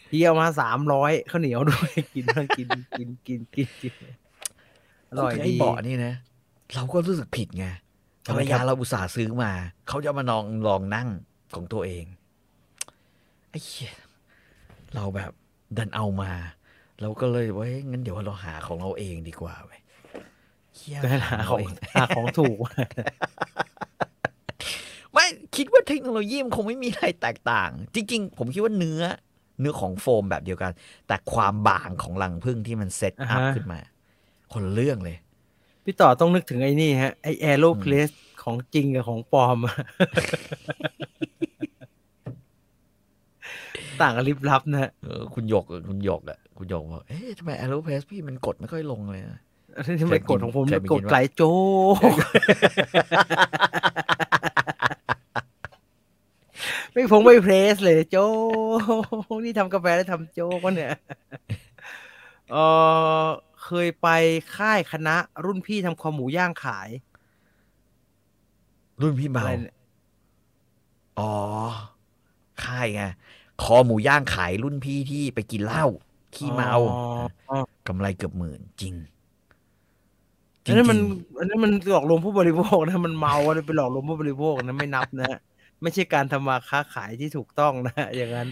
[0.07, 3.93] เที่ยวมาสามร้อยข้าวเหนียวด้วย กินทั้งกินกินกินกินกิน
[5.09, 6.13] อร่อยไอ้ดีเบาะนี่นะ
[6.75, 7.65] เราก็รู้สึกผิดไง
[8.27, 9.51] ภทำรไมรครัยาบเราอุตส่าห์ซื้อมา
[9.87, 11.07] เขาจะมาลองลองนั่ง
[11.55, 12.05] ของตัวเอง
[13.49, 13.93] ไอ้เหี้ย
[14.95, 15.31] เราแบบ
[15.77, 16.31] ดันเอามา
[17.01, 19.81] เราก็เลยว่าเฮ้ยงั้นเดี๋ยวเราหาของเราเองดีกว่าเว้ย
[20.75, 22.57] เหี้ยก็หาของเเหาของถูก
[25.13, 29.01] ไม่คิดว่าเทคโนโลยีมันคงไม่มีอะไรแตกต่าง จริง ๆ ผมคิดว่าเนื้อ
[29.59, 30.71] เนื้อของโฟมแบบเดียวกัน
[31.07, 33.79] แต่ความบางของรังผึ้งที่มันเซตอัพอ่าฮะขึ้นมา
[34.53, 35.17] คนละเรื่องเลย
[35.83, 38.09] พี่ต่อต้องนึกถึงไอ้นี่ฮะ ไอแอโรเพลส
[38.43, 39.75] ของจริงกับของปลอมอะ
[44.01, 49.39] ต่างกันลิบลับนะฮะเออคุณหยกคุณหยกอะคุณหยกบอกเอ๊ะทำไมแอโรเพสพี่มันกดไม่ค่อยลงเลยอะ
[49.99, 51.41] ที่ไม่กดของผมเคยไปกินกดไกลโจ
[56.93, 58.17] ไม่พงไม่เพรสเลยโจ
[59.43, 60.93] นี่ทำกาแฟแล้วทำโจ๊กวะเนี่ย
[62.51, 62.55] เอ
[63.23, 63.25] อ
[63.63, 64.07] เคยไป
[64.55, 65.15] ค่ายคณะ
[65.45, 66.89] รุ่นพี่ทำคอหมูย่างขาย
[69.01, 69.75] รุ่นพี่เมาอะไรเนี่ย
[71.19, 71.33] อ๋อ
[72.63, 73.03] ค่ายไง
[73.63, 75.85] คอหมูย่างขายรุ่นพี่ที่ไปกินเหล้า
[76.35, 78.95] ขี้เมาอ๋อกำไรเกือบหมื่นจริง
[80.65, 85.39] อันนั้นมันจริงอันนั้นมันหลอกลวงผู้บริโภคนะมันเมาอะไรไปหลอกลวงผู้บริโภคนะไม่นับนะฮะ
[85.83, 88.49] ไม่ใช่การทำมาค้าขายที่ถูกต้องนะ อย่างนั้น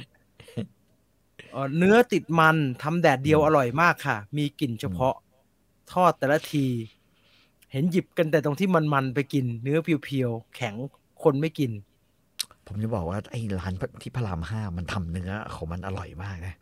[1.51, 5.15] เอ่อเนื้อติดมันทำแดดเดียวอร่อยมากค่ะ มีกลิ่นเฉพาะ
[5.93, 6.67] ทอดแต่ละที
[7.71, 10.75] เห็นหยิบกันแต่ตรงที่มันๆไปกิน เนื้อเพียวๆแข็ง
[11.23, 11.71] คนไม่กิน
[12.67, 16.55] ผมจะบอกว่าไอ้ร้านที่พระรามห้ามันทำเนื้อของมันอร่อยมากนะ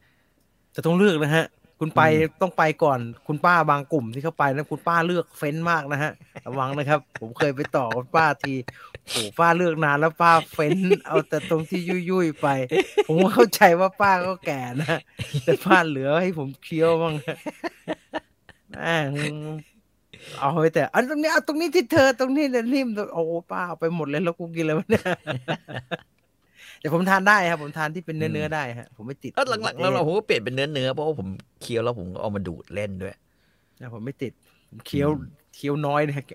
[0.71, 1.45] แต่ต้องเลือกนะฮะ
[1.79, 6.11] คุณไปอืมต้องไปก่อน คุณป้าบางกลุ่มที่เข้าไปนะคุณป้าเลือกเฟ้นมากนะฮะ
[6.45, 8.53] ระวังนะครับ ผมเคยไปต่อคุณป้าที
[9.09, 10.73] โอ้ป้าเลือกนานแล้วป้าเฟ้น
[11.07, 12.47] เอาแต่ตรงที่ยุ่ยๆไป
[13.07, 14.99] ผมก็เข้าใจว่าป้าก็แก่นะ
[15.43, 17.37] แต่ป้าเหลือให้ผมเคี้ยวบ้างนะ
[18.71, 19.11] แม่ง
[20.39, 25.03] เอาไปแต่ อันตรงนี้เอาตรงนี้ที่เธอตรงนี้เนี่ยนิ่มโอ้ป้าเอาไปหมดเลยแล้วกูกินอะไรวะเนี่ย
[26.79, 31.27] แต่ผมทานได้ครับ ผมทานที่เป็นเนื้อเนื้อๆได้ฮะผมไม่ติดแล้วหลังๆแล้วเราผมก็เปลี่ยนเป็นเนื้อเนื้อเพราะว่าผม
[31.61, 33.15] เคี้ยวแล้วผมก็เอามาดูดเล่นด้วย
[33.81, 34.33] นะผมไม่ติด
[34.69, 36.25] ผมเคี้ยวอืมเคี้ยวน้อยนะฮะ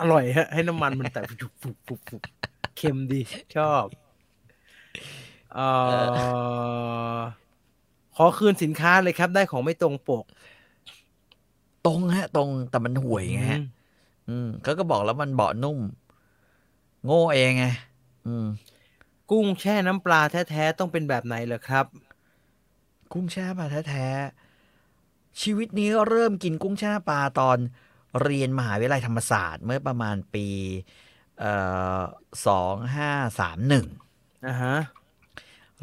[0.00, 2.22] อร่อยฮะให้น้ำมันมันแต่ฟุบฟุบฟุบฟุบ
[2.76, 3.20] เค็มดี
[3.56, 3.86] ชอบ
[5.54, 5.66] เอ่
[7.16, 7.20] อ
[8.16, 10.24] ขอคืนสินค้าเลยครับ ได้ของไม่ตรงปก
[11.86, 13.66] ตรงฮะ ตรงแต่มันห่วยไงฮะ อืม
[14.28, 15.78] อืมเขาก็บอกแล้วมันเบาะนุ่ม
[17.04, 17.66] โง่เองไง
[18.26, 18.46] อืม
[19.30, 20.20] กุ้งแช่น้ำปลา
[20.50, 21.86] แท้ๆต้องเป็นแบบไหนเหรอครับ
[23.12, 27.58] กุ้งแช่ปลาแท้ๆชีวิตนี้เริ่มกินกุ้งแช่ปลาตอน
[28.22, 30.46] เรียนมหาวิทยาลัยธรรมศาสตร์เมื่อประมาณปี
[31.38, 31.52] เอ่
[31.98, 32.00] อ
[32.46, 33.10] สองห้า
[33.40, 33.86] สามหนึ่ง
[34.46, 34.76] อ่าฮะ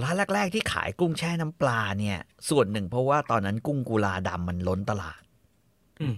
[0.01, 2.17] ร้านแรก ๆ ที่ขายกุ้งแช่น้ำปลาเนี่ย
[2.49, 5.21] ส่วนหนึ่งเพราะว่าตอนนั้นกุ้งกุลาดำมันล้นตลาด
[5.99, 6.15] อืม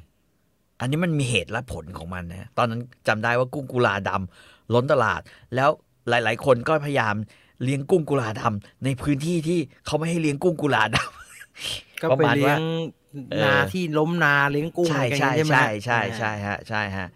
[0.79, 5.21] อันนี้มันมีเหตุและผลของมันนะ ตอนนั้นจำได้ว่ากุ้งกุลาดำล้นตลาด
[5.55, 5.69] แล้ว
[6.09, 7.15] หลาย ๆ คนก็พยายาม
[7.63, 12.61] เลี้ยงกุ้งกุลาดำในพื้นที่ที่เขาไม่ให้เลี้ยงกุ้งกุลาดำก็ประไปมาณเลี้ยว่าง
[13.31, 17.07] เออนาที่ล้มนาเลี้ยงกุ้งใช่อะไรกันใช่ใช่ไหมใช่ใช่ใช่ฮะใช่ฮะ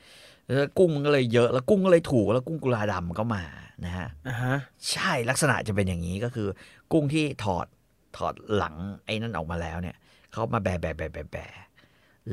[0.45, 3.43] แล้วกุ้งมันก็เลยเยอะแล้วกุ้งก็เลยถูกแล้วกุ้งกุลาดำก็มา
[3.85, 4.55] นะฮะอ่าฮะ
[4.91, 6.47] ใช่ลักษณะจะเป็นอย่างนี้ก็คือ
[6.91, 7.67] กุ้งที่ถอด
[8.17, 8.75] ถอดหลัง
[9.05, 9.95] ไอ้นั่นออกมาแล้วเนี่ย
[10.31, 11.51] เขามาแบะแบะแบะแบะแบะ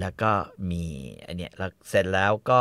[0.00, 0.30] แล้วก็
[0.70, 0.84] มี
[1.26, 2.60] อันเนี้ยแล้วเสร็จแล้วก็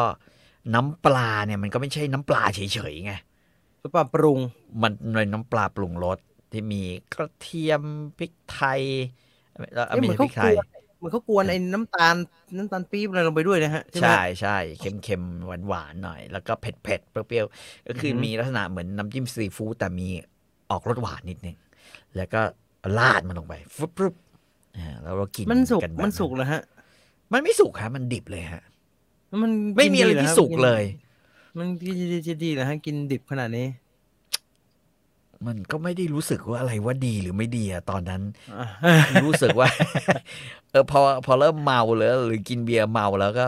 [0.73, 2.59] น้ำปลาเนี่ยมันก็ไม่ใช่น้ำปลาเฉ
[2.91, 3.13] ยๆไง
[3.83, 4.39] ซุปเปอร์ปรุง
[4.81, 6.17] มันเป็นน้ำปลาปรุงรส
[6.51, 6.81] ที่มี
[7.13, 7.81] กระเทียม
[8.17, 8.81] พริกไทย
[9.73, 10.65] แล้วเอ้ยไม่เหมือนใช่พเขาริกไทยเขากวน
[10.97, 12.15] เหมือนเขากวนไอ้น้ำตาล
[12.57, 20.07] น้ำตาลปี๊บอะไรลงไปด้วยนะฮะ ใช่ไหมใช่ใช่เค็มเค็มหวานหวานๆหน่อย แล้วก็เผ็ดเผ็ดๆเปรี้ยวๆก็คือออหือมีลักษณะเหมือนน้ำจิ้มซีฟู้ดแต่มี
[20.71, 21.57] ออกรสหวานนิดนึง
[22.15, 22.41] แล้วก็
[22.97, 24.13] ราดมันลงไปฟึบฟึบ
[24.77, 26.61] อ่าแล้วเรากินมันสุกกันแบบมันสุกเหรอฮะ
[27.33, 28.63] มันไม่สุกฮะมันดิบเลยฮะ
[29.43, 30.83] มันไม่มีอะไรกินดีหที่คบสุกเลย
[31.57, 33.67] มันกินดีจะดีเหรอฮะกินดิบขนาดนี้
[35.47, 38.21] มันก็ไม่ได้รู้สึกว่าอะไรว่าดีหรือไม่ดีอะตอนนั้น
[38.59, 38.67] อะ
[39.23, 39.67] รู้สึกว่า
[40.71, 43.45] เออพอพอเริ่มเมาแล้ว หรือกินเบียร์เมาแล้วก็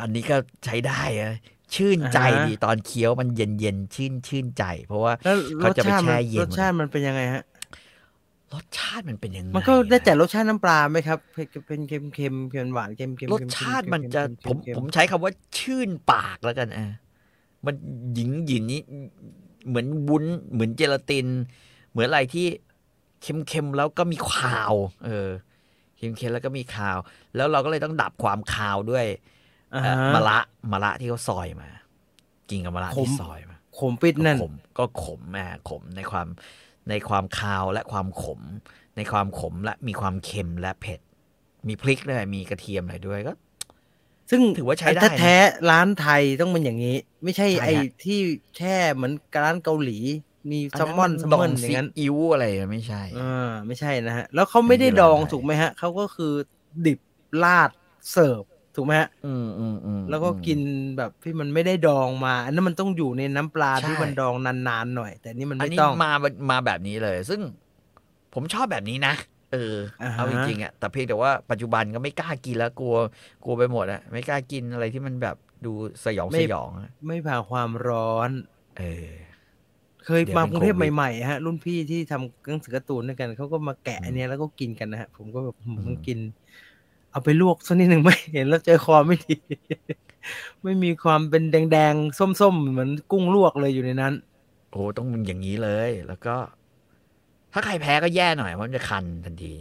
[0.00, 1.32] อันนี้ก็ใช้ได้อะ
[1.74, 7.42] ชื่นใจดีตอนเคี้ยวมันเย็นเย็นๆชื่นชื่นใจ เพราะว่าแล้วรเขาสจะไปชาติแช่มันเย็นรสชาติมันเป็นยังไงฮะ
[8.54, 11.18] รสชาติมันเป็นยังไง มันก็ได้แต่อะรสชาติน้ำปลาไหมครับ
[11.68, 16.86] เป็นเค็มเค็มเค็มหวานเค็มเค็มรสชาติมันจะเค็ผมเค็ผมใช้คำว่าชื่นปากแล้วกันอะ
[17.66, 17.74] มัน
[18.14, 18.80] หยิงหยินนี้
[19.68, 21.26] เหมือนวุ้นเหมือนเจลาติน
[21.90, 22.46] เหมือนอะไรที่
[23.22, 25.28] เค็มๆแล้วก็มีคาว เออ
[25.96, 26.96] เค็มๆแล้วก็มีคาว
[27.36, 29.06] แล้วเราก็เลยต้องดับความคาวด้วย
[29.74, 30.38] อ่าเอ่อฮะมะระ
[30.72, 31.68] มะระที่เขาซอยมา
[32.50, 36.26] กินกับมะระขมที่ซอยมาขมปิดนั่นก็ขมก็ขมแม่ขมในความ
[36.88, 38.40] ในความคาวและความขม
[38.96, 41.00] ในความขมและมีความเค็มและเผ็ด
[41.68, 43.32] มีพริกด้วยมีกระเทียมอะไรด้วยก็
[44.30, 45.36] ซึ่งถือว่าใช้ได้นะถ้าแท้
[45.70, 47.74] ร้านไทยต้องเป็นอย่างนี้ ไม่ใช่ใช่ฮะไอ้
[48.04, 48.18] ที่
[48.56, 49.12] แช่เหมือน
[49.44, 49.98] ร้านเกาหลี
[50.50, 56.32] มีแซลมอนแซลดอมอนงอซีย่างนั้นอิ๊วอะไรอะไม่ใช่อ่าไม่ใช่นะฮะ แล้วเขาไม่ได้ไม่ได้ดองร้านไทยถูกไหมฮะเขาก็คือ
[56.86, 57.00] ดิบ
[57.42, 57.70] ลาด
[58.10, 58.42] เสิร์ฟ
[58.76, 60.60] ถูกไหมฮะอืมอืมอืมแล้วก็กิน
[60.96, 66.12] แบบที่มันไม่ได้ดองมา อันนั้นมันต้องอยู่ในน้ำปลาใช่ที่มันดองนานๆหน่อย แต่นี่มันอันไม่นี้ต้องมา
[66.50, 67.40] มาแบบนี้เลย ซึ่ง
[68.34, 69.14] ผมชอบแบบนี้นะ
[69.48, 69.58] เออ
[70.00, 72.94] อ่าฮะเอาจริงๆอะแต่เพียงแต่ว่าปัจจุบันก็ไม่กล้ากินแล้วกลัว
[73.42, 75.68] กลัวไปหมดอะไม่กล้ากินอะไรที่มันแบบดู
[76.04, 78.30] สยองสยองอะไม่ผ่าความร้อน
[78.76, 79.08] เออ
[80.04, 86.18] เคยเดี๋ยวมาเป็นกรุงเทพโควิดใหม่ๆฮะ รุ่นพี่ที่ทำหนังสือการ์ตูนด้วยกันเขาก็มาแกะอันเนี้ยแล้วก็กินกันนะฮะผมก็แบบอืมอืมกิน
[87.10, 89.34] เอาไปลวกสักนิดหนึ่งไม่เห็นแล้วใจคอไม่ดี
[90.64, 94.14] ไม่มีความเป็นแดงๆ ส้มๆ เหมือนกุ้งลวกเลยอยู่ในนั้น
[94.70, 96.30] โอ้ต้องเป็นอย่างนี้เลย แล้วก็
[97.58, 99.54] ถ้าใครแพ้ก็แย่หน่อยเพราะมันจะคันทันที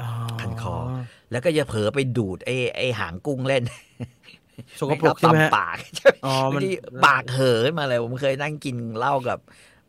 [0.00, 0.08] อ๋อ
[0.40, 0.76] คันคอ
[1.30, 3.62] แล้วก็อย่าเผลอไปดูดไอ้ไอ้หางกุ้งเล่น
[4.78, 6.74] สกปรกใช่ไหมฮะตำปากใช่ไหมอ๋อมันที่
[7.06, 9.38] ปากเห่อขึ้นมาเลย ผมเคยนั่งกินเหล้ากับ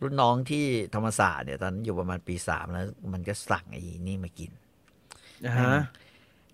[0.01, 4.51] รุ่นน้องที่ธรรมศาสตร์เนี่ย ตอนนั้นอยู่ประมาณปีสามแล้ว มันก็สั่งไอ้นี่มากิน
[5.45, 5.75] อ่าฮะ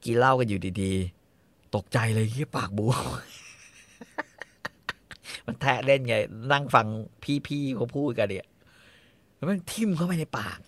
[0.05, 3.03] กินเหล้ากันอยู่ดีๆ ตกใจเลยที่ปากบวม
[5.47, 6.15] มันแทะเล่นไง
[6.51, 6.87] นั่งฟัง
[7.47, 8.47] พี่ๆเขาพูดกันเนี่ย
[9.41, 10.59] แล้วมันทิ่มเข้าไปในปาก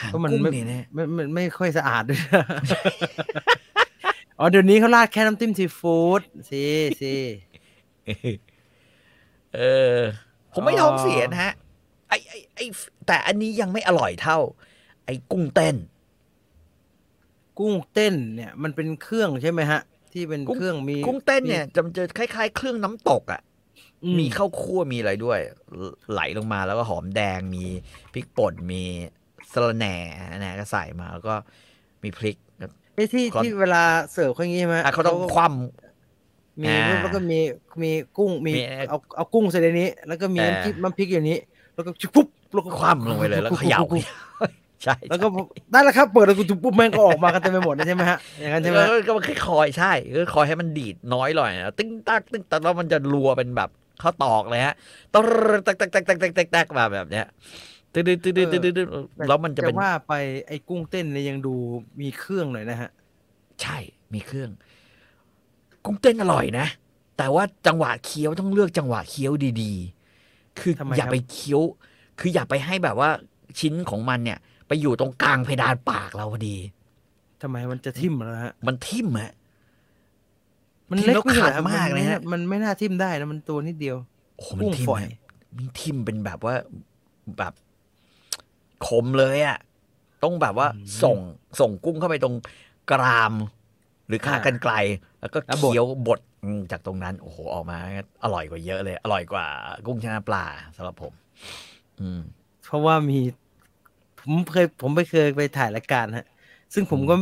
[0.00, 2.44] หางก็มันกุ้งไม่เนี่ยนะไม่ไม่ไม่ค่อยสะอาดด้วยนะ
[4.38, 6.20] อ๋อเดี๋ยวนี้เขาราดแค่น้ำจิ้มซีฟู้ด
[6.50, 6.64] สิ
[7.02, 7.14] สิ
[9.56, 9.60] เอ
[9.96, 9.98] อ
[10.52, 11.52] ผมไม่ท้องเสียนะฮะ
[12.08, 12.60] ไอไอไอ
[13.06, 14.38] แต่อันนี้ยังไม่อร่อยเท่า
[15.04, 15.76] ไอ้กุ้งเต้น
[17.58, 19.80] กุ้งเต้นเนี่ย มันเป็นเครื่องใช่ไหมฮะ
[20.12, 23.51] ที่เป็นกุ้งเครื่องมี กุ้งเต้นเนี่ยจะมันจะคล้าย ๆ เครื่องน้ำตกอะอื
[24.18, 25.38] มีข้าวคั่วมีอะไรด้วย
[26.12, 27.64] ไหลลงมาแล้วก็หอมแดงมี
[28.12, 28.82] พริกป่นมี
[29.52, 29.96] สะระแหน่
[30.38, 31.34] นะก็ใส่มาแล้วก็
[32.02, 32.36] มีพริก
[32.96, 33.82] ไอ้ที่ก่อนที่เวลา
[34.12, 35.46] เสิร์ฟเขาอย่างงี้ใช่ไหมอะเขาต้องก็คว่
[36.62, 37.38] มีอ่าแล้วก็มี
[37.82, 41.38] มีกุ้งมีมีเอาเอากุ้งใส่ในนี้ แล้วก็มีเออน้ำจิ้มน้ำพริกอย่างนี้
[41.74, 43.80] แล้วก็ชุบปุ๊บแล้วก็ำคว่ำลงไปเลยแล้วเขย่า
[44.84, 45.26] ใช่แล้วก็
[45.72, 53.70] ได้แล้วครับ เปิดแล้วก็ทุบปุ๊บแม่งก็ออกมากันเต็มไปหมดเลยใช่ไหมฮะอย่างนั้นใช่ไหมแล้วก็มันคอยๆใช่ก็คอยให้มันดีดน้อยหน่อยนะตึ้งตักตึ้งตักแล้วมันจะรัวเป็นแบบ
[54.02, 54.74] ข้าวตอกเลยฮะ
[55.14, 57.26] ตรตักตักตักตักตักตักตักมาแบบเนี้ย
[57.92, 58.88] ตึ๊ดตึ๊ดตึ๊ดตึ๊ดตึ๊ดตึ๊ด
[59.28, 60.14] แล้วมันจะเป็นว่าไป
[60.46, 61.54] ไอ้กุ้งเต้นเนี่ยยังดู
[62.00, 62.90] มีเครื่องหน่อยนะฮะ
[63.60, 63.78] ใช่
[64.14, 64.50] มีเครื่อง
[65.84, 66.66] กุ้งเต้นอร่อยนะ
[67.18, 69.32] แต่ว่าจังหวะเคี้ยวต้องเลือกจังหวะเคี้ยว
[69.62, 71.60] ดีๆ คืออย่าไปเคี้ยว
[72.20, 73.10] คืออย่าไปให้แบบว่า
[73.58, 74.38] ชิ้นของมันเนี่ย
[74.68, 76.56] ไปอยู่ตรงกลางเพดานปากเราพอดี
[77.42, 79.32] ทำไมมันจะทิ่มแล้วฮะ มันทิ่มอะ
[80.92, 83.96] มันทิ่มเล็กแล้วไม่ใช่ขาดเหรอมากนเลยฮะมันไม่น่าทิ่มได้นะมันตัวนิดเดียว
[84.36, 85.12] โอ้โหมันกุ้งทิ่มฝอยอะ
[85.56, 86.54] มันทิ่มเป็นแบบว่า
[87.38, 87.52] แบบ
[88.86, 89.58] คมเลยอะ
[90.22, 91.18] ต้องแบบว่าอืมส่ง
[91.60, 92.34] ส่งกุ้งเข้าไปตรง
[92.90, 93.34] กราม
[94.08, 94.74] หรือขาอ่ากันไกล
[95.20, 97.78] แล้วก็แล้วบดเคี้ยวบดอืมจากตรงนั้น โอ้โหออกมา
[98.24, 99.46] อร่อยกว่าเยอะเลย อร่อยกว่า
[99.86, 100.44] กุ้งชนะปลา
[100.76, 101.12] สำหรับผม
[102.00, 102.20] อืม
[102.66, 103.18] เพราะว่ามี
[104.20, 106.26] ผมเคย ผมไปเคยไปถ่ายรายการฮะ
[106.74, 107.14] ซึ่งผมก็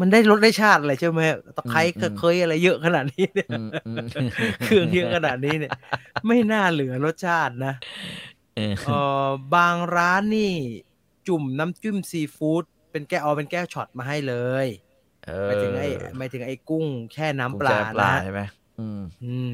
[0.00, 1.20] มันได้รสได้ชาติอะไรใช่ไหม
[1.56, 3.98] ตะไคร้อืมเคยอะไรเยอะขนาดนี้เนี่ยอืมอืม
[4.64, 5.72] เครื่องเยอะขนาดนี้เนี่ย
[6.26, 7.72] ไม่น่าเหลือรสชาตินะ
[8.56, 8.90] เออเอ
[9.26, 10.52] อบางร้านนี่
[11.28, 14.34] จุ่มน้ำจิ้มซีฟู้ดเป็นแก้วเอาเป็นแก้วช็อตมาให้เล
[14.64, 14.66] ย
[15.26, 18.40] เอหมายถึงไอ้หมายถึงไอ้กุ้งแช่น้ำปลากุ้งแช่ปลานะใช่ไหม
[18.78, 19.52] อืมอืม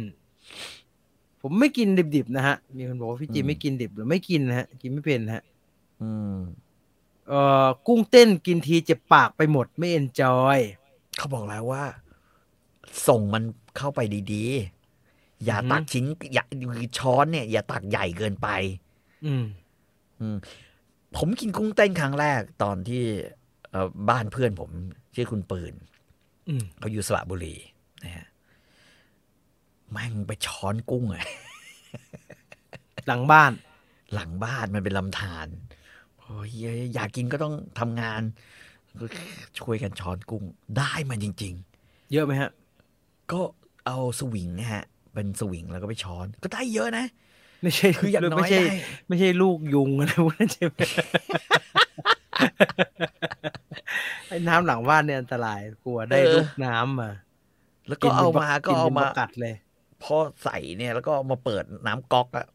[1.42, 5.42] ผมไม่กินดิบๆนะฮะมีคนบอกว่าพี่จีอืมไม่กินดิบหรือไม่กินนะฮะ กินไม่เป็นฮะ
[6.02, 6.36] อืม
[7.28, 10.58] เอ่อกุ้งเต้นกินทีเจ็บปากไปหมดไม่เอนจอย
[11.16, 11.84] เขาบอกแล้วว่า
[13.08, 13.42] ส่งมัน
[13.76, 14.00] เข้าไป
[14.32, 16.04] ดีๆ อย่าอือหือตักชิ้น
[16.34, 16.44] อย่า
[16.98, 18.48] ช้อนเนี่ย อย่าตักใหญ่เกินไป
[19.26, 19.44] อืม
[20.20, 20.36] อืม
[21.16, 23.02] ผมกินกุ้งเต้นครั้งแรกตอนที่
[23.70, 24.70] เอ่อบ้านเพื่อนผม
[25.14, 25.74] ชื่อคุณปืน
[26.48, 27.54] อืมเขาอยู่สระบุรี
[28.04, 28.26] นะฮะ
[29.90, 31.24] แม่งไปช้อนกุ้งอะ
[33.06, 33.52] หลังบ้าน
[34.14, 35.81] หลังบ้านมันเป็นลำธารโอ้
[36.44, 36.46] ย
[36.94, 38.22] อยากกินก็ต้องทำงาน
[39.00, 39.06] ก็
[39.58, 40.44] ช่วยกันช้อนกุ้ง
[40.78, 41.54] ได้มาจริง
[42.12, 43.40] เยอะไหมฮะๆก็
[43.86, 47.06] เอาสวิงนะฮะ เป็นสวิงแล้วก็ไปช้อน ก็ได้เยอะนะ
[47.62, 48.76] ไม่ใช่คืออย่างน้อยไม่ใช่ได้
[49.08, 50.78] ไม่ใช่ลูกยุงอะไรพวกนั้นใช่ไหม
[54.28, 57.10] ไอ้น้ำหลังบ้านเนี่ยอันตรายกลัวได้ลูกน้ำมา
[57.88, 59.54] แล้วก็เอามาก็เอามานป็นประกัดเลย
[60.02, 62.46] พอใส่เนี่ยแล้วก็เอามาเปิดน้ำก๊อกอะ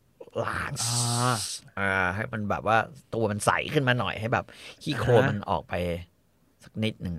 [0.46, 1.36] ล้างอ่า
[1.80, 2.78] อ่าให้มันแบบว่า
[3.14, 4.46] ตัวมันใสขึ้นมาหน่อยให้แบบ
[4.84, 5.74] ขี้โคลนอ่าฮะมันออกไป
[6.64, 7.16] สักนิดหนึ่ง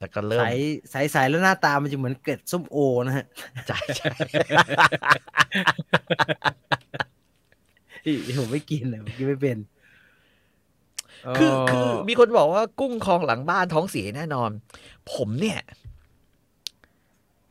[0.00, 0.46] แล้วก็เริ่มใส
[0.90, 2.76] ใสใสแล้วหน้าตามันจะเหมือนเกล็ดส้มโอ
[3.06, 3.26] นะฮะ
[3.66, 4.12] ใช่ใช่
[8.26, 9.58] ที่ผมไม่กินเลยผมกินไม่เป็น
[11.38, 14.50] คือคือมีคนบอกว่ากุ้งคลองหลังบ้านท้องเสียแน่นอน
[15.14, 15.58] ผมเนี่ย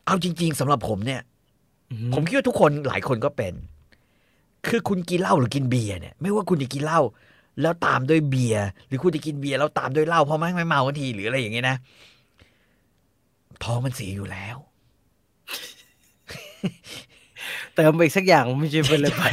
[0.05, 1.21] เอาจริง ๆสำหรับผมเนี่ย
[1.91, 3.53] อืผมคิดว่าทุกคนหลายคนก็เป็น
[4.67, 7.01] คือคุณกินเหล้าหรือกินเบียร์เนี่ย ไม่ว่าคุณจะกินเหล้า
[7.61, 11.75] แล้วตามด้วยเบียร์หรือคุณจะกินเบียร์แล้วตามด้วยเหล้าเพราะไม่ไม่เมากันทีหรืออะไรอย่างเงี้ยนะ
[13.63, 14.57] ท้องมันเสียอยู่แล้ว
[17.75, 19.23] เติมไปอีกสักอย่างไม่ใช่เป็นอะไรไป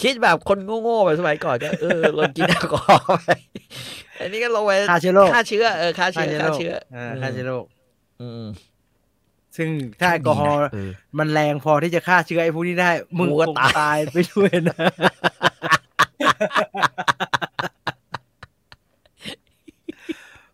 [0.00, 3.30] คิดแบบคนโง่ๆแบบสมัยก่อนก็เออลงกินแอลกอฮอล์ไป
[4.20, 7.64] อันนี้ก็ลงไปฆ่าเชื้อโรคฆ่าเชื้อเออฆ่าเชื้อฆ่าเชื้ออ่าฆ่าเชื้อโรค
[8.20, 8.44] อืม
[9.56, 9.68] ซึ่ง
[10.00, 14.78] ถ้าแอลกอฮอล์เออมันแรงพอที่จะฆ่าเชื้อไอ้พวกนี้ได้ มึงกูคก็งตายตายไปด้วยนะ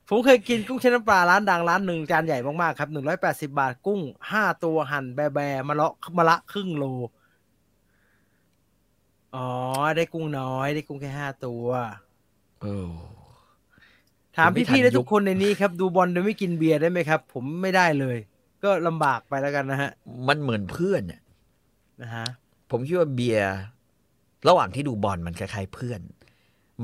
[0.08, 5.38] ผมเคยกินกุ้งแช่น้ำปลาร้านดังร้านหนึ่งจานใหญ่มากๆครับหนึ่งร้อยแปดสิบาทกุ้งห้าตัวหั่นแบแบ
[5.68, 6.84] มาละมาละครึ่งโล
[9.34, 9.48] อ๋อ
[9.96, 11.66] ได้กุ้งน้อย ได้กุ้งแค่ห้าตัว
[12.62, 12.92] เออ
[14.36, 18.16] ถามผมไม่ทันพี่ๆและยุคทุกคนในนี้ครับ ดูบอลโดยไม่กินเบียร์ได้ไหมครับ ผมไม่ได้เลย
[18.64, 19.90] ก็ลำบากไปแล้วกันนะฮะ
[20.28, 21.22] มันเหมือนเพื่อนเนี่ย
[22.02, 22.26] นะฮะ
[22.70, 23.54] ผมคิดว่าเบียร์
[24.48, 26.00] ระหว่างที่ดูบอลมันคล้ายๆเพื่อน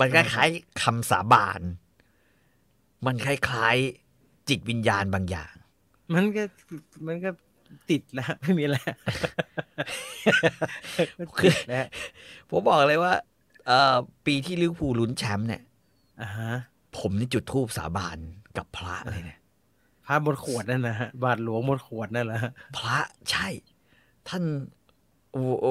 [0.00, 1.60] มันคล้ายๆคำสาบาน
[3.06, 5.54] มันคล้ายๆจิตวิญญาณบางอย่าง
[6.14, 6.44] มันก็
[7.06, 7.30] มันก็
[7.90, 8.76] ติดแล้วไม่มีอะไร
[11.38, 11.86] คือติดแล้ว
[12.50, 13.14] ผมบอกเลยว่า
[13.66, 13.96] เอ่อ
[14.26, 15.62] ปีที่ลิเวอร์พูลลุ้นแชมป์เนี่ย
[16.22, 16.52] อ่าฮะ
[16.98, 18.18] ผมนี่จุดธูปสาบาน
[18.56, 19.38] กับพระเลยเนี่ย
[20.06, 22.98] พระบนขวดนั่นนะฮะบาทหลวงบนขวดนั่นแหละฮะพระ
[23.30, 23.48] ใช่
[24.28, 24.44] ท่าน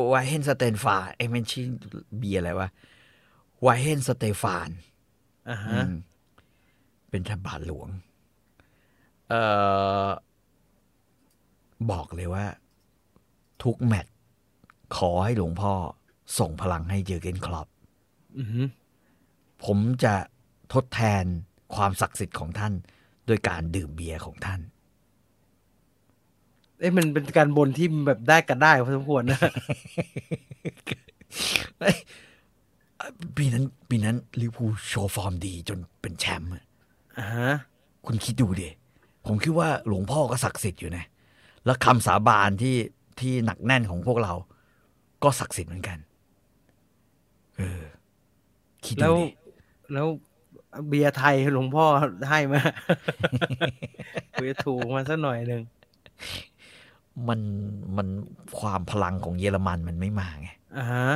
[0.09, 1.67] ไวเฮนสเตนฟานไอ้มันชื่อ
[2.17, 2.69] เบียร์อะไรวะ
[3.61, 4.69] Weihenstephan
[5.49, 5.91] อ่าฮะอืม
[7.09, 7.87] เป็นบาทหลวง
[9.29, 9.41] เอ่
[10.05, 10.07] อ
[11.91, 12.45] บอกเลยว่า
[13.63, 14.13] ทุกแมตช์
[14.97, 15.73] ขอให้หลวงพ่อ
[16.39, 17.67] ส่งพลังให้เจอเกนคลอป
[18.37, 18.67] อือหือ
[19.63, 20.15] ผมจะ
[20.73, 21.23] ทดแทน
[21.75, 22.73] ความศักดิ์สิทธิ์ของท่าน
[23.27, 24.61] โดยการดื่มเบียร์ของท่าน
[26.79, 29.39] เอ้ยมันเป็นการบนที่แบบได้กันได้พอสมควรนะ
[31.79, 31.97] เอ้ย
[33.37, 36.65] ปีนั้นปีนั้นลิเวอร์พูลโชว์ฟอร์มดีจนเป็นแชมป์อะ
[37.17, 37.51] อ่าฮะ
[38.05, 38.69] คุณคิดดูดิ
[39.25, 41.05] ผมคิดว่าหลวงพ่อก็ศักดิ์สิทธิ์อยู่นะ
[41.65, 42.75] แล้วคำสาบานที่
[43.19, 44.33] ที่หนักแน่นของพวกเรา
[45.23, 45.97] ก็ศักดิ์สิทธิ์เหมือนกัน
[47.57, 47.83] เออ
[48.85, 49.27] คิดดูดิแล้ว
[49.93, 50.07] แล้ว
[50.87, 51.85] เบียร์ไทยหลวงพ่อ
[52.29, 52.61] ให้มา
[54.33, 55.61] คุยถูกมาสักหน่อยหนึ่ง
[57.27, 57.39] มัน
[57.97, 58.07] มัน
[58.59, 61.07] ความพลังของเยอรมันมันไม่มาไงอ่าฮะ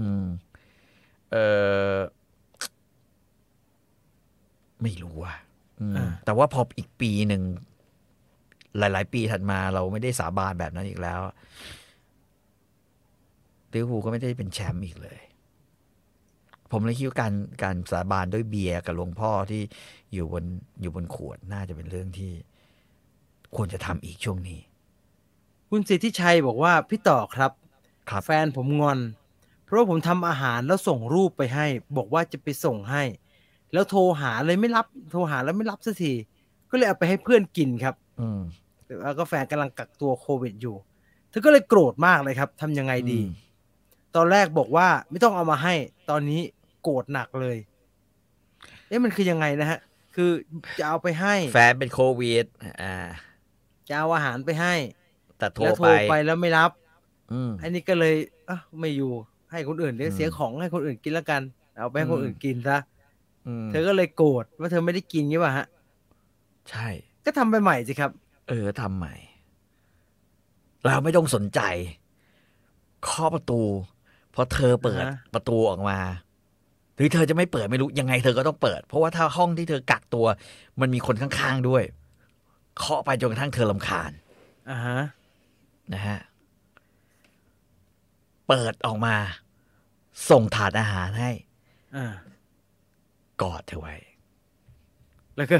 [0.00, 0.24] อืม
[1.32, 1.36] เอ
[1.92, 1.94] อ
[4.82, 5.34] ไม่รู้ว่ะ
[5.80, 7.42] อืมอ่าแต่ว่าพออีกปีหนึ่ง
[8.78, 11.20] หลาย ๆ ปีถัดมาเราไม่ได้สาบานแบบนั้นอีกแล้ว
[13.72, 15.18] ลิเวอร์พูลก็ไม่ได้เป็นแชมป์อีกเลย
[16.70, 19.62] ผมเลยคิดว่าการการสาบานด้วยเบียร์กับหลวงพ่อที่
[20.12, 20.44] อยู่บน
[20.80, 22.32] อยู่บนขวดน่าจะเป็นเรื่องที่
[23.56, 24.60] ควรจะทำอีกช่วงนี้
[25.70, 27.52] คุณสิทธิชัยบอกว่าพี่ต่อครับ
[28.10, 28.98] ครับ แฟนผมงอน
[29.64, 31.66] เพราะว่าผมทำอาหารแล้วส่งรูปไปให้
[31.96, 33.02] บอกว่าจะไปส่งให้
[33.72, 36.12] แล้วโทรหาเลยไม่รับ โทรหาแล้วไม่รับสักที
[36.70, 38.40] ก็เลยเอาไปให้เพื่อนกินครับ อืม
[39.02, 40.76] แล้วก็แฟนกำลังกักตัวโควิดอยู่
[41.30, 43.30] เธอก็เลยโกรธมากเลยครับทำยังไงดีอืม
[44.16, 45.74] ตอนแรกบอกว่าไม่ต้องเอามาให้
[46.10, 46.40] ตอนนี้
[46.82, 47.56] โกรธหนักเลย
[48.88, 49.78] เอ๊ะมันคือยังไงนะฮะ
[50.14, 50.30] คือ
[50.78, 52.46] จะเอาไปให้ แฟนเป็นโควิด
[52.82, 52.96] อ่า
[53.88, 54.74] จะเอาอาหารไปให้
[55.38, 56.70] แต่โทรแล้วโทไปรไปแล้วไม่รับ
[57.32, 58.14] อืมอันนี้ก็เลย
[58.48, 59.12] อะไม่อยู่
[59.50, 61.42] ให้คนอื่นเดี๋ยวอืมเสียของให้คนอื่นกินแล้วกัน
[61.76, 62.78] เอาไปให้คนอืมอื่นกินซะ
[63.46, 65.66] อืมเธอก็เลยโกรธว่าเธอไม่ได้กินใช่ป่ะฮะ
[66.70, 66.88] ใช่
[67.24, 68.10] ก็ทำไปใหม่สิครับ
[68.48, 69.14] เออทำใหม่
[70.84, 71.60] เราไม่ต้องสนใจ
[73.04, 73.60] เคาะประตู
[74.34, 75.98] พอเธอเปิดอ่าฮะประตูออกมา
[76.96, 80.26] หรือเธอจะไม่เปิดไม่รู้ยังไงเธอก็ต้องเปิด เพราะว่าถ้าห้องที่เธอกักตัว
[80.80, 81.82] มันมีคนข้างๆด้วย
[82.78, 84.10] เคาะไปจนกระทั่งเธอลำคาญ
[84.70, 84.98] อ่าฮะ
[85.94, 86.18] นะฮะ
[88.48, 89.14] เปิดออกมา
[90.30, 91.30] ส่งถาดอาหารให้
[91.96, 92.14] อ่า
[93.42, 93.94] กอดเธอไว้
[95.36, 95.56] แล้วก็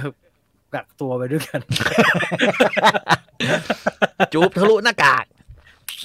[0.75, 1.61] กักตัวไปด้วยกัน
[4.33, 5.25] จูบทะลุหน้ากาก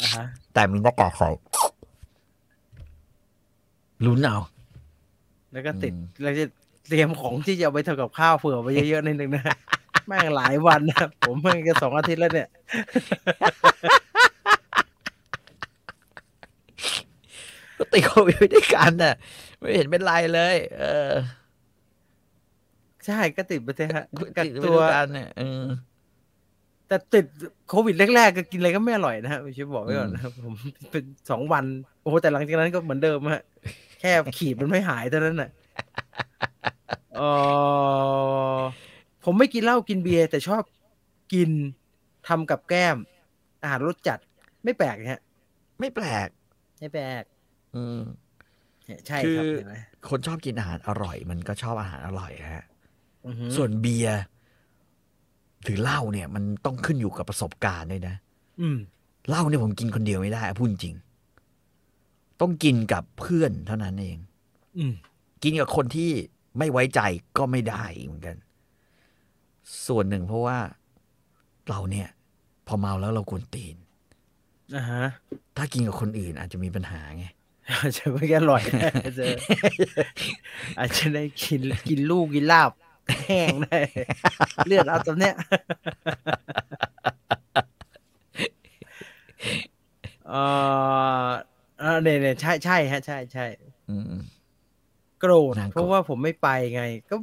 [0.01, 1.29] อ่าฮะแต่มีหน้ากากใส่
[4.05, 4.37] ลุ้นเอา
[5.51, 6.45] แล้วก็ติดอืมแล้วจะ
[6.87, 9.43] เตรียมของที่จะเอาไปทำกับข้าวเผื่อไปเยอะๆนิดนึงนะ
[10.07, 12.49] แม่งหลายวันนะผมเพิ่งจะสองอาทิตย์แล้วเนี่ย
[17.77, 19.15] ก็ติดโควิดไปด้วยกันน่ะ
[19.59, 21.11] ไม่เห็นเป็นไรเลย เออ
[23.05, 24.05] ใช่ก็ติดไปเถอะฮะ
[24.37, 25.65] กัติกดไปตัด้ววยกันเนี่ยเออ
[26.87, 27.25] แต่ติด
[27.69, 30.55] โควิดแรกๆก็กินอะไรก็ไม่อร่อยนะฮะพี่ชิบบอกไว้ก่อนนะครับผม
[30.91, 31.65] เป็นสองวัน
[32.01, 33.43] โอ้โหแต่หลังจากนั้นก็เหมือนเดิมฮะ
[33.99, 35.49] แค่ขีดมันไม่หายเท่านั้นน่ะ
[37.15, 38.61] เออ
[39.23, 40.63] ผมไม่กินเหล้ากินเบียร์แต่ชอบ
[41.33, 41.49] กิน
[42.27, 42.97] ทำกับแก้ม
[43.61, 44.19] อาหารรสจัด
[44.63, 45.21] ไม่แปลกนะฮะ
[45.79, 46.27] ไม่แปลก
[46.79, 47.23] ไม่แปลก
[47.75, 47.99] อืม
[48.85, 49.75] เนี่ยใช่คืครับอเห็นไหม
[50.09, 52.65] คนชอบกินอาหารอร่อย มันก็ชอบอาหารอร่อยฮะ
[53.27, 54.19] อือฮึส่วนเบียร์
[55.63, 58.15] หรือเหล้าเนี่ย มันต้องขึ้นอยู่กับประสบการณ์ด้วยนะ
[58.61, 58.77] อืม
[59.29, 60.95] เหล้าเนี่ยผมกินคนเดียวไม่ได้อะพูดจริง
[62.41, 64.17] ต้องกินกับเพื่อนเท่านั้นเอง
[64.77, 64.93] อืม
[65.43, 66.11] กินกับคนที่
[66.57, 67.01] ไม่ไว้ใจ
[67.37, 68.37] ก็ไม่ได้เหมือนกัน
[69.87, 70.57] ส่วนหนึ่งเพราะว่า
[71.69, 72.07] เราเนี่ย
[72.67, 73.75] พอเมาแล้วเรากวนตีน
[74.75, 75.03] อ่าฮะ
[75.57, 77.25] ถ้ากินกับคนอื่นอาจจะมีปัญหาไง
[77.79, 79.25] อาจจะไม่อร่อยนะอาจจะ
[80.79, 82.71] อาจจะได้กินกินลูกกินลาบ
[83.25, 83.79] แห้งได้
[84.65, 85.35] เลือดเอาตรงเนี้ย
[90.29, 90.33] เอ
[91.25, 93.45] อเออเนี่ยเนี่ยใช่ใช่ฮะ ใช่ใช่
[93.89, 94.21] อืม
[95.19, 97.15] โกรธนางโกรธเพราะว่าผมไม่ไปไง ก็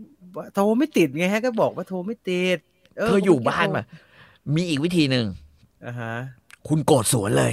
[0.55, 2.59] โทรไม่ติดไงฮะ ก็บอกว่าโทรไม่ติด
[3.07, 3.85] เธออยู่บ้านมา
[4.55, 5.27] มีอีกวิธีหนึ่ง
[5.87, 6.13] อ่าฮะ
[6.69, 7.53] คุณโกรธสวนเลย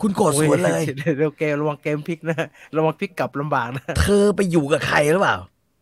[0.00, 2.36] คุณโกรธสวนเลยโอ้เดี๋ยวเกมระวังเกมพลิกนะ
[2.76, 5.36] ระวังพลิกกลับลำบากนะเธอไปอยู่กับใครหรือเปล่า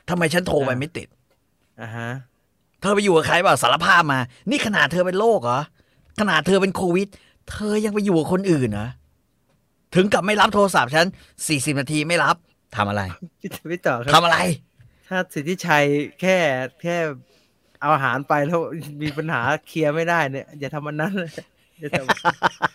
[0.08, 1.08] ทำไมฉันโทรไปไม่ติด
[1.82, 2.08] อ่าฮะ
[2.80, 4.20] เธอไปอยู่กับใครเปล่าสารภาพมา
[4.50, 5.60] นี่ขนาดเธอเป็นโรคเหรอ
[6.20, 7.08] ขนาดเธอเป็นโควิด
[7.50, 8.88] เธอยังไปอยู่กับคนอื่นนะ
[9.94, 11.06] ถึงกับไม่รับโทรศัพท์ฉัน
[11.48, 12.36] สี่สิบนาทีไม่รับ
[12.76, 13.02] ทำอะไร
[13.40, 14.38] พี่พี่ต่อครับทำอะไร
[15.08, 15.84] ถ้าสิทธิชัย
[16.20, 16.36] แค่
[16.82, 16.96] แค่
[17.80, 18.60] เอาอาหารไปแล้ว
[19.02, 21.30] มีปัญหาเคลียร์ไม่ได้เนี่ยอย่าทำมันนั้นเลย
[21.78, 21.96] อย่าท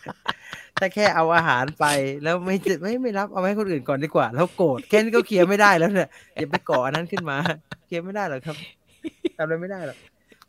[0.02, 1.86] ำถ้าแค่เอาอาหารไป
[2.22, 7.36] แล้วไม่ไม่ไม่รับเอาไว้ให้คนอื่นก่อนดีกว่า แล้วโกรธแค่นี้ก็เคลียร์ไม่ได้แล้วเนี่ยอย่าไปก่ออันนั้นขึ้นมา
[7.86, 8.56] เคลียร์ไม่ได้หรอกครับ
[9.36, 9.98] ทำอะไรไม่ได้หรอก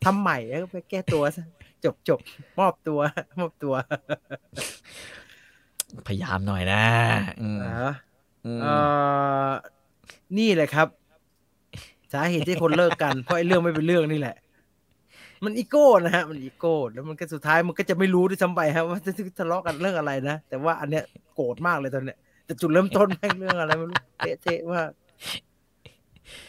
[0.04, 1.44] ทำใหม่แล้วก็ไปแก้ตัวซะ
[1.84, 2.20] จบจบ
[2.58, 3.00] มอบตัว
[3.38, 3.74] มอบตัว
[6.08, 6.82] พยายามหน่อยนะ
[7.42, 7.92] อืมอ่า
[8.44, 8.74] อืมเอ่
[9.48, 9.50] อ
[10.38, 10.88] นี่แหละครับ
[12.12, 14.36] สาเหตุที่คนเลิกกัน เพราะไอ้เรื่องไม่เป็นเรื่องนี่แหละ
[15.44, 21.04] มันอีโก้นะฮะ มันอีโก้ แล้วมันก็สุดท้ายมันก็จะไม่รู้ด้วยซ้ำไปครับว่าจะทะเลาะกันเรื่องอะไรนะ แต่ว่าอันเนี้ย
[21.34, 23.96] โกรธมากเลยตอนเนี้ยแต่จุดเริ่มต้นแม่งเรื่องอะไรไม่รู้
[24.42, 24.90] เทะๆมาก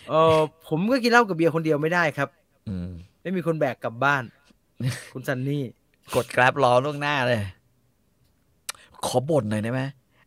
[0.10, 2.30] เออผมก็กินเหล้ากับเบียร์คนเดียวไม่ได้ครับ
[2.70, 2.90] อืม
[3.22, 4.24] ไม่มีคนแบกกลับบ้าน
[5.14, 5.64] คุณซันนี่
[6.16, 7.42] กดแกร็บรอล่วงหน้าเลย
[9.06, 9.82] ขอบ่นหน่อยได้ไหม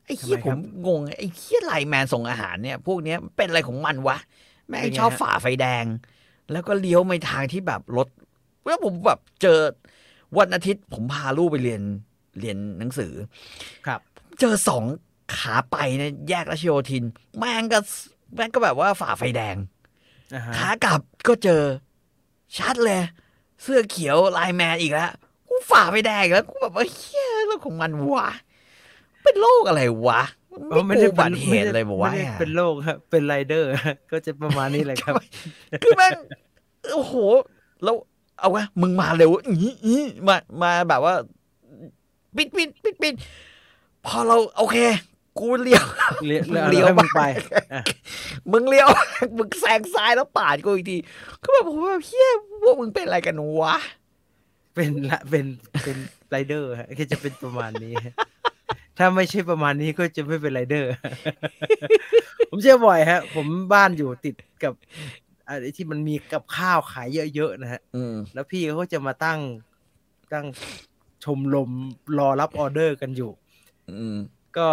[0.07, 4.17] ไอ้เคี้ยทำไมผครัมบงงไอ้เหี้ย LINE MAN ส่งอาหารเนี่ย พวกเนี้ยเป็นอะไรของมันวะ
[4.69, 5.85] แม่งเป็นไงชอบฮะฝ่าไฟแดง
[6.53, 8.09] แล้วก็เลี้ยวไปทางที่แบบรถ
[8.67, 9.59] แล้วผมแบบเจอ
[10.39, 11.83] วันอาทิตย์ผมพาลูกไปเรียน
[12.41, 13.13] เรียนหนังสือ
[13.87, 14.01] ครับ
[14.41, 14.85] เจอสอง
[15.37, 17.05] ขาไปเนี่ยแยกรัชโยธิน
[17.39, 17.79] แม่งก็
[18.37, 19.57] แม่งก็แบบว่าฝ่าไฟแดง
[20.35, 21.63] นะฮะขากลับก็เจอ
[22.59, 23.03] ชัดเลย
[23.63, 25.11] เสื้อเขียว LINE MAN อีกแล้ว
[25.49, 28.29] กูฝ่าไฟแดงอีกแล้วกูแบบว่าเหี้ยเรื่องของมันวะ
[29.25, 30.23] เป็นโรคอะไรวะ
[30.73, 33.71] อ๋อไม่กลัวอุบัติเหตุเลยบอกว่าไม่ได้เป็นโรคครับเป็นไรเดอร์
[34.11, 35.15] ก็จะประมาณนี้แหละครับ
[35.83, 36.13] คือแม่ง
[36.95, 37.15] โอ้โห
[37.85, 37.97] แล้ว
[38.41, 39.97] เอาวะมึงมาเร็วอีอี
[40.29, 41.15] มามาแบบว่า
[42.37, 43.15] ปิดปิดปิดปิด
[44.07, 44.79] พอเราโอเค
[45.39, 45.85] กูเลี้ยว
[46.27, 47.45] เลี้ยวเลี้ยวให้มึงไปอะ
[48.53, 48.89] มึงเลี้ยว
[49.37, 50.97] มึงแซงซ้ายแล้วปาดกูอีกที
[51.43, 52.31] ก็แบบผมว่าเฮีย
[52.63, 53.77] พวกมึงเป็นอะไรกันวะ
[54.75, 55.47] เป็นละเป็น
[55.85, 55.97] เป็น
[56.31, 57.95] ไรเดอร์ฮะก็จะเป็นประมาณนี้
[58.99, 60.91] ถ้าไม่ใช่ประมาณนี้ก็จะไม่เป็นไรเดอร์
[62.51, 64.35] ผมเชื่อบ่อยฮะ ผมบ้านอยู่ติด
[64.65, 64.75] กับ
[65.49, 69.41] อะไรที่มันมีกับข้าวขายเยอะๆนะฮะอืมแล้วพี่เขาจะมาตั้ง
[70.33, 70.47] ตั้ง
[71.25, 71.71] ชมรม
[72.19, 73.31] รอรับออเดอร์กันอยู่
[73.91, 74.17] อืม
[74.59, 74.69] ก็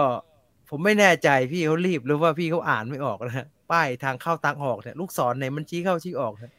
[0.70, 6.54] ผมไม่แน่ใจพี่เขารีบหรือว่าพี่เขาอ่านไม่ออกนะฮะป้ายทางเข้าทางออกเนี่ยลูกศรไหนมันชี้เข้าชี้ออกนะ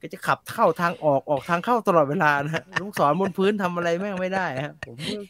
[0.00, 5.20] ก็จะขับเข้าทางออกออกทางเข้าตลอดเวลานะฮะลูกศรบนพื้นทำอะไรแม่งไม่ได้ฮะผมก็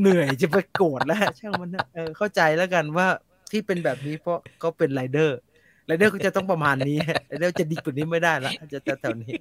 [0.00, 3.06] เหนื่อยจะไปโกรธแล้วฮะช่างมันนะเออเข้าใจแล้วกันว่า
[3.50, 5.38] ที่เป็นแบบนี้เพราะเขาเป็นไรเดอร์
[5.86, 9.34] ไรเดอร์ก็จะต้องประมาณนี้ฮะไรเดอร์จะดีกว่านี้ไม่ได้ละจะแถวๆนี้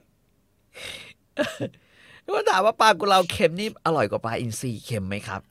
[2.33, 5.41] ว่าถามว่าปลากุเลาเค็มนี่อร่อยกว่าปลาอินทรีเค็มไหมครับ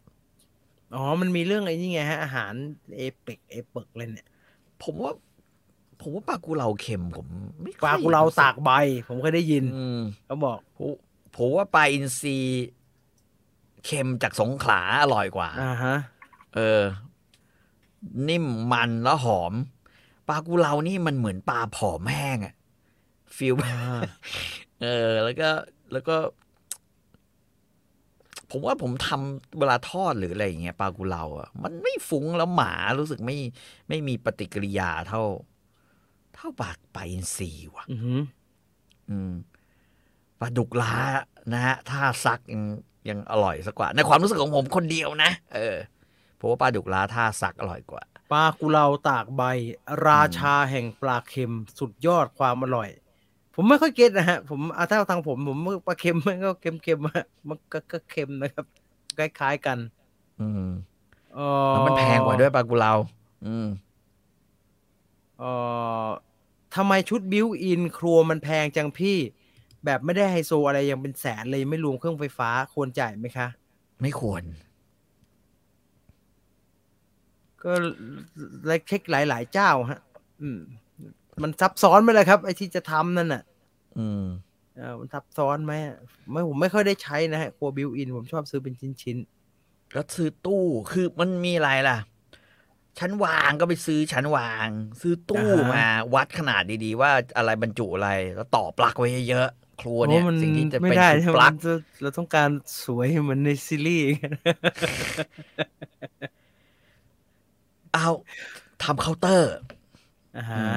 [0.95, 2.53] อ๋อ มันมีเรื่องไอ้นี่ไงฮะ อาหาร
[2.97, 4.27] เอเปกเอเปกเลยเนี่ย
[4.83, 5.13] ผมว่า
[6.01, 7.27] ผมว่าปลากุเลาเค็ม ผม
[7.63, 8.71] ไม่ค่อยปลากุเลาตากใบ
[9.09, 10.91] ผมเคยได้ยินอืมเขาบอกผม
[11.37, 12.37] ผมว่าปลาอินทรี
[13.85, 15.97] เค็มจากสงขลาอร่อยกว่าอ่าฮะ
[16.55, 16.83] เออ
[18.29, 19.53] นิ่มมันแล้วหอม
[20.29, 22.55] ปลากุเลานี่มันเหมือนปลาผอมแห้งอะ
[23.37, 24.01] ฟิลอ่า
[24.83, 25.51] เออ แล้วก็
[25.93, 26.17] แล้วก็
[28.51, 33.37] ผมว่าผมทำเวลาทอดหรืออะไรอย่างเงี้ยปลากุเลาอะมันไม่ฟุ้งแล้วหมารู้สึกไม่
[33.89, 35.23] ไม่มีปฏิกิริยาเท่า
[36.35, 38.21] เท่าปลาปลาอินทรีว่ะอือหือ
[39.11, 39.33] อืม
[40.41, 40.95] ปลาดุกล้า
[41.53, 42.41] นะฮะถ้าซัก
[43.09, 45.77] ยังยังอร่อยสักกว่า ในความรู้สึกของผมคนเดียวนะ เออ
[46.41, 48.03] ผมว่าปลาดุกล้าท่าซักอร่อยกว่า
[48.33, 49.43] ปลากุเลาตากใบ
[50.07, 52.89] ราชาแห่งปลาเค็มสุดยอดความอร่อย
[53.55, 58.67] ผมไม่ค่อยเก็ตนะฮะ ผมเอาถ้าทางผมผมปลาเค็มมันก็เค็มเค็มๆอะมันก็ก็เค็มนะครับ
[59.19, 59.79] คล้ายๆกัน
[60.41, 60.71] อืม
[61.35, 62.93] เอ่อแล้วมันแพงกว่าด้วยปลากุเลา
[63.47, 63.67] อืม
[65.39, 65.51] เอ่
[66.05, 66.07] อ
[66.75, 69.19] ทำไมชุดบิวอินครัวมันแพงจังพี่
[69.85, 73.49] แบบไม่ได้ไฮโซอะไรยังเป็นแสนเลยไม่รวมเครื่องไฟฟ้าควรจ่ายไหมคะ
[74.03, 74.43] ไม่ควร
[77.63, 77.73] ก็
[78.89, 80.01] เช็คหลาย ๆ เจ้าฮะ
[80.43, 80.61] อืม
[81.43, 83.43] มันซับซ้อนไหมล่ะครับ ไอ้ที่จะทำนั่นน่ะ
[83.99, 84.25] อืม
[84.77, 85.97] เออมันซับซ้อนไหมอะ
[86.31, 89.17] ไม่ผมไม่ค่อยได้ใช้นะฮะครัว built-in ผมชอบซื้อเป็นชิ้น
[89.93, 91.99] แล้วซื้อตู้คือมันมีอะไรล่ะ
[92.99, 94.69] ชั้นวางก็ไปซื้อชั้นวาง
[95.01, 95.85] ซื้อตู้มา
[96.15, 102.51] วัดขนาดดีๆ ว่าอะไรบรรจุอะไร แล้วต่อปลั๊กไว้เยอะๆ ครัวๆเนี่ยโอ้มันสิ่งที่จะไม่เป็นได้คือใช่ไหปลั๊กมันจะเราต้องการ
[102.83, 104.05] สวยเหมือนในซีรีส์
[107.93, 108.09] เอา
[108.83, 109.51] ทำเคาน์เตอร์
[110.37, 110.75] อ่าอืฮะม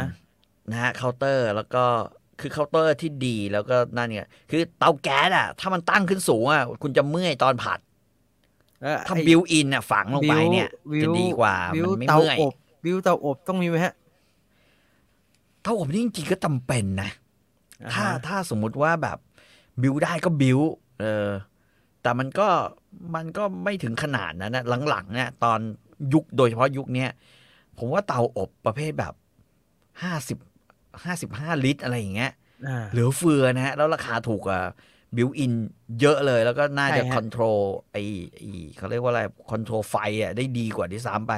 [0.70, 1.86] นะฮะเคาน์เตอร์แล้วก็
[2.40, 7.80] คือเคาน์เตอร์ที่ดีแล้วก็นั่นเนี่ยคือเตาแก๊สอะ ถ้ามันตั้งขึ้นสูงอะคุณจะเมื่อยตอนผัด
[8.82, 12.54] แล้วถ้าไอ้ built-in อะฝังลงไปเนี่ยจะดีกว่ามันไม่เมื่อย built เตาอบ
[12.84, 13.94] บิวเตาอบต้องมีไหมฮะ
[15.62, 17.23] เตาอบนี่จริงๆก็จำเป็นนะอ่
[17.94, 19.18] ถ้าถ้าสมมุติว่าแบบ
[19.82, 20.60] built ได้ก็ built
[21.00, 21.30] เออ
[22.02, 22.48] แต่มันก็
[23.16, 25.60] มันก็ไม่ถึงขนาดนั้นนะหลังๆเนี่ยตอน
[26.14, 27.10] ยุคโดยเฉพาะยุคเนี้ย
[27.78, 29.14] ผมว่าเตาอบประเภทแบบ
[30.04, 30.38] ห้าสิบ
[31.04, 32.32] ห้าสิบห้าลิตรอะไรอย่างเงี้ย
[32.68, 34.62] อ่าเหลือเฟือนะฮะ แล้วราคาถูกกว่า
[35.16, 35.54] built-in
[36.02, 37.60] เยอะเลยแล้วก็น่าจะใช่ฮะ control
[37.92, 37.98] ไอ
[38.34, 38.42] ไอ
[38.78, 39.22] เขาเรียกว่าอะไร
[39.52, 41.34] control ไฟอะได้ดีกว่าที่ซ้ำไป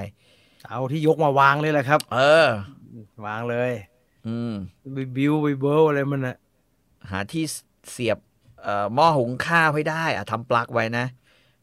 [0.64, 2.48] เตาที่ยกมาวางเลยแหละครับ เออ
[3.26, 3.72] วางเลย
[4.28, 4.54] อืม
[4.94, 6.38] ไปบิวไปเบิลอะไรมันอะ
[7.10, 7.44] หาที่
[7.92, 8.18] เสียบ
[8.62, 11.06] เอ่อหม้อหุงข้าวให้ได้อะทำปลั๊กไว้นะ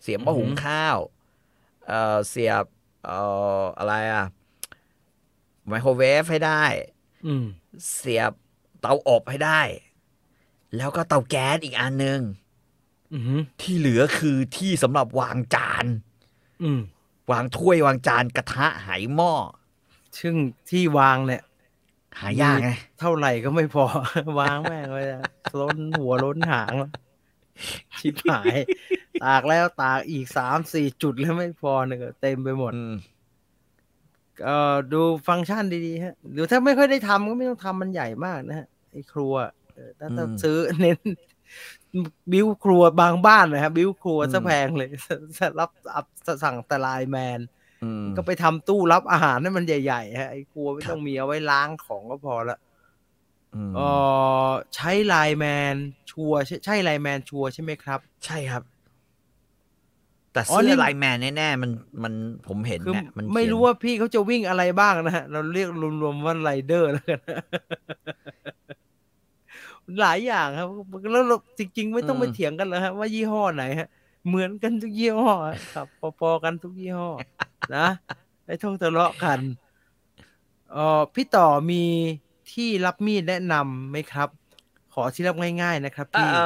[0.03, 0.97] เสียบหม้อหุงข้าว
[1.89, 2.65] เอ่อเสียบ
[3.05, 3.19] เอ่
[3.61, 4.25] ออะไรอะ
[5.67, 6.65] ไมโครเวฟให้ได้
[7.27, 7.45] อืม
[7.95, 8.33] เสียบ
[8.81, 9.61] เตาอบให้ได้
[10.77, 12.21] แล้วก็เตาแก๊สอีกอันหนึ่ง
[13.13, 15.87] อือหือที่เหลือคือที่สำหรับวางจาน
[16.63, 16.81] อืม
[17.33, 19.33] วางถ้วยวางจานกระทะไหหม้อ
[20.19, 20.35] ซึ่ง
[20.71, 21.43] ที่วางเนี่ย
[22.21, 22.71] หายากไง
[23.01, 23.85] เท่าไหร่ก็ไม่พอ
[24.39, 25.23] วางแม่งไว้อะ
[25.61, 26.91] ล้นหัวล้นหางแล้ว
[27.99, 28.57] ชิบหาย
[29.25, 32.95] ตากแล้วตากอีกสามสี่จุดแล้วไม่พอเนี่ยก็เต็มไปหมดอืม
[34.45, 39.35] เอ่อดูฟังก์ชันดีๆฮะหรือถ้าไม่ค่อยได้ทำก็ไม่ต้องทำมันใหญ่มากนะฮะไอ้ครัว
[39.75, 40.99] เออถ้าถ้าซื้อเน้น
[42.33, 44.91] บิวครัวบางบ้านนะครับบิวครัวซะแพงเลย
[45.61, 46.07] รับรับ
[46.45, 47.62] สั่งแต่ไลน์แมนอืม
[48.17, 52.59] ก็ไปทำตู้รับอาหารให้มันใหญ่ๆฮะไอ้ครัวไม่ครับต้องมีเอาไว้ล้างของก็พอละ
[53.55, 53.81] อืมเอ
[54.49, 55.75] อใช่ LINE MAN
[56.11, 58.63] ชัวร์ใช่ใช่ LINE MAN ชัวร์ใช่ไหมครับ ใช่ครับ
[60.33, 61.71] แต่อ๋อเสื้อ LINE MAN แน่ๆมัน
[62.05, 62.15] มัน
[62.47, 65.69] ผมเห็นคือเนี่ยมันไม่เขียนรู้ว่าพี่เขาจะวิ่งอะไรบ้างนะฮะเราเรียก
[66.03, 67.21] รวมๆว่าไรเดอร์แล้วกัน
[70.01, 70.69] หลายอย่างครับ
[71.13, 73.89] แล้วเราจริง ๆ ไม่ต้องไปเถียงกันแล้วฮะว่ายี่ห้อไหนฮะ
[74.27, 75.33] เหมือนกันทุกยี่ห้อ
[75.75, 75.87] ครับ
[76.21, 77.11] พอๆกันทุกยี่ห้อ
[77.77, 77.87] นะ
[78.47, 79.41] ไม่ต้องทะเลาะกัน
[80.73, 81.83] เออพี่ต่อมี
[82.53, 84.29] ที่รับมีดแนะนำไหมครับ
[84.95, 86.39] ขอที่รับง่าย ๆ นะครับเอ่พี่อ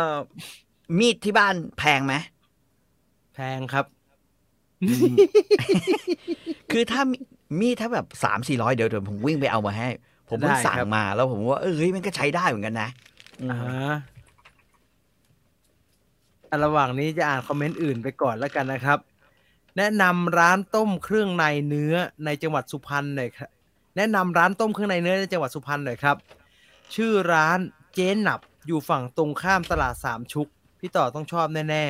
[0.98, 2.14] มีดที่บ้านแพงไหม
[3.34, 3.84] แพงครับ
[6.70, 7.16] คือถ้ามี
[7.60, 9.88] มีดถ้าแบบสามสี่ร้อยเดี๋ยวเดี๋ยวผมวิ่งไปเอามาให้
[10.28, 12.88] ผมเพิ่งได้สั่งครับมาแล้วผมว่าเออเฮ้ยมันก็ใช้ได้เหมือนกันนะ
[13.40, 13.94] อืมอ่าฮะ
[16.50, 18.98] อะระหว่างนี้จะอ่านคอมเมนต์อื่นไปก่อนแล้วกันนะครับ
[19.76, 21.94] แนะนำร้านต้มเครื่องในเนื้อ
[22.24, 23.50] ในจังหวัดสุพรรณหน่อยครับ
[23.96, 26.16] แนะนำร้านต้มเครื่องในเนื้อในจังหวัดสุพรรณหน่อยครับ
[26.94, 27.58] ชื่อร้าน
[27.94, 30.46] เจ๊หนับอยู่ฝั่งตรงข้ามตลาดสามชุก
[30.80, 31.84] พี่ต่อต้องชอบแน่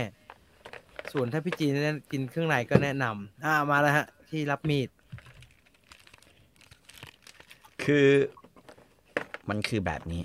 [0.52, 4.88] ๆ ส่วนถ้าพี่จีนเนี่ยกินเครื่องในก็แนะนำอ่ามาแล้วฮะ ที่รับมีด
[7.84, 8.08] คือ
[9.48, 10.22] มันคือแบบนี้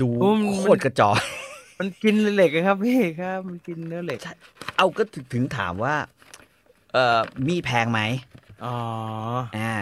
[0.00, 1.16] ดูโอ้มันโคตรกระจอก
[1.82, 4.18] มันกินเหล็กอะครับพี่ครับ มันกินเนื้อเหล็ก
[4.76, 5.94] เอาก็ถึงถึงถามว่า
[6.92, 8.00] เอ่อมีดแพงไหม
[8.64, 8.76] อ๋อ
[9.58, 9.74] อ่า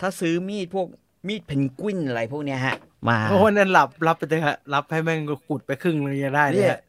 [0.00, 0.86] ถ้าซื้อมีดพวก
[1.28, 2.76] มีดเพนกวินอะไรพวกเนี้ยฮะ
[3.08, 6.80] มาโอ้นั่นหลับรับไปเถอะฮะรับให้แม่งก็ขุดไปครึ่งเลยยังได้เลยเนี่ยฮะ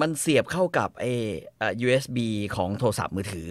[0.00, 1.04] มันเสียบเข้ากับไอ
[1.58, 2.18] เอ่อ USB
[2.56, 3.48] ของโทรศัพท์มือถือ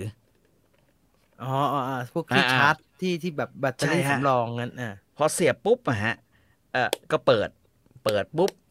[1.44, 6.16] อ๋ออ๋ออ๋อพวกที่อ่าชาร์จที่ที่แบบแบตเตอรี่ใช่ฮะสำรองงั้นอะพอเสียบปุ๊บอะฮะ
[6.74, 7.50] เออก็เปิด
[8.06, 8.65] เปิดปุ๊บไ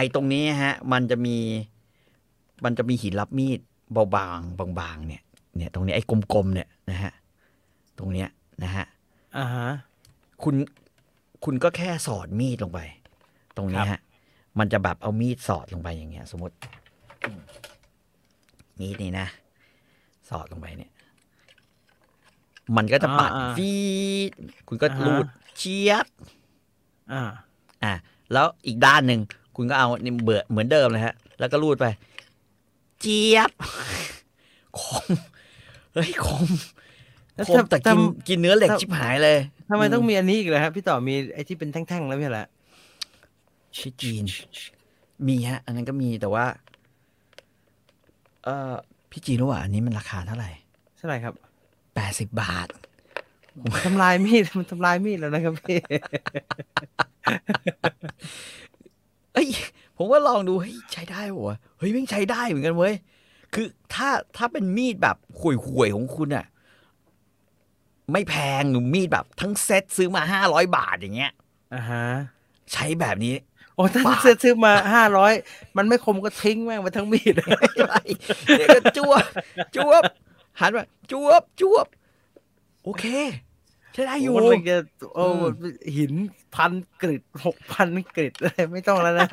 [0.00, 1.36] อ้ตรงนี้ฮะ มันจะมี
[2.64, 3.60] มันจะมีหินรับมีด
[3.92, 5.22] เบาๆบางๆเนี่ย
[5.56, 7.12] เนี่ยตรงนี้ไอ้กลมๆเนี่ยนะฮะ
[7.98, 8.28] ตรงเนี้ย
[8.62, 8.86] นะฮะ
[9.38, 9.68] อ่าฮะ
[10.42, 10.54] คุณ
[11.44, 12.80] คุณก็แค่สอดมีดลงไป
[13.56, 14.00] ตรงนี้ครับฮะ
[14.58, 16.54] มันจะแบบเอามีดสอดลงไปอย่างเงี้ย สมมติ
[17.26, 17.40] อืม
[18.78, 19.26] มีดนี่นะ
[20.30, 20.90] สอดลงไปเนี่ย
[22.76, 23.74] มันก็จะปัดอ่า อ่าฟี
[24.30, 24.32] ด
[24.68, 25.26] คุณก็อ่าฮะรูด
[25.58, 26.06] เชียบ
[27.12, 27.22] อ่า
[27.84, 27.92] อะ
[28.32, 29.20] แล้วอีกด้านหนึ่ง
[29.62, 31.86] คุณก็เอานี่เบื่อเหมือนเดิมเลยฮะ แล้วก็รูดไป
[33.00, 33.50] เจี๊ยบ
[34.78, 35.06] คม
[35.94, 36.48] เฮ้ยคม
[37.34, 39.38] แล้วคมแต่กินทำกินเนื้อเหล็กทำชิบหายเลย
[39.70, 42.46] ทำไมต้องมีอันนี้อีกเลยครับพี่ต่อมีไอ้ที่เป็นแท่งๆแล้วไม่ใช่เหรอ
[43.76, 44.24] ชิจีน
[45.26, 46.44] มีฮะ อันนั้นก็มีแต่ว่า
[48.44, 48.74] เออ
[49.10, 50.50] พี่จีนรู้ว่าอันนี้มันราคาเท่าไหร่
[50.96, 51.34] เท่าไหร่ครับ
[51.94, 52.68] แปดสิบบาท
[53.86, 55.78] ทำลายมีดมันทำลายมีดแล้วนะครับพี่
[58.69, 59.50] เอ้ย
[59.96, 62.94] ผมว่าลองดูเฮ้ยใช้ได้ปะวะเฮ้ยไม่งใช้ได้เหมือนกันเว้ย
[63.54, 66.46] คือถ้าถ้าเป็นมีดแบบห่วยๆของคุณอะ
[68.12, 71.32] ไม่แพงหรือมีดแบบทั้งเซ็ตซื้อมาห้าร้อยบาทอย่างเงี้ย
[71.74, 72.04] อ่าฮะ
[72.72, 73.34] ใช้แบบนี้
[73.74, 75.32] โอ้ถ้าบาทซื้อซื้อมาห้าร้อย
[75.76, 77.96] มันไม่คมก็ทิ้งแม่งไปทั้งมีดอะไร
[78.58, 79.24] เนี่ยก็จวบ
[79.76, 80.02] จวบ
[80.60, 81.86] หันมาจวบจวบ
[82.84, 83.04] โอเค
[83.92, 84.76] ใช้ได้อยู่มันเลยจะ
[85.14, 86.12] โอ้อืมหิน
[86.54, 86.72] พัน
[87.02, 89.28] กริดหกพันกริดอะไรไม่ต้องแล้วนะ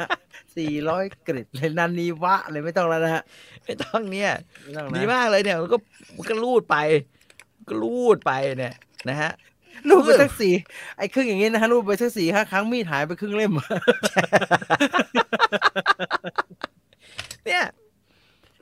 [0.57, 3.23] สี่ร้อยกริดเลยนันนีวะเลยไม่ต้องแล้วนะฮะ
[3.65, 4.31] ไม่ต้องเนี่ย
[4.63, 5.77] ไม่ต้องดีนะมากเลยเนี่ยมันก็
[6.15, 6.77] มันก็รูดไป
[7.67, 8.75] ก็รูดไปเนี่ย
[9.09, 9.31] นะฮะ
[9.89, 10.53] รูปไปสักสี่
[10.97, 13.51] ไอ้ครึ่งอย่างงี้นะฮะรูปไปสักสี่ห้าครั้งมีดหายไปครึ่งเล่ม
[17.45, 17.63] เนี่ย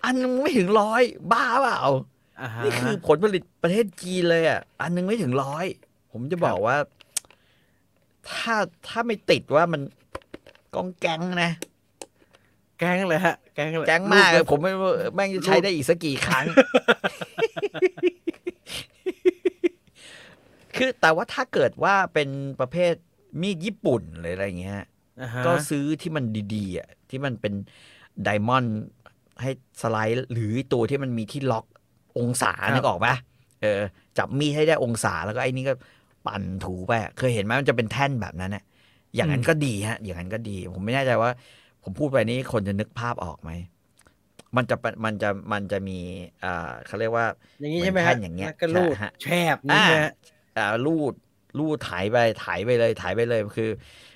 [0.04, 1.82] อันนึงไม่ถึงร้อยบ้าเปล่า
[2.42, 5.66] อ่าฮะนี่คือผลผลิตประเทศจีนเลยอะ อันนึงไม่ถึงร้อย
[6.18, 6.78] ผมจะบอกว่า
[8.30, 8.56] ถ้า
[8.88, 9.82] ถ้าไม่ติดว่ามัน
[10.76, 11.52] กองแกงนะ
[12.80, 16.46] แก๊งเลยฮะ แก๊งเลยแกงมากรูเลปยผมไม่รู้แม่งจะใช้ได้อีกสักกี่ครั้ง
[20.76, 22.30] คือแต่ว่าถ้าเกิดว่าเป็น
[22.60, 22.94] ประเภท
[23.42, 24.82] มีดญี่ปุ่นหรืออะไรเงี้ย
[25.22, 26.26] อ่าฮะก็ซื้อที่มัน
[26.56, 27.54] ดีๆอะที่มันเป็น
[28.24, 28.84] ไดมอนด์
[29.42, 29.52] ให้
[29.82, 31.66] สไลด์ หรือตัวที่มันมีที่ล็อก
[32.20, 33.16] องศานึกออกปะ
[33.62, 33.82] เออ
[34.18, 35.74] จับมีดให้ได้องศาแล้วก็ไอ้นี่ก็
[36.26, 38.64] ปั่นถูไปอะเคยเห็นไหมมันจะเป็นแท่นแบบนั้นเนี่ย
[39.16, 41.32] อย่างนั้นก็ดีฮะ อย่างนั้นก็ดี ผมไม่แน่ใจว่า
[41.84, 43.52] ผมพูดไปนี้คนจะนึกภาพออกไหม
[44.58, 46.00] มันจะเป็นมันจะมันจะมี
[46.44, 46.50] อ่า
[46.86, 47.26] เขาเรียกว่า
[47.60, 49.26] อย่างงี้ใช่ไหมฮะเหมือนแท่นอย่างเงี้ยแล้วก็รูดใช่ฮะแช
[49.56, 50.12] บนี่ใช่ไหมฮะ
[50.56, 51.14] อ่าลูด
[51.58, 53.70] ลูดถ่ายไปถ่ายไปเลยถ่ายไปเลยคือ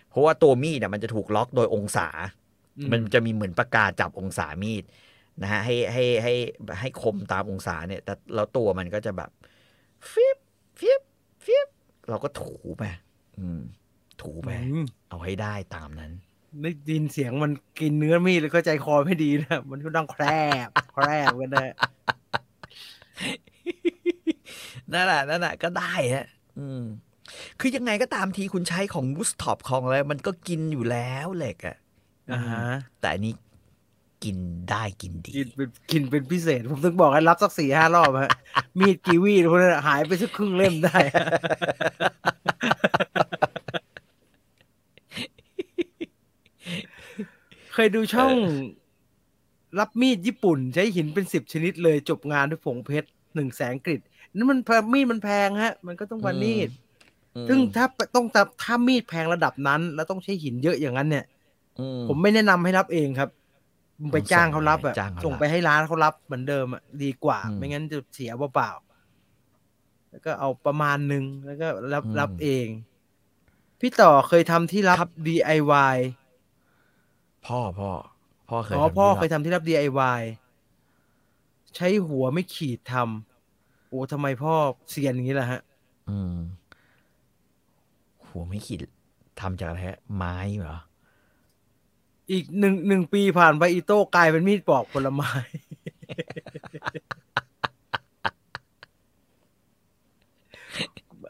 [0.09, 2.07] เพราะว่าตัวมีดเนี่ยมันจะถูกล็อกโดยองศา
[2.77, 4.83] อืมันจะมีเหมือนปากกาจับองศามีด
[5.41, 6.33] นะฮะให้ให้ให้
[6.79, 9.29] ให้คมตามองศาเนี่ย แต่แล้วตัวมันก็จะแบบ
[10.11, 10.37] ฟิบ
[10.79, 11.01] ฟิบ
[11.45, 11.67] ฟิบ
[12.09, 12.83] เราก็ถูไป
[13.39, 13.61] อืม
[14.21, 16.11] ถูไปอืมเอาให้ได้ตามนั้น
[16.61, 20.25] ได้ยินเสียงมันกินเนื้อมีดแล้วก็ใจคอไม่ดีนะมันก็ต้องแคร
[20.67, 21.73] บแครบกันนะ
[24.93, 26.25] นั่นแหละนั่นแหละก็ได้ฮะ
[26.59, 26.83] อืม
[27.59, 31.77] คือยังไงก็ตามทีคุณใช้ของบูสท็อปของอะไรมันก็กินอยู่แล้วเหล็กอะ
[32.31, 32.65] อ่าฮะ
[32.99, 33.33] แต่อันนี้
[34.23, 34.37] กิน
[34.69, 38.31] ได้กินดีกินเป็นกินเป็นพิเศษ ผมถึงบอกให้รับสักสี่ห้ารอบฮะ
[38.79, 40.97] มีดกีวีพวกนั้นหายไปสักครึ่งเล่มได้
[47.73, 48.35] เคยดูช่อง
[49.79, 54.01] รับมีดญี่ปุ่น ใช้หินเป็นสิบชนิดเลยจบงานด้วยผงเพชรหนึ่งแสนกริด
[54.35, 56.69] นั่นมันแพงมีดมันแพงฮะ มันก็ต้องวันมีด
[57.35, 57.85] อืมซึ่งถ้า
[58.15, 61.25] ต้องถ้าถ้ามีดแพงระดับนั้น แล้วต้องใช้หินเยอะอย่างนั้นเนี่ย
[61.79, 63.29] อืผมไม่แนะนำให้รับเองครับ
[64.01, 72.67] มึงไปจ้างเขารับอะจ้างเขารับส่งไปให้ร้านเขารับเหมือนเดิมอะดีกว่าอืมไม่งั้นจะเสียเปล่าๆแล้วก็เอาประมาณหนึ่งแล้วก็รับอืมรับเอง
[73.79, 75.97] พี่ต่อเคยทำที่รับครับ DIY
[77.45, 77.91] พ่อพ่อ
[78.49, 80.21] พ่อเคยอ๋อทำพ่อที่เคยทำที่รับ DIY
[81.75, 84.53] ใช้หัวไม่ขีดทำโอ้ทำไมพ่อ
[84.89, 85.61] เซียนอย่างนี้ล่ะฮะ
[86.09, 86.35] อืม
[88.27, 88.79] หัวไม่ขีด
[89.39, 90.77] ทำจากอะไรฮะ ไม้เหรอ
[92.31, 95.31] อีกหนึ่งหนึ่งปีผ่านไปอีโต้กลายเป็นมีดปอกผลไม้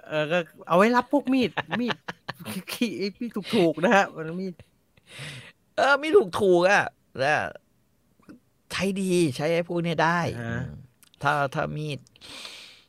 [0.08, 1.96] เออก็เอาไว้รับพวกมีด มีด
[2.72, 4.54] ขี้มีดถูกๆนะฮะมันมีด
[5.76, 6.86] เออไม่ถูกถูกอะ
[7.20, 7.42] แล้ว
[8.72, 10.78] ใช้ดีใช้ไอ้พวกเนี้ยได้อ่าฮะอืม
[11.22, 12.00] ถ้าถ้ามีด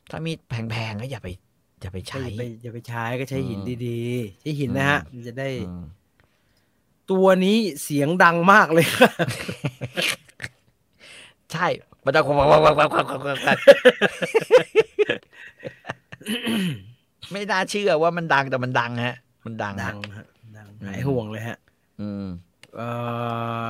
[0.09, 1.27] ถ้ามีดแพงๆก็อย่าไป
[1.81, 5.81] อย่าไปใช่ใช้อย่าไปอย่าไปใช้ก็ใช้หินอืมดีๆ ใช้หินนะฮะมันจะได้อืม
[7.11, 8.85] ตัวนี้เสียงดังมากเลย
[11.53, 11.67] ใช่
[12.05, 12.21] มันจะ
[17.31, 20.27] ไม่น่าเชื่อว่ามันดังแต่มันดังฮะ มันดังดัฮะงฮะ
[20.57, 21.57] ดังอืมหายห่วงเลยฮะ
[22.01, 22.25] อืม
[22.75, 22.89] เอ่
[23.67, 23.69] อ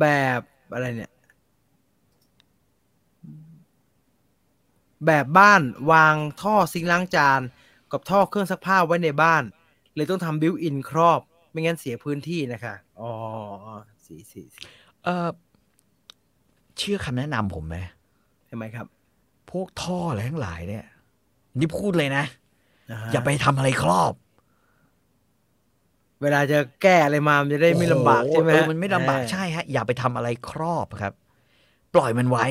[0.00, 0.06] แบ
[0.38, 0.40] บ
[0.72, 1.12] อะไรเนี่ย
[5.06, 5.62] แบบบ้าน
[5.92, 7.40] วางท่อซิงค์ล้างจาน
[7.92, 9.42] กับท่อเครื่องซักผ้าไว้ในบ้าน
[10.00, 11.20] เลยต้องทำบิวอินครอบ
[11.50, 13.10] ไม่งั้นเสียพื้นที่นะคะอ๋อ
[14.04, 14.62] สีสีสี
[15.04, 15.28] เออ
[16.78, 17.76] เชื่อคำแนะนำผมไหม
[18.50, 18.86] ทำไมครับ
[19.50, 20.84] พวกท่ออะไรทั้งหลายเนี่ย
[21.58, 22.24] นี่พูดเลยนะ
[23.02, 24.14] ฮะอย่าไปทำอะไรครอบ
[26.22, 31.12] เวลาจะแก้อะไรมามันจะได้ไม่ลำบากใช่ไหมเออฮะมันไม่ลำบากเออใช่ฮะ อย่าไปทำอะไรครอบครับ
[31.94, 32.46] ปล่อยมันไว้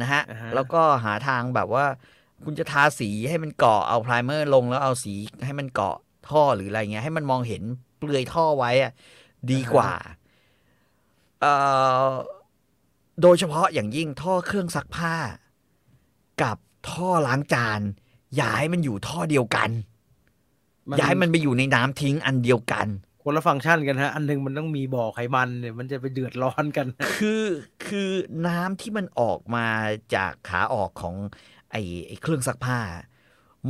[0.00, 1.84] นะฮะอ่าฮะ แล้วก็หาทางแบบว่า
[2.44, 5.14] คุณจะทาสีให้มันเกาะเอาไพรเมอร์ลงแล้วเอาสี
[5.44, 5.96] ให้มันเกาะ
[6.30, 7.62] ท่อหรืออะไรเงี้ย ให้มันมองเห็น
[7.98, 8.92] เปลือยท่อไว้อะ
[9.50, 9.92] ดีกว่า
[11.40, 11.54] เอ่
[12.08, 12.10] อ
[13.22, 15.14] โดยเฉพาะอย่างยิ่งท่อเครื่องซักผ้า
[16.42, 16.56] กับ
[16.90, 17.80] ท่อล้างจาน
[18.36, 19.70] อย่าให้มันอยู่ท่อเดียวกัน
[20.96, 22.86] อย่าให้มันไปอยู่ในน้ำทิ้งอันเดียวกัน
[23.22, 26.86] คนละฟังก์ชันกันฮะ อันหนึงมันต้องมีบ่อไขมันเนี่ยมันจะไปเดือดร้อนกัน
[27.16, 27.44] คือ
[27.86, 28.10] คือ
[28.46, 29.66] น้ำที่มันออกมา
[30.14, 31.14] จากขาออกของ
[31.70, 32.80] ไอ้ไอ้เครื่องซักผ้า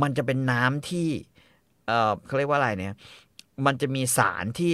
[0.01, 1.07] มันจะเป็นน้ำที่
[1.87, 2.95] เออเขาเรียกว่าอะไรเนี่ย
[3.65, 4.73] มันจะมีสารที่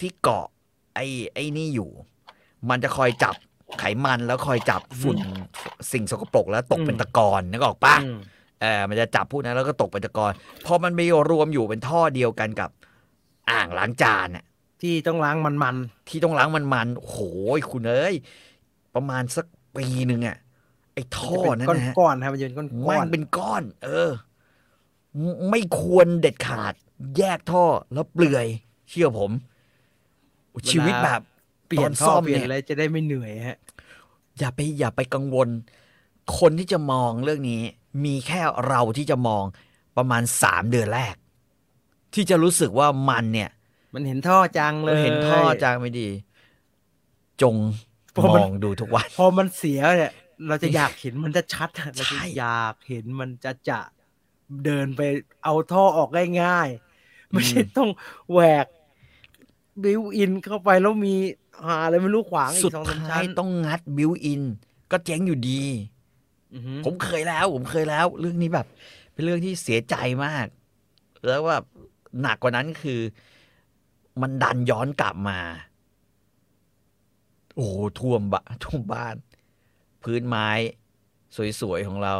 [0.00, 0.46] ที่เกาะ
[0.94, 1.90] ไอ้ไอ้นี่อยู่
[2.70, 3.34] มันจะคอยจับ
[3.78, 5.18] ไขมันแล้วคอยจับฝุ่น
[5.92, 8.16] สิ่งสกปรกแล้วตกเป็นตะกอนนึกออกปะอืม
[8.60, 10.32] เออมันจะจับพวกนั้นแล้วก็ตกเป็นตะกอน
[10.66, 11.00] พอมันไป
[11.30, 12.70] รวมอยู่เป็นท่อเดียวกันกับ
[13.50, 14.44] อ่างล้างจานน่ะ
[14.80, 15.76] ที่ต้องล้างมัน
[16.08, 17.18] ที่ต้องล้างมันมันๆโอ้โห
[17.72, 18.14] คุณเอ้ย
[18.94, 19.46] ประมาณสัก
[19.76, 20.36] ปีหนึ่งอะ
[20.94, 24.10] ไอ้ๆท่อจะนั่เป็นนนะฮะก้อนๆครับมันจะเป็นก้อนแม่งเป็นก้อน เออ
[25.18, 26.74] ไม่ไม่ควรเด็ดขาด
[27.18, 28.46] แยกท่อแล้วเปลือย
[28.90, 29.30] เชื่อผม
[30.70, 33.58] ชีวิตแบบๆเปลี่ยนตอนท่ซ่ออมเปลี่ยนเนี่ยอะไรจะได้ไม่เหนื่อยฮะ
[34.38, 35.48] อย่าไปอย่าไปกังวล
[36.38, 37.62] คนที่จะมองเรื่องนี้
[38.04, 39.44] มีแค่เราที่จะมอง
[39.96, 41.14] ประมาณสามเดือนแรก
[42.14, 43.50] ที่จะรู้สึกว่ามันเนี่ย
[43.94, 46.08] มันเห็นท่อจังเลยเห็นท่อจางไม่ดี
[47.42, 47.56] จง
[48.12, 50.12] เพราะมมันองดูทุกวัน พอมันเสียเนี่ย
[50.48, 53.80] เราจะอยากเห็นมันจะชัดๆเราจะใช่อยากเห็นมันจะจะ
[54.64, 55.00] เดินไป
[55.44, 56.10] เอาท่อออก
[56.42, 57.90] ง่ายๆไม่ใช่ต้อง
[58.32, 58.66] แหวก
[59.82, 61.14] built-in เข้าไปแล้วมี
[61.66, 64.42] หาอะไรไม่รู้ขวางอีกสองสามชั้น สุดท้ายต้องงัด built-in
[64.90, 65.62] ก็เจ๊งอยู่ดี
[66.54, 68.66] อือฮึผมเคยแล้ว ผมเคยแล้ว เรื่องนี้แบบ
[69.12, 69.94] เป็นเรื่องที่เสียใจ
[70.24, 70.46] มาก
[71.26, 71.56] แล้วว่า
[72.20, 73.00] หนักกว่านั้นคือ
[74.20, 75.40] มันดันย้อนกลับมา
[77.54, 79.16] โอ้โหท่วมบะท่วมบ้าน
[80.02, 80.48] พื้นไม้
[81.60, 82.14] สวยๆของเรา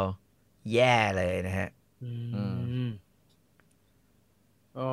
[0.73, 1.69] แย่เลยนะฮะ
[2.01, 2.11] อื
[2.87, 2.89] ม
[4.79, 4.91] อ๋อ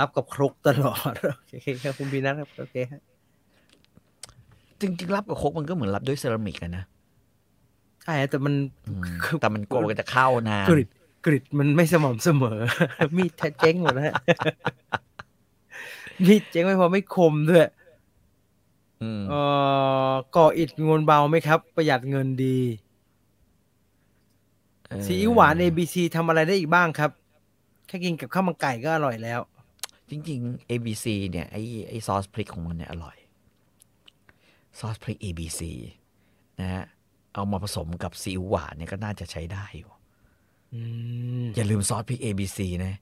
[0.00, 3.00] รับกับครกตลอด โอเคครับคุณพีนัทครับ โอเคฮะ
[4.80, 6.84] จริงๆรับกับโคกมันก็เหมือนรับด้วยเซรามิกนะ
[8.04, 8.54] ใช่แต่มัน
[9.40, 10.88] แต่มันกลัวมันจะเข้านานกริด
[11.26, 12.58] กริดมันไม่สม่ำเสมอ
[13.16, 14.14] มีดแทเจ๊งหมดแล้วฮะ
[16.26, 17.68] มีดเจ๊งไม่พอไม่คมด้วย
[19.02, 19.40] อืมเอ่
[20.10, 22.58] อก่ออิฐงวนเบาไหมครับ ประหยัดเงินดี
[25.06, 27.10] ซีอิ๊วหวาน ABC ทำอะไรได้อีกบ้างครับ
[27.86, 29.40] แค่กินกับข้าวมันไก่ก็อร่อยแล้ว
[30.10, 33.16] จริง ๆ ABC เนี่ยไอ้ไอ้ซอสพริกของมันเนี่ยอร่อย
[34.78, 35.60] ซอสพริก ABC
[36.60, 36.84] นะฮะ
[37.34, 39.90] เอามาผสมกับซีอิ๊วหวานเนี่ยก็น่าจะใช้ได้อยู่
[40.74, 40.80] อื
[41.42, 42.94] มอย่าลืมซอสพริก ABC นะ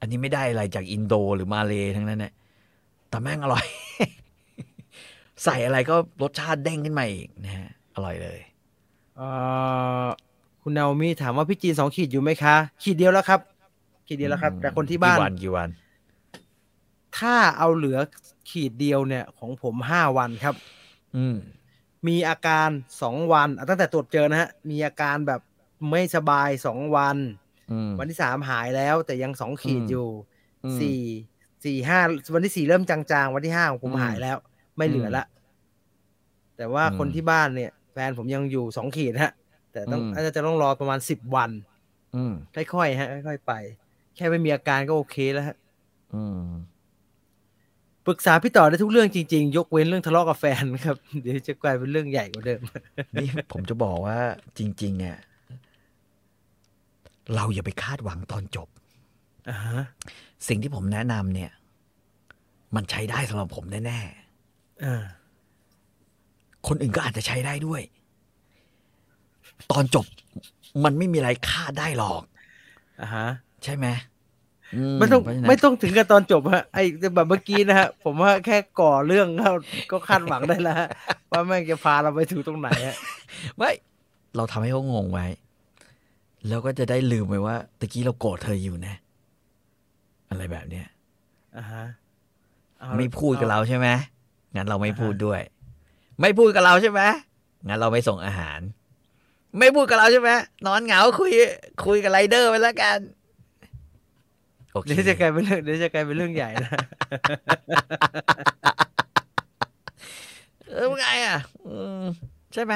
[0.00, 2.32] อันนี้ไม่ได้อะไรจากอินโดหรือมาเลทั้งนั้นนะ
[3.08, 3.64] แต่แม่งอร่อย
[5.44, 8.40] ใส่อะไรก็รสชาติเด้งขึ้นมาอีกนะฮะอร่อยเลย
[9.16, 9.28] เอ่
[10.04, 10.08] อ
[10.68, 13.40] คุณนาโอมิถามว่าพี่จีนสองขีดอยู่ไหมคะ ขีดเดียวแล้วครับ
[14.06, 15.68] ขีดเดียวแล้วครับ แต่คนที่บ้านกี่วันกี่วัน
[17.18, 17.98] ถ้าเอาเหลือ
[18.50, 20.54] ขีดเดียวเนี่ย ของผมห้าวันครับ
[21.16, 21.36] อืม
[22.08, 22.68] มีอาการ
[23.02, 25.40] สองวันอะตั้งแต่ตรวจเจอนะฮะ มีอาการแบบ
[25.90, 27.16] ไม่สบายสองวัน
[27.70, 30.08] อืมวันที่สามหายแล้ว แต่ยังสองขีดอืมอยู่
[30.64, 31.00] อืมสี่
[31.64, 32.00] สี่ห้า
[32.34, 34.36] วันที่สี่เริ่มจางๆ วันที่ห้าของผมอืมหายแล้ว
[34.76, 35.24] ไม่เหลือละ
[36.56, 39.32] แต่ว่าอืมคนที่บ้านเนี่ย แฟนผมยังอยู่สองขีดฮะ
[39.76, 41.50] แต่ต้องอืมอาจจะต้องรอประมาณสิบวัน
[42.16, 42.34] อืม
[42.74, 43.52] ค่อยๆฮะค่อยๆไป
[44.16, 45.56] แค่ไม่มีอาการก็โอเคแล้วฮะ
[46.14, 46.48] อืม
[48.06, 52.60] ปรึกษาพี่ต่อได้ทุกเรื่องจริงๆ ยกเว้นเรื่องทะเลาะกับแฟนครับ เดี๋ยวจะกลายเป็นเรื่องใหญ่กว่าเดิม
[53.14, 54.18] นี่ผมจะบอกว่า
[54.58, 55.16] จริง ๆ เนี่ย
[57.34, 58.68] เราอย่าไปคาดหวังตอนจบ
[59.48, 59.82] อ่าฮะ
[60.48, 61.50] สิ่งที่ผมแนะนำเนี่ย
[62.76, 64.00] มันใช้ได้สำหรับผมแน่
[64.84, 67.82] อ่าๆคนอื่นก็อาจจะใช้ได้ด้วย
[69.72, 70.06] ตอนจบ
[70.84, 72.22] มันไม่มีอะไรคาดได้หรอก
[73.00, 73.26] อ่าฮะ
[73.64, 73.86] ใช่ไหม
[74.74, 76.82] อืไม่ต้องเพราะฉะนั้นไม่ต้องถึงกับตอนจบฮะไอ้
[77.14, 79.48] แบบเมื่อกี้นะฮะ ผมว่าแค่ก่อเรื่องก็
[79.90, 80.88] ก็คาดหวังได้แล้วฮะ
[81.32, 82.96] ว่าแม่งจะพาเราไปถึงตรงไหนฮะ
[83.56, 83.70] ไม่
[84.36, 85.26] เราทำให้เขางงไว้
[86.48, 88.94] แล้วก็จะได้ลืมไปว่าตะกี้เราโกรธเธออยู่นะ
[90.30, 90.86] อะไรแบบเนี้ย
[91.56, 91.84] อ่าฮะ
[92.78, 93.88] เอาไม่พูดกับเราใช่ไหม
[94.54, 95.40] งั้นเราไม่อ่าฮะพูดด้วย
[96.20, 97.00] ไม่พูดกับเราใช่ไหม
[97.68, 98.58] งั้นเราไม่ส่งอาหาร
[99.58, 100.30] ไม่พูดกับเราใช่ไหม
[100.66, 101.32] นอนเหงาคุย
[101.86, 102.98] คุยกับไรเดอร์ไปแล้วกัน
[104.72, 106.72] โอเคเดี๋ยวจะกลายเป็นเรื่องเดี๋ยวจะกลายเป็นเรื่องใหญ่นะ
[110.72, 112.04] เออไงอะอืม
[112.52, 112.74] ใช่ไหม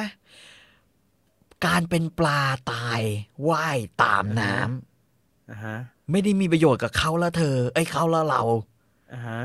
[1.66, 2.40] การเป็นปลา
[2.72, 3.00] ตาย
[3.48, 5.76] ว่ายตามน้ำอ่าฮะ
[6.10, 8.42] ไม่ได้มีประโยชน์กับเขาและเธอ ไอ้ยเขาและเรา
[9.12, 9.40] อ่าฮะ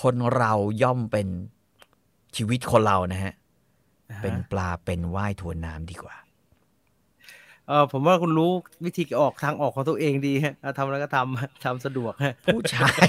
[0.00, 0.52] คนเรา
[0.82, 1.28] ย่อมเป็น
[2.36, 3.34] ชีวิตคนเรานะฮะ
[4.10, 6.16] อ่าฮะ เป็นปลาเป็นว่ายทวนน้ำดีกว่า
[7.70, 8.50] เออผมว่าคุณรู้
[8.84, 13.06] วิธีออกทางออกของตัวเองดีฮะเอาทำแล้วก็ทำทำสะดวกฮะผู้ชาย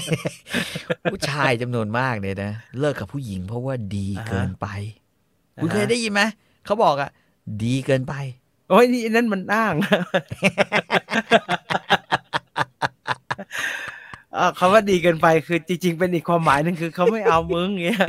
[1.12, 4.66] ผู้ชายจำนวนมากเนี่ยนะ เลิกกับผู้หญิงเพราะว่าดีเกินไป
[5.62, 6.22] คุณเคยได้ยินไหม
[6.66, 7.10] เขาบอกอะ
[7.64, 8.14] ดีเกินไป
[8.70, 9.74] โอ้ยนี่นั่นมันอ้าง
[14.34, 18.00] เอ่อคำว่าดีเกินไปคือจริง ๆ เป็นอีกความหมายหนึ่งคือเขาไม่เอามึงเงี้ย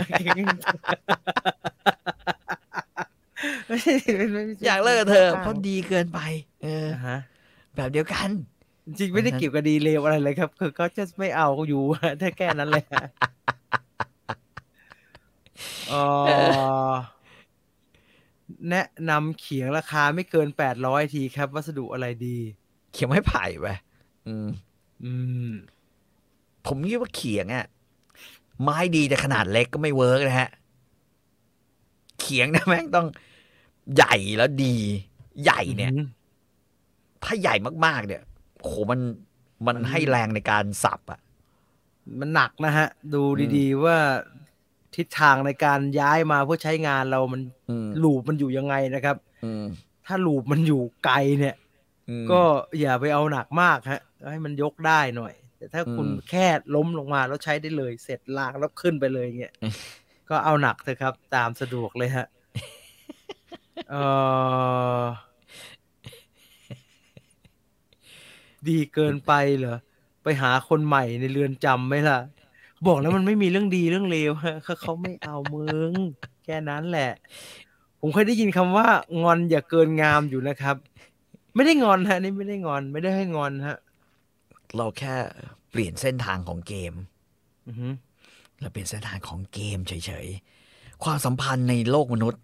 [3.67, 6.19] ไม่ใช่ไม่ไม่ไม่ใช่อยากเลิกกับเธอเพราะดีเกินไป
[6.63, 7.17] เอออ่าฮะ
[7.75, 8.29] แบบเดียวกัน
[8.85, 11.81] จริงๆไม่ได้เกี่ยวกับดีเลวอะไรเลยครับ คือเขาจะไม่เอาอยู่
[12.19, 13.05] แค่แค่นั้นเลยฮะ
[15.89, 16.01] เอ่
[16.89, 16.91] อ
[18.69, 22.37] แนะนำเขียงราคาไม่เกินแปดร้อยทีครับ วัสดุอะไรดี
[22.93, 23.67] เขียงไม้ไผ่ไป
[24.27, 24.47] อืม
[25.03, 25.13] อื
[25.49, 25.53] ม
[26.67, 27.65] ผมคิดว่าเขียงอะ
[28.61, 30.49] ไม้ดีแต่ขนาดเล็กก็ไม่เวิร์กนะฮะ
[32.21, 33.07] เขียงนะแม่งต้อง
[33.95, 34.75] ใหญ่แล้วดี
[35.43, 36.07] ใหญ่เนี่ยอืม
[37.23, 37.55] ถ้าใหญ่
[37.85, 38.21] มากๆ เนี่ย
[38.61, 38.99] โอ้โหมัน
[39.65, 41.19] มันมันให้แรงในการสับอะ
[42.19, 43.97] มันหนักนะฮะ ดูอืมดีๆว่า
[44.95, 49.65] ทิศทางในการย้ายมาเพื่อใช้งานเรามันอืมลูปมันอยู่ยังไงนะครับอืม
[50.05, 51.55] ถ้าลูปมันอยู่ไกลเนี่ย
[52.09, 52.41] อืมก็
[52.79, 54.01] อย่าไปเอาหนักมากฮะ
[54.31, 56.45] ให้มันยกได้หน่อย แต่ถ้าคุณอืมแค่
[56.75, 59.73] ล้มลงมาแล้วใช้ได้เลย เสร็จลากแล้วขึ้นไปเลยเงี้ยอืม
[60.29, 62.27] ก็เอาหนักเถอะครับ ตามสะดวกเลยฮะ
[63.89, 63.95] เอ
[65.01, 65.03] อ
[68.67, 69.77] ดีเกินไปเหรอ
[70.23, 72.19] ไปหาคนใหม่ในเรือนจำไหมล่ะ
[72.87, 75.91] บอกแล้วมันไม่มีเรื่องดีเรื่องเลวฮะเขาเขาไม่เอามึง
[76.45, 77.11] แค่นั้นแหละ
[77.99, 78.87] ผมเคยได้ยินคำว่า
[79.23, 80.75] งอนอย่าเกินงามอยู่นะครับ
[81.55, 83.77] ไม่ได้งอนฮะ นี่ไม่ได้งอน ไม่ได้ให้งอนฮะ
[84.75, 85.15] เราแค่
[85.69, 86.93] เปลี่ยนเส้นทางของเกม
[87.67, 87.87] อือฮึ
[88.61, 92.42] เราเปลี่ยนเส้นทางของเกมเฉยๆ ความสัมพันธ์ในโลกมนุษย์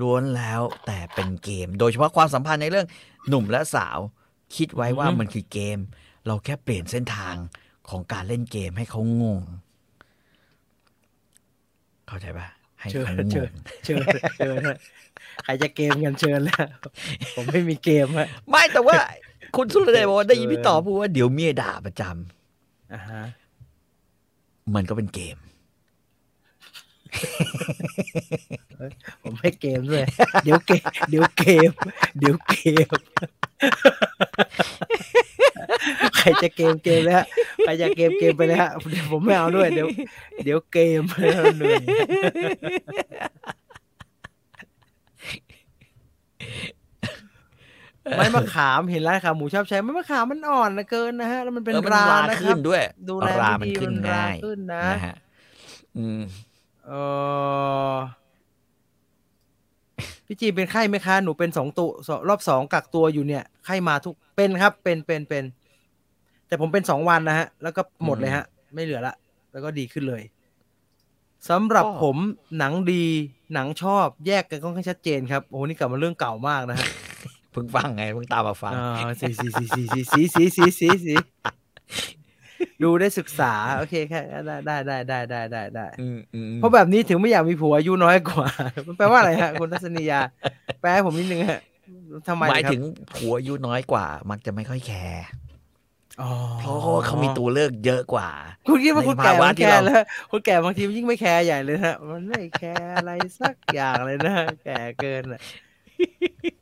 [0.00, 2.86] ล้วนแล้วแต่เป็นเกม โดยเฉพาะความสัมพันธ์ในเรื่อง
[3.28, 3.98] หนุ่มและสาว
[4.56, 5.78] คิดไว้ว่ามันคือเกม
[6.26, 7.34] เราแค่เปลี่ยนเส้นทาง
[7.88, 9.42] ของการเล่นเกมให้เขางง
[12.06, 12.46] เข้าใจปะ
[12.80, 13.50] ให้เชิญเขางเชิญง
[13.84, 13.98] เชิญ
[14.36, 14.78] เชิญฮะ
[15.44, 16.66] ใครจะเกมกันเชิญแล้ว
[17.36, 18.96] ผมไม่มีเกมฮะไม่แต่ว่า
[19.56, 23.22] คุณสุรเดชบอกว่าได้ยินพี่ต่อพูดว่าเดี๋ยวเมียด่าประจำอ่าฮะ
[24.74, 25.36] มันก็เป็นเกม
[29.22, 30.04] ผมให้เกมด้วย
[30.44, 31.70] เดี๋ยวเกม เดี๋ยวเกม
[32.18, 32.54] เดี๋ยวเก
[32.86, 32.88] ม
[36.16, 37.24] ใครจะเกมเกมแล้ว
[37.64, 39.88] ใครจะเกมเกมไปแล้วเดี๋ยวผมไม่เอาด้วย เดี๋ยว
[40.44, 41.02] เดี๋ยวเกม
[41.56, 41.82] เหนื่อย
[48.16, 55.14] ไม้มะขามเห็นร้านขาหมูชอบใช้ไม้มะขามมันอ่อนนะเกินนะฮะ แล้วมันเป็นออมัรารานะคขึ้รับนด้วย ดูแลราไม่มันดีขึ้นมันราง่ายขึ้นนะนะฮะ
[55.98, 56.22] อืม
[56.90, 56.94] เอ
[57.94, 57.96] อ
[60.26, 65.44] พี่จีเป็นไข้ไหมคะ หนูเป็นสองตัวสองรอบสองกักตัวอยู่เนี่ยไข้มาทุกเป็นครับ เป็นเป็นเป็น
[66.46, 68.44] แต่ผมเป็นสองวันนะฮะ แล้วก็หมดเลยฮะ
[68.74, 69.14] ไม่เหลือละ
[69.52, 70.22] แล้วก็ดีขึ้นเลย
[71.48, 72.16] สำหรับผม
[72.58, 73.04] หนังดี
[73.54, 76.88] หนังชอบแยกกันค่อนข้างชัดเจนครับโอ้โหนี่กลับมาเรื่องเก่ามากนะฮะ
[77.52, 81.14] เพิ่งฟังไงเพิ่งตามมาฟังอ่าสีสีสีสีสีสีสีสีสีสี
[82.82, 88.48] ดูได้ศึกษา โอเคแค่ได้ได้ได้ได้ได้ได้ได้อืมอืมเพราะแบบนี้ถึงไม่อยากมีผัวอายุน้อยกว่า
[88.86, 90.20] มันแปลว่าอะไรฮะคุณทัศนียา
[90.80, 91.60] แปลให้ผมนิดนึงฮะ
[92.28, 92.82] ทำไมหมายครับถึง
[93.12, 95.24] ผัวอายุน้อยกว่า มักจะไม่ค่อยแคร์
[96.22, 96.30] อ๋อ
[96.60, 98.28] เพราะว่าเขามีตัวเลือกเยอะกว่า
[98.68, 103.10] คุณคิดว่าคุณในแก่ภาวะมันที่แคร์เราแล้วคุณแก่บางทีมันยิ่งไม่แคร์ใหญ่เลยฮะมันไม่แคร์อะไร
[103.40, 104.34] สักอย่างเลยนะ
[104.64, 105.40] แก่เกินอะ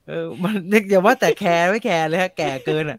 [0.09, 2.99] เออมันนึกอย่าว่าแต่แคร์ไม่แคร์เลยฮะแก่เกินอะ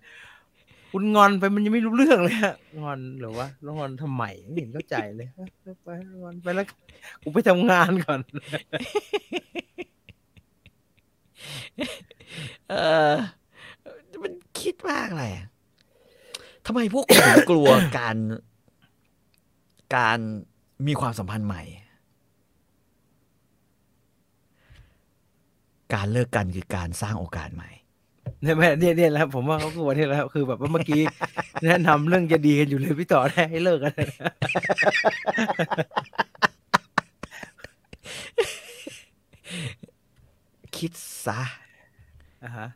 [0.91, 5.27] คุณงอนไปมันยังไม่รู้เรื่องเลยฮะงอนหรือว่าแล้วงอนทำไมไม่เห็นเข้าใจเลย
[5.83, 5.89] ไป
[6.21, 6.65] งอนไปแล้ว
[7.23, 8.19] กูไปทำงานก่อน
[12.69, 12.73] เอ
[13.11, 13.15] อ
[14.23, 15.31] มันคิดมากเลย
[16.65, 18.17] ทำไมพวกคุณถึงกลัวการ
[19.95, 20.19] การ
[20.87, 21.63] มีความสัมพันธ์ใหม่
[25.93, 27.69] การเลิกกันคือการสร้างโอกาสใหม่
[28.43, 31.01] เนี่ยแม่เนี่ยเนี่ยแหละครับผมว่าเขากลัวเนี่ยแหละครับคือแบบว่าเมื่อกี้
[31.65, 33.93] แนะนำเรื่องจะดีกันอยู่เลยพี่ต่อได้ให้เลิกกัน
[40.77, 40.91] คิด
[41.25, 41.41] ซะ
[42.43, 42.67] อ่าฮะ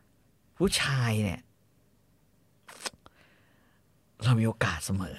[0.58, 1.40] ผู้ชายเนี่ย
[4.24, 5.16] เรามีโอกาสเสมอ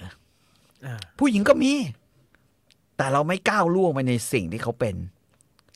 [0.85, 1.73] อ่าผู้หญิงก็มี
[2.97, 4.95] แต่เราไม่ก้าวล่วงไปในสิ่งที่เขาเป็น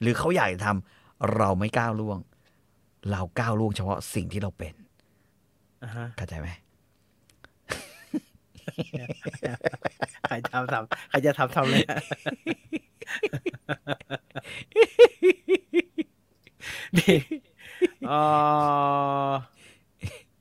[0.01, 2.17] หรือเขาอยากจะทำเราไม่ก้าวล่วง
[3.11, 4.73] เราก้าวล่วงเฉพาะสิ่งที่เราเป็น
[5.83, 6.49] อ่าฮะเข้าใจไหม
[10.27, 11.97] ใครทำทำใครจะทำทำเลยฮะ
[16.97, 17.17] นี่
[18.07, 18.17] เอ่
[19.27, 19.31] อ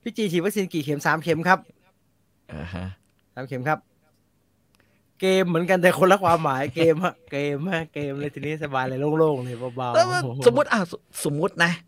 [0.02, 1.58] พี่จีฉีดวัคซีนกี่เข็มสามเข็มครับ
[2.52, 2.84] อ่าฮะ
[3.34, 3.78] สามเข็มครับ
[5.20, 10.92] เกมเหมือนกันแต่คนละความหมายเกมฮะเกมฮะเกมเลยทีนี้สบายเลยโล่งๆเลยเบาแล้วๆสมมติอะส
[11.24, 11.87] สมมตินะอ่าฮะ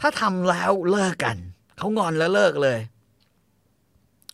[0.00, 1.36] ถ้าทำแล้วเลิกกัน
[1.78, 2.78] เขางอนแล้วเลิกเลย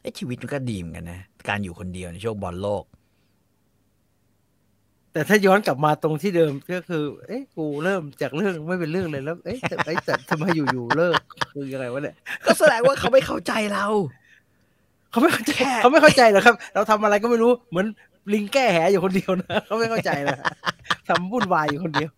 [0.03, 2.85] ไอ้ชีวิตมันก็ดีเหมือนกันนะ การอยู่คนเดียวในช่วงบอลโลก
[5.13, 11.21] แต่ถ้าย้อนกลับมาตรงที่เดิมก็คือ เอ๊ะกูเริ่มจากเรื่องไม่เป็นเรื่องเลยแล้ว เอ๊ะแต่ไอ้แต่ทำไมอยู่ๆเลิก
[11.53, 12.17] คือยังไงวะเนี่ย
[12.47, 13.87] ก็แสดงว่าเขาไม่เข้าใจเรา
[15.11, 17.87] เขาไม่เข้าใจแค่เขาไม่เข้าใจหรอกครับ เราทำอะไรก็ไม่รู้เหมือน
[18.33, 20.39] ลิงแก้แหอยู่คนเดียวนะเขาไม่เข้าใจนะ
[21.09, 22.11] ทำวุ่นวายอยู่คนเดียว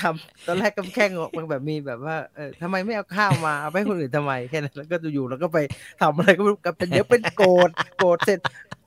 [0.00, 5.58] ทำตอนแรกก็แค่งออกมาแบบมีแบบว่าเออทำไมไม่เอาข้าวมาเอาไปให้คนอื่นทำไมแค่นั้นแล้วก็อยู่ๆแล้วก็ไป
[6.00, 8.38] ทำอะไรก็ไม่รู้กับเป็นเดี๋ยวเป็นโกรธโกรธเสร็จ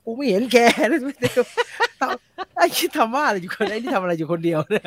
[0.04, 0.58] กูไม่เห็นแก
[0.88, 1.00] เลย
[2.56, 4.84] ไอ้คิดทำว่าอะไรอยู่คนไอ้นี่ทำอะไรอยู่คนเดียวเนี่ย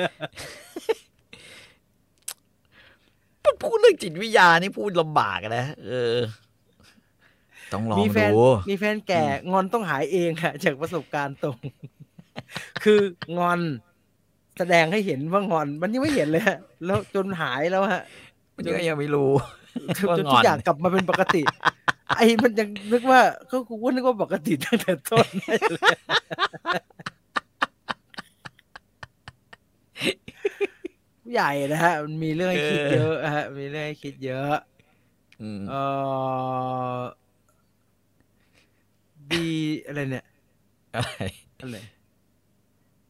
[3.62, 6.18] พูดเรื่องจิตวิทยานี่พูดลำบากนะเออ
[7.74, 11.58] ต้องลองมีแฟนดูมีแฟนแก่งอนต้องหายเองค่ะ จากประสบการณ์ตรง
[12.84, 13.00] คือ
[13.38, 13.60] งอน
[14.58, 18.02] แสดงให้เห็นว่างอน มันยังไม่เห็นเลยฮะแล้วจนหายแล้วฮะ
[18.56, 19.32] มันก็ยังไม่รู้
[19.98, 21.42] จนว่าจนงทุอกนอย่างกลับมาเป็นปกติ
[22.18, 23.22] ไอ้มันยังนึกว่า
[23.52, 25.28] ก็กูก็นึกว่าปกติตั้งแต่ต้น
[31.22, 34.56] ผู้ใหญ่นะฮะ มันมีเรื่องให้คิดเยอะฮะ มีเรื่องให้คิดเยอะ
[35.42, 35.76] อืมเอ
[36.98, 37.00] อ
[39.32, 39.48] ดี
[39.86, 40.26] อะไรเนี่ย
[40.96, 41.12] อะไร
[41.62, 41.78] อะไร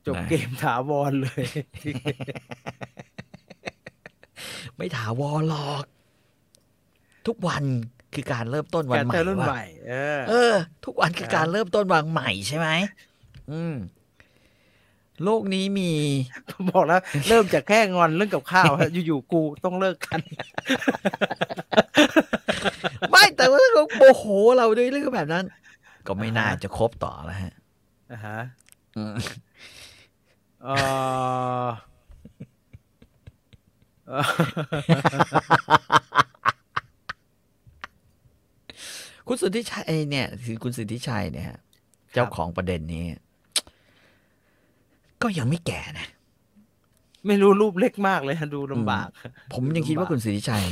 [0.07, 1.45] จบไหนเกมถาวรเลย
[4.75, 5.83] ไม่ถาวรหรอก
[7.27, 7.63] ทุกวัน
[8.13, 10.53] คือการเริ่มต้นวันการใหม่เจอรุ่นว่าใหม่เออเออ
[10.85, 12.67] ทุกวันคือการเริ่มต้นวันใหม่ใช่ไหม
[13.51, 13.75] อืม
[15.23, 15.91] โลกนี้มี
[16.49, 20.19] ผมบอกแล้ว เริ่มจากแค่งอนเรื่องกับข้าวฮะอยู่ๆกูต้องเลิกกัน
[23.11, 24.23] ไม่แต่ว่าเขาโมโห
[24.57, 25.45] เราด้วยเรื่องแบบนั้น
[26.07, 27.53] ก็ไม่น่าอ่าฮะจะคบต่อแล้วฮะ
[28.11, 28.37] อ่าฮะ
[28.97, 29.13] อืม
[30.63, 30.69] เอ
[31.65, 31.67] อ
[34.07, 34.23] เอ่อ
[39.27, 41.59] คุณสุทธิชัยเนี่ยคือคุณสุทธิชัยเนี่ยฮะ
[42.13, 43.03] เจ้าของประเด็นนี้
[45.21, 46.07] ก็ยังไม่แก่นะ
[47.27, 49.07] ไม่รู้รูปเล็กมากเลยฮะดูลำบาก
[49.53, 50.65] ผมยังคิดว่าคุณสุทธิชัย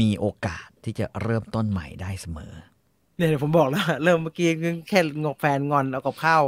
[0.00, 2.52] มีโอกาสที่จะเริ่มต้นใหม่ได้เสมอ
[3.16, 4.48] เนี่ยเดี๋ยวผมบอกแล้ว เริ่มเมื่อกี้
[4.88, 6.42] แค่งอกแฟนงอนเอากับข้าว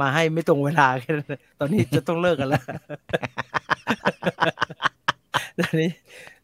[0.00, 2.62] มาให้ไม่ตรงเวลาแค่นั้นตอนนี้จะต้องเลิกกันแล้ว
[5.58, 5.90] ตอนนี้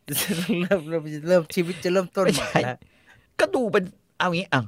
[0.08, 2.76] จะต้องเริ่มเริ่มเริ่มชีวิตจะเริ่มต้นใหม่ไม่ใช่แล้ว
[3.40, 3.84] ก็ดูเป็น
[4.18, 4.62] เอางี้อะ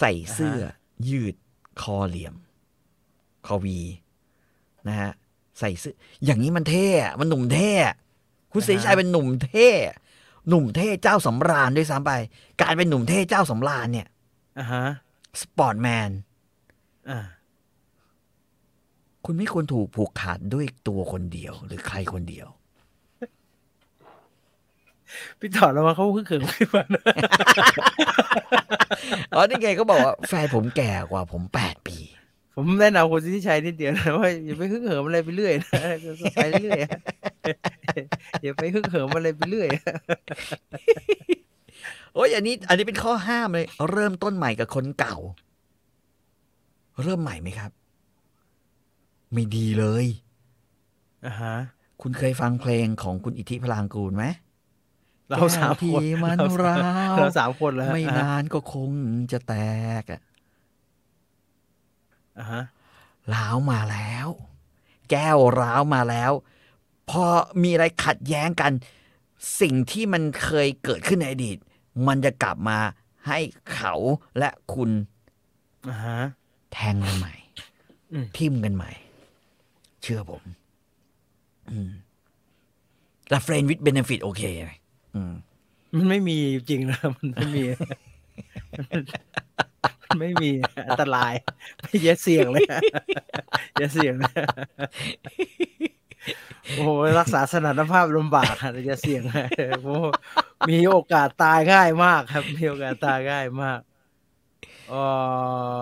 [0.00, 0.74] ใส่เสื้ออ่าฮะ
[1.08, 1.34] ยืด
[1.80, 2.34] คอเหลี่ยม
[3.46, 3.78] คอวี
[4.88, 5.12] นะฮะ
[5.60, 5.94] ใส่เสื้อ
[6.24, 7.94] อย่างนี้มันเท่อะมันหนุ่มเท่อะ
[8.52, 9.68] คุณศรีชัยเป็นหนุ่มเท่
[10.48, 12.12] หนุ่มเท่เจ้าสำราญด้วยซ้ำไป
[12.60, 14.08] การเป็นหนุ่มเท่เจ้าสำราญเนี่ย
[14.58, 14.84] อ่าฮะ
[15.40, 16.10] สปอร์ตแมน
[17.10, 17.18] อ่า
[19.24, 22.48] คุณไม่ควรถูกผูกขาดด้วยตัวคนเดียว หรือใครคนเดียว
[25.38, 26.84] พี่ถอดแล้วมาเขาเพิ่งเขินขึ้นมา
[29.34, 31.98] อ๋อนี่ไงก็บอกว่าแฟนผมแก่กว่าผมแปดปี
[32.56, 35.70] ผมแนะนำคนที่ใช้นิดเดียวนะว่าอย่าไปฮึ่งเหิมอะไรไปเรื่อยนะ
[36.34, 36.78] ไปเรื่อย
[38.42, 39.68] อย่าไปฮึ่งเหิมอะไรไปเรื่อย
[42.14, 45.16] โอ้ยอันนี้ อันนี้เป็นข้อห้ามเลย เริ่มต้นใหม่กับคนเก่า
[47.02, 47.70] เริ่มใหม่ไหมครับ
[49.34, 50.06] ไม่ดีเลย
[51.26, 51.54] อ่าฮะ
[52.02, 54.24] คุณเคยฟังเพลงของคุณอิทธิพลางกูลไหม
[55.30, 56.76] เราสามแก้วคนที่มันเราสามร้า
[57.12, 58.90] วเราสามคนแล้วฮะไม่นานก็คง
[59.32, 59.54] จะแต
[60.02, 60.20] กอะ
[62.38, 62.62] อ่าฮะ
[63.34, 64.28] ร้าวมาแล้ว
[65.10, 66.32] แก้วร้าวมาแล้ว
[67.10, 67.24] พอ
[67.62, 68.72] มีอะไรขัดแย้งกัน
[69.60, 71.58] สิ่งที่มันเคยเกิดขึ้นในอดีต
[72.06, 72.78] มันจะกลับมา
[73.28, 73.38] ให้
[73.74, 73.94] เขา
[74.38, 74.90] และคุณ
[75.88, 76.18] อ่าฮะ
[76.72, 77.34] แทงกันใหม่
[78.12, 78.92] อืมทิมกันใหม่
[80.04, 80.42] เชื่อผม
[83.30, 84.72] แล้วเฟรนด์วิดเบนฟิตโอเคไหม
[85.96, 86.36] มันไม่มี
[86.70, 87.62] จริงนะมันไม่มี
[90.20, 90.50] ไม่มี
[90.88, 91.32] อันตราย
[91.82, 92.66] ไม่เยเสี่ยงเลย
[93.78, 94.34] อย่าเสี่ยงเลย
[96.76, 96.86] โอ้
[97.18, 99.46] รักษาสถานภาพลำบากอะอย่าเสี่ยงนะ
[99.82, 99.96] โอ้
[100.70, 103.80] มีโอกาสตายง่ายมากครับมีโอกาสตายง่ายมาก
[104.88, 105.73] เอ่อ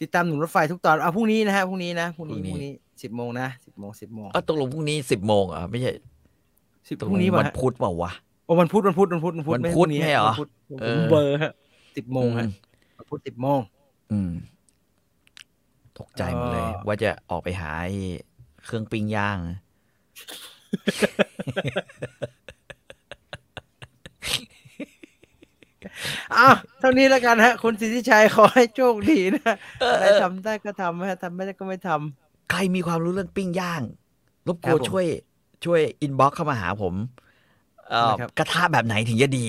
[0.00, 2.72] ติดตามหนุนรถไฟทุกตอนอะพรุ่งนี้นะฮะพรุ่งนี้นะพรุ่งนี้พรุ่งนี้
[3.02, 5.90] สิบโมงนะสิบโมงสิบโมงเออตกลงพรุ่งนี้สิบโมงเหรอะไม่ใช่
[6.88, 8.12] สิบตกพลรุ่งงนี้ป่ะวันฮะพุธเปล่าวะ
[8.44, 11.52] โอ้วันพุธวันพุธวันพุธวันพุธวันไม่พุธพรุ่งนี้ไม่เหรอวันพุธผมเออเบอร์ฮะ
[11.96, 12.50] สิบโมงฮะอื
[12.98, 13.60] วันพุธสิบโมง
[14.12, 14.30] อืม
[15.98, 17.94] ตกใจหมดเลยเออว่าจะออกไปหาไอ้
[18.64, 19.38] เครื่องปิ้งย่าง
[26.36, 29.54] อ้าวเท่านี้แล้วกันฮะ คุณสิทธิชัยขอให้โชคดีนะ
[29.92, 33.82] อะไรทำได้ก็ทำฮะทำไม่ได้ก็ไม่ทำใครมีความรู้เรื่องปิ้งย่าง
[34.48, 35.06] รบกครัวบนผมช่วย
[35.64, 36.94] ช่วยอินบ็อกเข้ามาหาผม
[37.88, 39.46] เอ่อนะครับกระทะแบบไหนถึงจะดี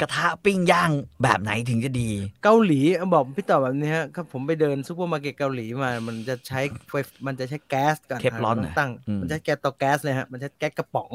[0.00, 0.90] กระทะปิ้งย่าง
[1.22, 2.10] แบบไหนถึงจะดี
[2.44, 2.80] เกาหลี
[3.14, 6.94] บอกพี่ต่อแบบนี้ฮะครับผมไปเดินซูเปอร์มาร์เก็ตเกาหลีมา มันจะใช้ไฟ
[7.26, 11.10] มันจะใช้แก๊สก่อนเทฟลอนต้น่ะงตั้งอืมมันจะแก๊สเตาแก๊สเลยฮะมันจะแก๊สกระป๋อง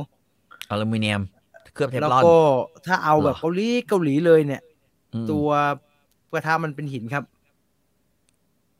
[0.69, 1.38] อลูมิเนียมเค
[1.79, 2.39] ลือบเทฟแล้วลอนก็
[2.87, 4.61] ถ้าเอาแบบเหรอเกาหลีเกาหลีเลยเนี่ย
[5.13, 5.49] อืมตัว
[6.31, 7.23] กระทะมันเป็นหินครับ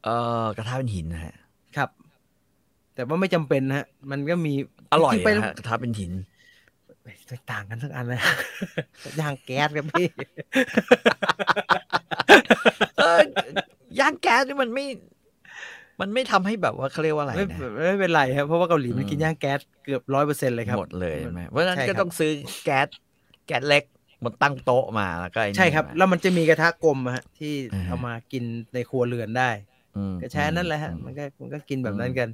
[0.04, 1.36] เอ่อกระทะเป็นหินนะฮะ
[1.78, 1.90] ครับ
[2.94, 4.54] แต่ว่าไม่จำเป็นนะฮะ มันก็มี
[4.94, 6.14] อร่อยจงๆไปนะฮะกระทะเป็นหิน
[7.28, 8.22] ไปต่างกันสักอันนะ
[9.22, 10.08] ย่างแก๊สครับพี่
[12.98, 13.04] เอ
[13.98, 14.86] อย่างแก๊สนี่มันไม่
[16.00, 22.32] มันไม่ทำให้แบบว่าเขาเรียกว่าอะไรไม่นะไม่เป็นไรครับเพราะว่าเกาหลีมันอืมกินย่างแก๊สเกือบร้อยเปอร์เซ็นต์เลยครับหมดเลยใช่ไหมเพราะฉะนั้นใช่ครัก็บต้องซื้อ
[22.64, 22.88] แก๊ส
[23.48, 23.84] แก๊สเล็ก
[24.24, 28.44] มันตั้งโต๊ะมาแล้วก็ไอ้นี่ใช่ครับมาแล้วมันจะมีกระทะกลมอะฮะที่อ่าฮะเอามากิน
[28.74, 29.50] ในครัวเรือนได้
[29.96, 32.30] อืมก็ใช้อันนั่นแหละฮะอืมมันก็มันก็กินแบบนั้นอืมกัน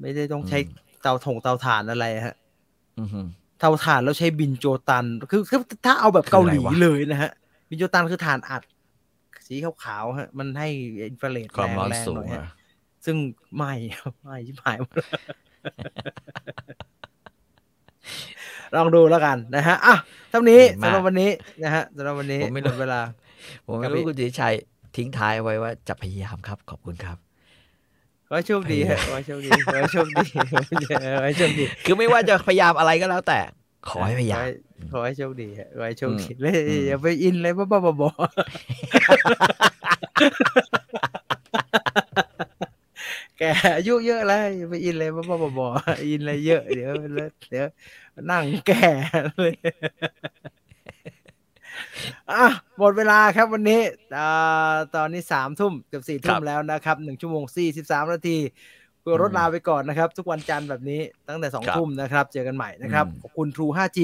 [0.00, 0.66] ไม่ได้ต้องใช้อืม
[1.02, 2.34] เตาถงเตาถ่านอะไรฮะ
[2.98, 3.28] อืม
[3.58, 7.30] เตาถ่านแล้วใช้บินโจตัน คือคือถ้าเอาแบบคือเกาหลีอะไรวะเลยนะฮะ
[7.68, 8.62] บินโจตันคือถ่านอัด
[9.46, 10.68] สีขาวๆฮะ มันให้
[11.08, 12.44] อินฟราเรดความร้อนแรงๆสูหงน่อยฮะอะ
[13.08, 13.18] ซึ่ง
[13.56, 14.94] ไม่ครับไม่ชิบหายหมด
[18.74, 19.94] ลองดูแล้วกันนะฮะอะ
[20.30, 21.30] เท่านี้สำหรับวันนี้
[21.62, 23.00] นะฮะสำหรับวันนี้ผมไม่หมรู้ดเวลา
[23.66, 24.54] ผมไม่ครับรู้พี่คุณจิตชัย
[24.96, 27.18] ทิ้งท้ายเอาไว้ว่าจะพยายามครับ ขอบคุณครับ
[28.26, 30.24] ขอให้โชคดีฮะขอให้โชคดีขอให้โชคดี
[31.16, 33.40] ขอให้โชคดี คือไม่ว่าจะพยายามอะไรก็แล้วแต่
[33.88, 34.40] ขอให้พยายาม
[34.92, 38.18] ขอให้โชคดีฮะขอให้โชคดีอืมเลยอืมอย่าไปอินเลยบ้าๆบอๆ
[43.38, 43.42] แก
[43.76, 46.92] อายุเยอะแล้วอย่าไปอินเลยบ้าๆบอๆอินอะไรเยอะเดี๋ยว
[47.50, 47.66] เดี๋ยว
[48.30, 48.88] นั่งแก่
[49.38, 49.54] เลย
[52.32, 52.44] อะ
[52.78, 53.80] หมดเวลาครับวันนี้
[54.16, 58.38] อ่าตอนนี้สามทุ่มเกือบสี่ทุ่ครัมบแล้วนะครับหนึ่งชั่วโมงสี่สิบสามนาที
[59.00, 63.98] เพื่อรถลาไปก่อนนะครับ ทุกวันจันทร์แบบนี้ตั้งแต่สองครับทุ่มนะครับ เจอกันใหม่นะครับอืมขอบคุณ True 5G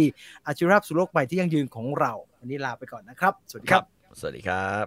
[0.46, 3.84] อาชีวภาพสู่โลกใหม่ที่ยั่งยืนของเรา วันนี้ลาไปก่อนนะครับ สวัสดีครับ
[4.20, 4.86] สวัสดีครับ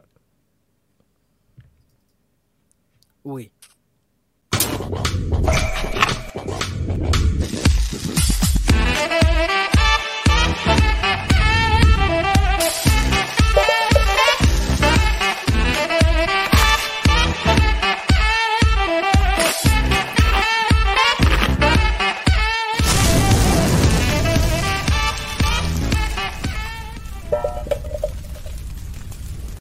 [3.28, 3.44] อุ้ย
[4.89, 5.07] Thank
[8.31, 8.36] you.